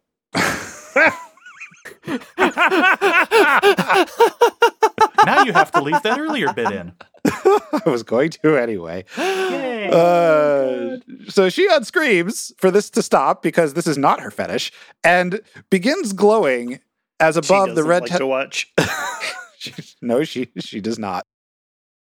[5.25, 6.93] Now you have to leave that earlier bit in.
[7.25, 9.05] I was going to anyway.
[9.17, 9.87] Yay.
[9.87, 10.97] Uh,
[11.29, 14.71] so Shion screams for this to stop because this is not her fetish
[15.03, 16.79] and begins glowing
[17.19, 18.03] as she above the red.
[18.03, 18.73] like te- to watch.
[19.57, 21.23] She- no, she she does not.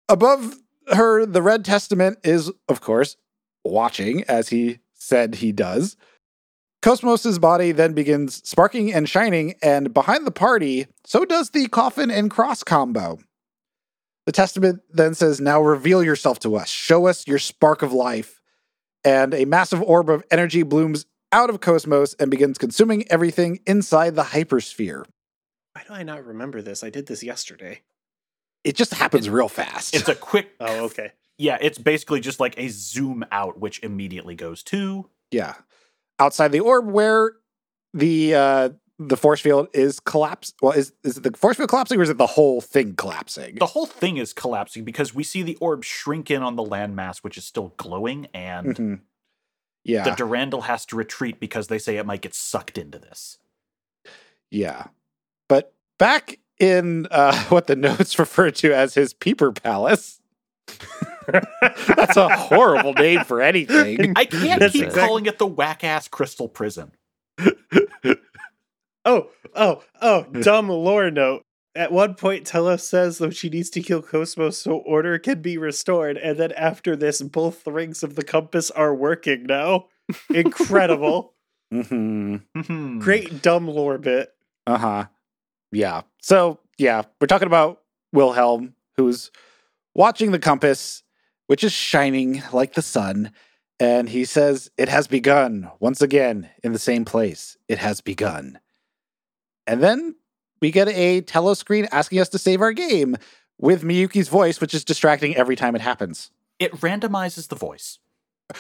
[0.07, 0.55] Above
[0.91, 3.17] her, the Red Testament is, of course,
[3.63, 5.95] watching as he said he does.
[6.81, 12.11] Cosmos's body then begins sparking and shining, and behind the party, so does the coffin
[12.11, 13.19] and cross combo.
[14.25, 16.69] The Testament then says, Now reveal yourself to us.
[16.69, 18.41] Show us your spark of life.
[19.05, 24.15] And a massive orb of energy blooms out of Cosmos and begins consuming everything inside
[24.15, 25.03] the hypersphere.
[25.73, 26.83] Why do I not remember this?
[26.83, 27.81] I did this yesterday.
[28.63, 29.95] It just happens real fast.
[29.95, 31.11] It's a quick Oh, okay.
[31.37, 35.55] Yeah, it's basically just like a zoom out, which immediately goes to Yeah.
[36.19, 37.33] Outside the orb where
[37.93, 38.69] the uh
[38.99, 40.55] the force field is collapsed.
[40.61, 43.55] Well, is is it the force field collapsing or is it the whole thing collapsing?
[43.55, 47.17] the whole thing is collapsing because we see the orb shrink in on the landmass,
[47.17, 48.99] which is still glowing, and Mhm.
[49.83, 50.03] Yeah.
[50.03, 53.39] the Durandal has to retreat because they say it might get sucked into this.
[54.51, 54.87] Yeah.
[55.49, 60.19] But back in uh, what the notes refer to as his Peeper Palace.
[61.27, 64.13] That's a horrible name for anything.
[64.15, 66.91] I can't That's keep exact- calling it the whack ass crystal prison.
[69.05, 71.43] Oh, oh, oh, dumb lore note.
[71.75, 75.57] At one point, Telos says that she needs to kill Cosmos so order can be
[75.57, 79.87] restored, and then after this, both rings of the compass are working now.
[80.33, 81.33] Incredible.
[81.71, 82.99] hmm Mhm.
[82.99, 84.29] Great dumb lore bit.
[84.67, 85.05] Uh huh.
[85.73, 86.01] Yeah.
[86.21, 87.81] So, yeah, we're talking about
[88.11, 89.31] Wilhelm, who's
[89.95, 91.03] watching the compass,
[91.47, 93.31] which is shining like the sun.
[93.79, 97.57] And he says, It has begun once again in the same place.
[97.67, 98.59] It has begun.
[99.65, 100.15] And then
[100.61, 103.17] we get a tele screen asking us to save our game
[103.59, 106.31] with Miyuki's voice, which is distracting every time it happens.
[106.59, 107.99] It randomizes the voice.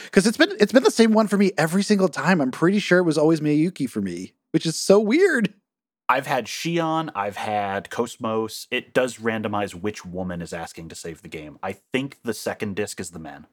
[0.05, 2.41] Because it's been it's been the same one for me every single time.
[2.41, 5.53] I'm pretty sure it was always Miyuki for me, which is so weird.
[6.13, 8.67] I've had Shion, I've had Cosmos.
[8.69, 11.57] It does randomize which woman is asking to save the game.
[11.63, 13.47] I think the second disc is the men.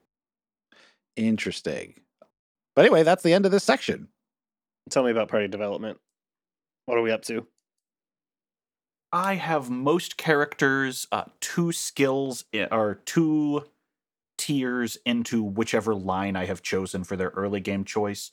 [1.15, 1.95] Interesting.
[2.75, 4.09] But anyway, that's the end of this section.
[4.91, 5.97] Tell me about party development.
[6.85, 7.47] What are we up to?
[9.11, 13.63] I have most characters uh, two skills i- or two
[14.37, 18.29] tiers into whichever line I have chosen for their early game choice.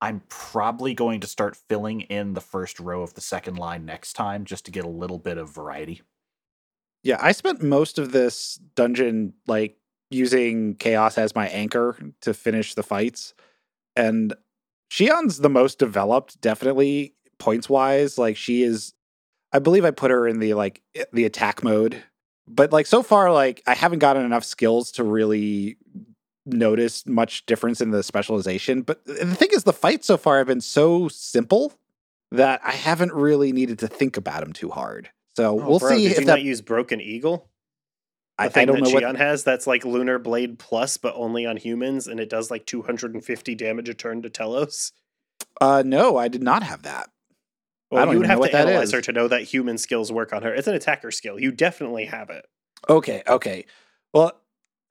[0.00, 4.12] I'm probably going to start filling in the first row of the second line next
[4.12, 6.02] time just to get a little bit of variety.
[7.02, 9.78] Yeah, I spent most of this dungeon like
[10.10, 13.34] using chaos as my anchor to finish the fights.
[13.94, 14.34] And
[14.90, 18.18] Shion's the most developed, definitely points wise.
[18.18, 18.92] Like she is
[19.52, 20.82] I believe I put her in the like
[21.12, 22.02] the attack mode.
[22.48, 25.78] But like so far, like I haven't gotten enough skills to really
[26.46, 28.82] notice much difference in the specialization.
[28.82, 31.74] But the thing is, the fights so far have been so simple
[32.32, 35.10] that I haven't really needed to think about them too hard.
[35.36, 36.32] So Oh, we'll bro, see if you that.
[36.32, 37.48] not use Broken Eagle?
[38.38, 39.02] I, I don't know what.
[39.02, 42.66] Shion has that's like Lunar Blade Plus, but only on humans, and it does like
[42.66, 44.92] 250 damage a turn to Telos.
[45.60, 47.08] Uh, no, I did not have that.
[47.90, 48.92] I Well, don't you would have what to analyze is.
[48.92, 50.52] her to know that human skills work on her.
[50.54, 51.40] It's an attacker skill.
[51.40, 52.44] You definitely have it.
[52.90, 53.64] Okay, okay.
[54.12, 54.32] Well,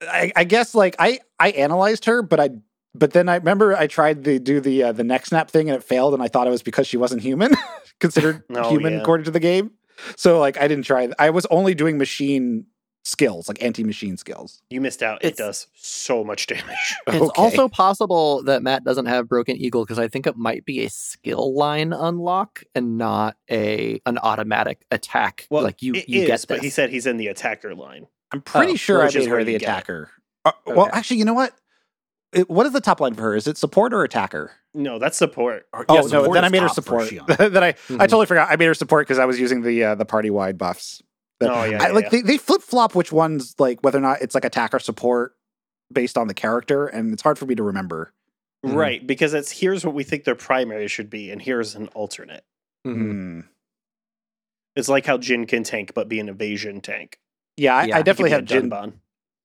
[0.01, 2.49] I, I guess like I I analyzed her, but I
[2.93, 5.77] but then I remember I tried to do the uh, the neck snap thing and
[5.77, 7.51] it failed, and I thought it was because she wasn't human,
[7.99, 8.99] considered Oh, human yeah.
[9.01, 9.71] according to the game.
[10.17, 11.09] So like I didn't try.
[11.19, 12.65] I was only doing machine
[13.03, 14.61] skills, like anti machine skills.
[14.69, 15.23] You missed out.
[15.23, 16.95] It does so much damage.
[17.07, 17.41] It's Okay.
[17.41, 20.89] also possible that Matt doesn't have Broken Eagle because I think it might be a
[20.89, 25.47] skill line unlock and not a an automatic attack.
[25.49, 28.07] Well, like you, it you is, get but he said he's in the attacker line.
[28.35, 29.71] I'm pretty Oh, sure I which is made her the you get it.
[29.71, 30.09] attacker.
[30.43, 30.91] Uh, Well, Okay.
[30.97, 31.53] actually, you know what?
[32.33, 33.35] It, what is the top line for her?
[33.35, 34.51] Is it support or attacker?
[34.73, 35.67] No, that's support.
[35.73, 37.07] Or- Oh yeah, no, support then I made her support.
[37.09, 37.25] Shion.
[37.53, 37.99] then I I Mhm.
[37.99, 38.49] totally forgot.
[38.51, 41.01] I made her support because I was using the uh, the party wide buffs.
[41.39, 42.09] That- Oh, yeah, I, yeah, like yeah.
[42.09, 45.33] they, they flip flop which ones like whether or not it's like attack or support
[45.93, 48.11] based on the character, and it's hard for me to remember.
[48.65, 48.75] Mhm.
[48.75, 52.43] Right, because it's here's what we think their primary should be, and here's an alternate.
[52.85, 52.93] Mhm.
[52.95, 53.39] Hmm.
[54.75, 57.17] It's like how Jin can tank, but be an evasion tank.
[57.57, 58.69] Yeah, I, Yeah, I definitely have Jin.
[58.69, 58.93] Dunban.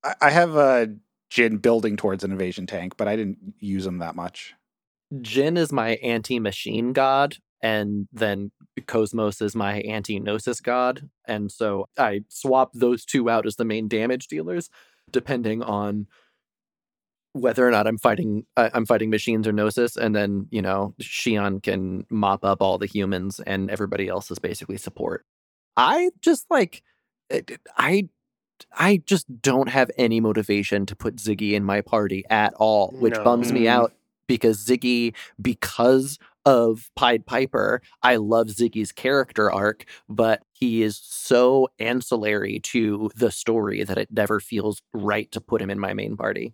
[0.04, 0.88] I, I have a
[1.30, 4.54] Jin building towards an invasion tank, but I didn't use them that much.
[5.20, 8.50] Jin is my anti-machine god, and then
[8.86, 13.88] Cosmos is my anti-gnosis god, and so I swap those two out as the main
[13.88, 14.70] damage dealers,
[15.10, 16.06] depending on
[17.32, 20.94] whether or not I'm fighting uh, I'm fighting machines or gnosis, and then you know
[21.00, 25.24] Shion can mop up all the humans, and everybody else is basically support.
[25.76, 26.82] I just like
[27.76, 28.08] I.
[28.78, 33.14] I just don't have any motivation to put Ziggy in my party at all, which
[33.14, 33.24] No.
[33.24, 33.70] bums me Mm.
[33.70, 33.94] out
[34.26, 41.68] because Ziggy, because of Pied Piper, I love Ziggy's character arc, but he is so
[41.78, 46.16] ancillary to the story that it never feels right to put him in my main
[46.18, 46.52] party.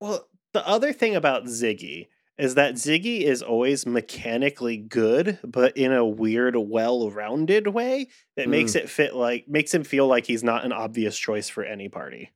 [0.00, 5.92] Well, the other thing about Ziggy is that Ziggy is always mechanically good, but in
[5.92, 8.76] a weird, well-rounded way that makes Mm.
[8.80, 12.32] it fit like makes him feel like he's not an obvious choice for any party.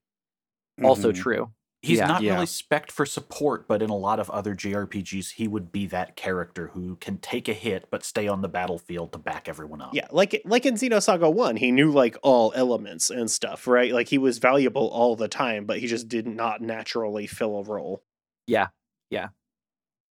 [0.82, 1.16] Also Mhm.
[1.16, 1.52] true.
[1.82, 2.06] He's Yeah.
[2.08, 2.34] not Yeah.
[2.34, 6.14] really spec'd for support, but in a lot of other JRPGs, he would be that
[6.14, 9.94] character who can take a hit but stay on the battlefield to back everyone up.
[9.94, 13.92] Yeah, like like in Xenosaga 1, he knew like all elements and stuff, right?
[13.92, 17.62] Like he was valuable all the time, but he just did not naturally fill a
[17.64, 18.02] role.
[18.46, 18.68] Yeah,
[19.10, 19.28] yeah.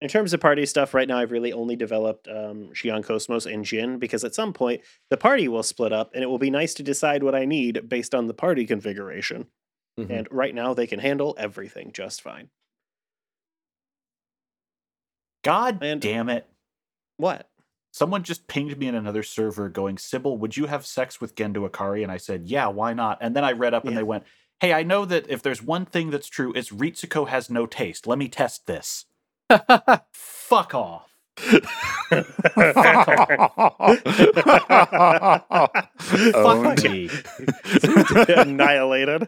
[0.02, 3.64] In terms of party stuff, right now I've really only developed um, Shion Cosmos and
[3.64, 6.74] Jin because at some point the party will split up and it will be nice
[6.76, 9.48] to decide what I need based on the party configuration.
[9.98, 10.10] Mhm.
[10.10, 12.50] And right now they can handle everything just fine.
[15.44, 16.48] God And- damn it.
[17.18, 17.50] What?
[17.94, 21.68] Someone just pinged me in another server going, Sybil, would you have sex with Gendo
[21.70, 22.04] Ikari?
[22.04, 23.18] And I said, yeah, why not?
[23.22, 24.26] And then I read up and they went,
[24.60, 28.06] hey, I know that if there's one thing that's true, it's Ritsuko has no taste.
[28.06, 29.06] Let me test this.
[30.14, 31.12] Fuck off.
[31.38, 31.58] Fuck
[36.34, 37.10] oh, me.
[38.36, 39.28] Annihilated.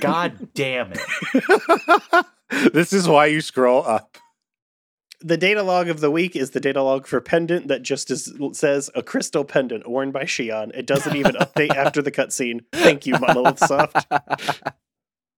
[0.00, 2.26] God damn it.
[2.72, 4.16] this is why you scroll up.
[5.20, 8.32] The data log of the week is the data log for pendant that just is,
[8.52, 10.74] says a crystal pendant worn by Shion.
[10.74, 12.64] It doesn't even update after the cutscene.
[12.72, 14.06] Thank you, Monolith Soft.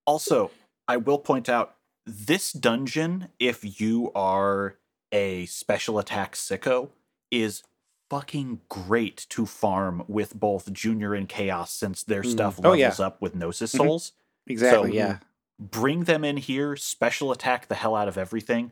[0.07, 0.51] Also,
[0.87, 1.75] I will point out
[2.05, 4.77] this dungeon, if you are
[5.11, 6.89] a special attack sicko,
[7.31, 7.63] is
[8.09, 12.31] fucking great to farm with both Junior and Chaos since their Mm.
[12.31, 13.05] stuff Oh, levels yeah.
[13.05, 13.77] up with Gnosis Mhm.
[13.77, 14.11] Souls.
[14.47, 14.89] Exactly.
[14.91, 15.19] So- yeah.
[15.57, 18.71] Bring them in here, special attack the hell out of everything.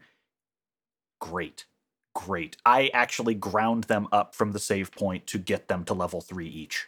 [1.20, 1.66] Great.
[2.14, 2.58] Great.
[2.66, 6.48] I actually ground them up from the save point to get them to level three
[6.48, 6.88] each.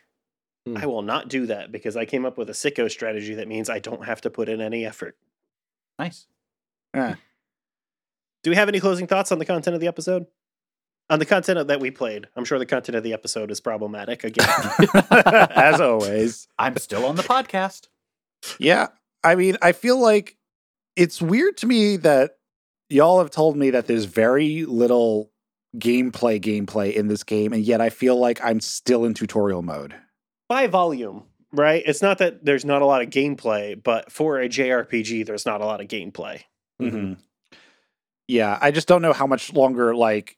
[0.76, 3.70] I will not do that because I came up with a sicko strategy that means
[3.70, 5.16] I don't have to put in any effort.
[6.00, 6.28] Nice.
[8.44, 10.28] Do we have any closing thoughts on the content of the episode?
[11.10, 12.28] On the content that we played.
[12.36, 14.50] I'm sure the content of the episode is problematic again.
[15.12, 16.48] As always.
[16.58, 17.88] I'm still on the podcast.
[18.60, 18.88] Yeah.
[19.24, 20.38] I mean, I feel like
[20.96, 22.38] it's weird to me that
[22.90, 25.32] y'all have told me that there's very little
[25.78, 29.96] gameplay gameplay in this game, and yet I feel like I'm still in tutorial mode.
[30.48, 31.84] By volume, right?
[31.86, 35.62] It's not that there's not a lot of gameplay, but for a JRPG, there's not
[35.62, 36.44] a lot of gameplay.
[36.82, 37.14] Mm-hmm.
[38.28, 40.38] Yeah, I just don't know how much longer, like,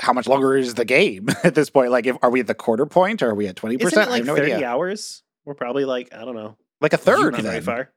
[0.00, 1.90] how much longer is the game at this point?
[1.90, 3.80] Like, if are we at the quarter point or are we at 20%?
[3.82, 4.66] Isn't I like have no 30 idea.
[4.68, 5.22] hours?
[5.44, 6.56] We're probably like, I don't know.
[6.80, 7.90] Like a third, not very far.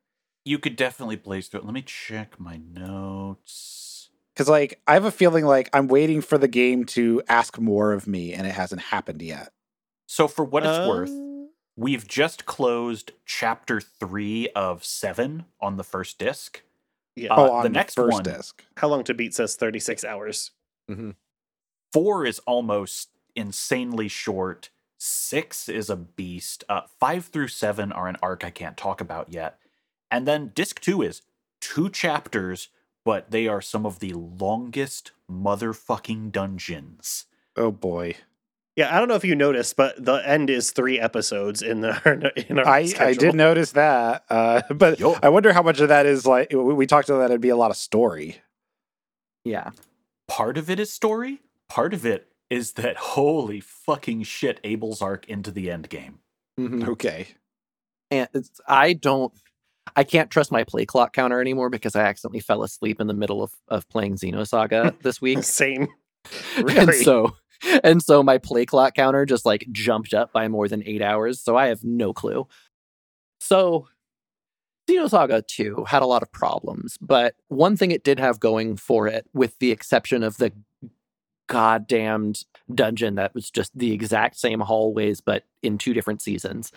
[0.43, 1.65] You could definitely blaze through it.
[1.65, 4.09] Let me check my notes.
[4.33, 7.91] Because, like, I have a feeling like I'm waiting for the game to ask more
[7.93, 9.51] of me, and it hasn't happened yet.
[10.07, 11.11] So, for what it's Uh, worth,
[11.75, 16.61] we've just closed chapter three of seven on the first disc.
[17.15, 17.33] Yeah.
[17.33, 18.63] Uh, oh, the on the, next first one- disc.
[18.77, 20.51] How long to beat says 36 hours.
[21.93, 24.69] Four is almost insanely short.
[24.97, 26.63] Six is a beast.
[26.67, 29.57] Uh, five through seven are an arc I can't talk about yet.
[30.09, 31.21] And then disc two is
[31.61, 32.69] two chapters,
[33.05, 37.25] but they are some of the longest motherfucking dungeons.
[37.55, 38.15] Oh boy.
[38.77, 42.31] Yeah, I don't know if you noticed, but the end is three episodes in the
[42.49, 45.17] in our I, I did notice that, uh, but Yo.
[45.21, 47.49] I wonder how much of that is like we we talked about that it'd be
[47.49, 48.41] a lot of story.
[49.43, 49.71] yeah.
[50.27, 51.41] part of it is story.
[51.67, 56.19] Part of it is that holy fucking shit, Abel's arc into the end game.
[56.59, 56.87] Mhm.
[56.87, 57.27] Okay,
[58.09, 59.33] And it's, I don't,
[59.95, 63.13] I can't trust my play clock counter anymore because I accidentally fell asleep in the
[63.13, 65.43] middle of, of playing Xenosaga this week.
[65.43, 65.87] Same.
[66.55, 67.35] and so,
[67.83, 71.39] and so my play clock counter just like jumped up by more than eight hours.
[71.39, 72.47] So I have no clue.
[73.39, 73.87] So,
[74.89, 79.07] Xenosaga 2 had a lot of problems, but one thing it did have going for
[79.07, 80.51] it, with the exception of the
[81.47, 86.71] goddamned dungeon that was just the exact same hallways, but in two different seasons.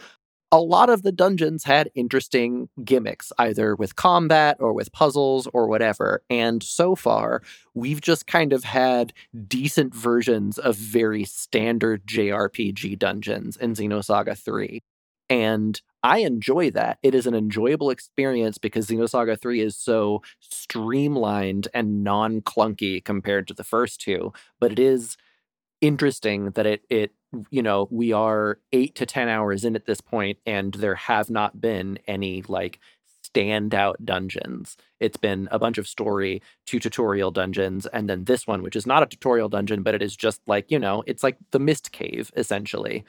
[0.55, 5.67] A lot of the dungeons had interesting gimmicks, either with combat or with puzzles or
[5.67, 6.23] whatever.
[6.31, 7.43] And so far,
[7.75, 9.13] we've just kind of had
[9.49, 14.81] decent versions of very standard JRPG dungeons in Xenosaga 3.
[15.29, 16.99] And I enjoy that.
[17.03, 23.49] It is an enjoyable experience because Xenosaga 3 is so streamlined and non clunky compared
[23.49, 24.33] to the first two.
[24.61, 25.17] But it is
[25.81, 27.13] interesting that it, it,
[27.51, 31.31] you know, we are eight to 10 hours in at this point, and there have
[31.31, 32.79] not been any like
[33.35, 34.77] standout dungeons.
[35.01, 38.87] It's been a bunch of story, two tutorial dungeons, and then this one, which is
[38.87, 41.93] not a tutorial dungeon, but it is just like, you know, it's like the Mist
[41.93, 43.05] Cave, essentially.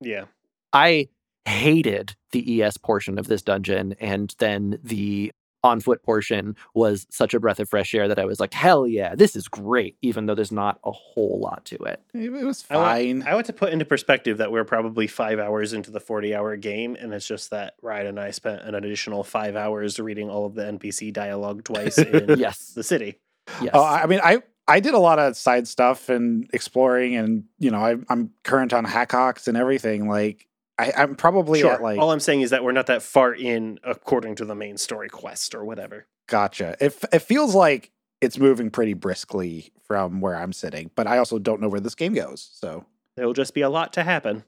[0.00, 0.24] Yeah.
[0.72, 1.08] I
[1.44, 5.32] hated the ES portion of this dungeon, and then the
[5.64, 8.86] on foot portion was such a breath of fresh air that I was like, hell
[8.86, 12.00] yeah, this is great, even though there's not a whole lot to it.
[12.12, 13.22] It, it was I want, fine.
[13.26, 16.56] I want to put into perspective that we're probably five hours into the 40 hour
[16.56, 20.46] game, and it's just that Ryan and I spent an additional five hours reading all
[20.46, 22.72] of the NPC dialogue twice in Yes.
[22.74, 23.18] the city.
[23.60, 23.70] Yes.
[23.74, 27.44] Oh, I I mean, I I did a lot of side stuff and exploring, and
[27.58, 30.08] you know, I, I'm current on Hakox and everything.
[30.08, 30.46] Like,
[30.78, 31.72] I, I'm probably Sure.
[31.72, 34.54] at like all I'm saying is that we're not that far in according to the
[34.54, 36.06] main story quest or whatever.
[36.28, 36.76] gotcha.
[36.80, 37.90] It it feels like
[38.20, 41.94] it's moving pretty briskly from where I'm sitting, but I also don't know where this
[41.94, 42.48] game goes.
[42.54, 42.86] So
[43.16, 44.44] There'll just be a lot to happen.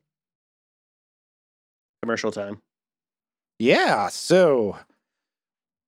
[2.03, 2.63] Commercial time.
[3.59, 4.77] yeah, so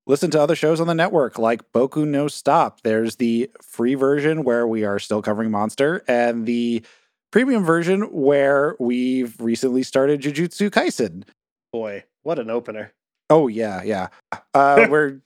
[0.07, 2.83] listen to other shows on the network like Boku no Stop.
[2.83, 6.83] There's the free version where we are still covering Monster, and the
[7.31, 11.25] premium version where we've recently started Jujutsu Kaisen.
[11.73, 12.93] Boy, what an opener.
[13.31, 14.09] Oh yeah, yeah.
[14.55, 15.21] Uh, we're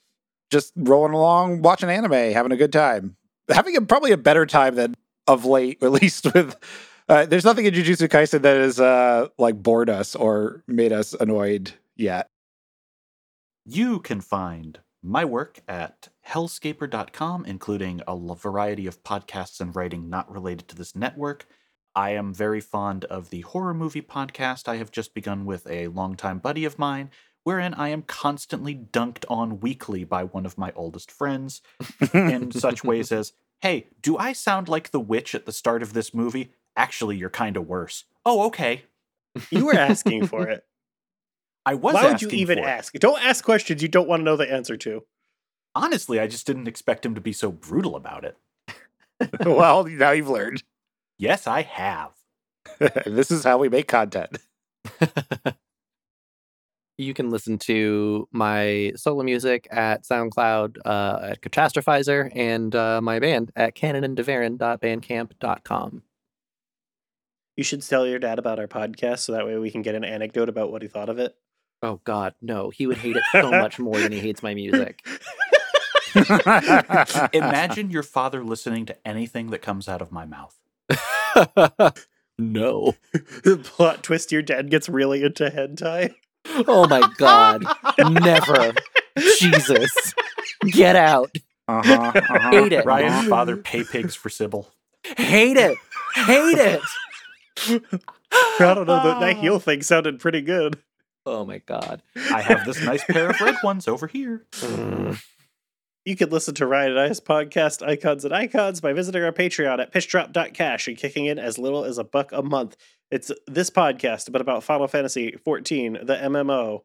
[0.51, 3.17] just rolling along, watching anime, having a good time,
[3.49, 4.95] having a, probably a better time than
[5.27, 6.57] of late, at least with.
[7.09, 11.15] Uh, there's nothing in Jujutsu Kaisen that has uh, like bored us or made us
[11.15, 12.29] annoyed yet.
[13.65, 20.31] You can find my work at hellscaper.com, including a variety of podcasts and writing not
[20.31, 21.47] related to this network.
[21.95, 25.89] I am very fond of the horror movie podcast I have just begun with a
[25.89, 27.11] longtime buddy of mine,
[27.45, 31.61] wherein I am constantly dunked on weekly by one of my oldest friends
[32.15, 35.93] in such ways as, hey, do I sound like the witch at the start of
[35.93, 36.53] this movie?
[36.77, 38.05] Actually, you're kind of worse.
[38.25, 38.85] Oh, okay.
[39.51, 40.65] You were asking for it.
[41.67, 42.69] I was Why would you even for it.
[42.69, 42.93] ask?
[42.95, 45.05] Don't ask questions you don't want to know the answer to.
[45.75, 48.37] Honestly, I just didn't expect him to be so brutal about it.
[49.47, 50.63] well, now you've learned.
[51.23, 52.11] Yes, I have.
[53.07, 54.39] this is how we make content.
[56.99, 63.19] You can listen to my solo music at SoundCloud uh, at Catastrophizer and uh, my
[63.19, 66.03] band at canonanddevarin.bandcamp.com.
[67.57, 70.05] You should tell your dad about our podcast so that way we can get an
[70.05, 71.35] anecdote about what he thought of it.
[71.83, 72.69] Oh, God, no.
[72.71, 75.03] He would hate it so much more than he hates my music.
[77.33, 80.62] Imagine your father listening to anything that comes out of my mouth.
[82.39, 82.95] no.
[83.45, 86.15] The plot twist your dad gets really into hentai.
[86.67, 87.65] Oh, my God.
[87.99, 88.73] Never.
[89.39, 90.15] Jesus.
[90.67, 91.31] Get out.
[91.69, 92.85] Uh-huh, uh-huh, Hate it.
[92.85, 93.29] Ryan's uh-huh.
[93.29, 94.69] father pay pigs for Sybil.
[95.17, 95.79] Hate it.
[96.15, 96.81] Hate it.
[98.61, 100.79] I don't know, the, that heel thing sounded pretty good.
[101.25, 102.03] Oh, my God.
[102.33, 104.45] I have this nice pair of red ones over here.
[106.05, 109.81] You can listen to Ryan and I's podcast, Icons and Icons, by visiting our Patreon
[109.81, 112.77] at pitchdrop.cash and kicking in as little as a buck a month.
[113.13, 116.81] It's this podcast, but about Final Fantasy 14, the MMO,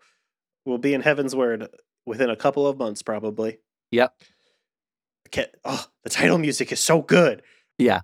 [0.66, 1.68] will be in Heavensward
[2.06, 3.58] within a couple of months, probably.
[3.92, 4.14] Yep.
[5.32, 7.42] Can't- oh, the title music is so good.
[7.80, 8.02] Yeah.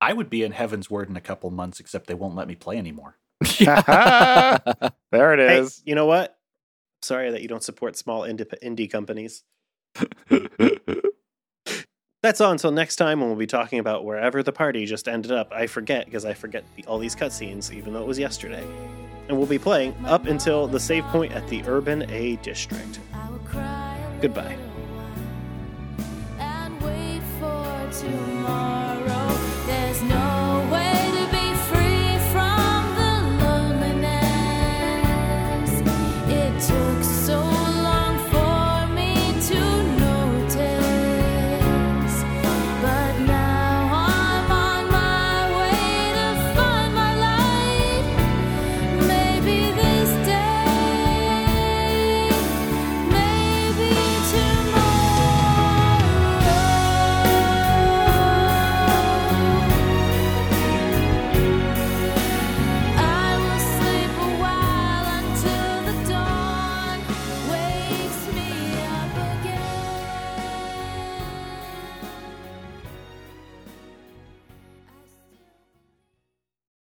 [0.00, 2.78] I would be in Heavensward in a couple months, except they won't let me play
[2.78, 3.16] anymore.
[3.58, 5.78] there it is.
[5.78, 6.38] Hey, you know what?
[7.02, 9.42] Sorry that you don't support small indie, indie companies.
[12.22, 15.30] That's all until next time when we'll be talking about wherever the party just ended
[15.30, 15.52] up.
[15.52, 18.66] I forget because I forget the, all these cutscenes, even though it was yesterday.
[19.28, 22.98] And we'll be playing up until the save point at the Urban A District.
[24.20, 24.56] Goodbye.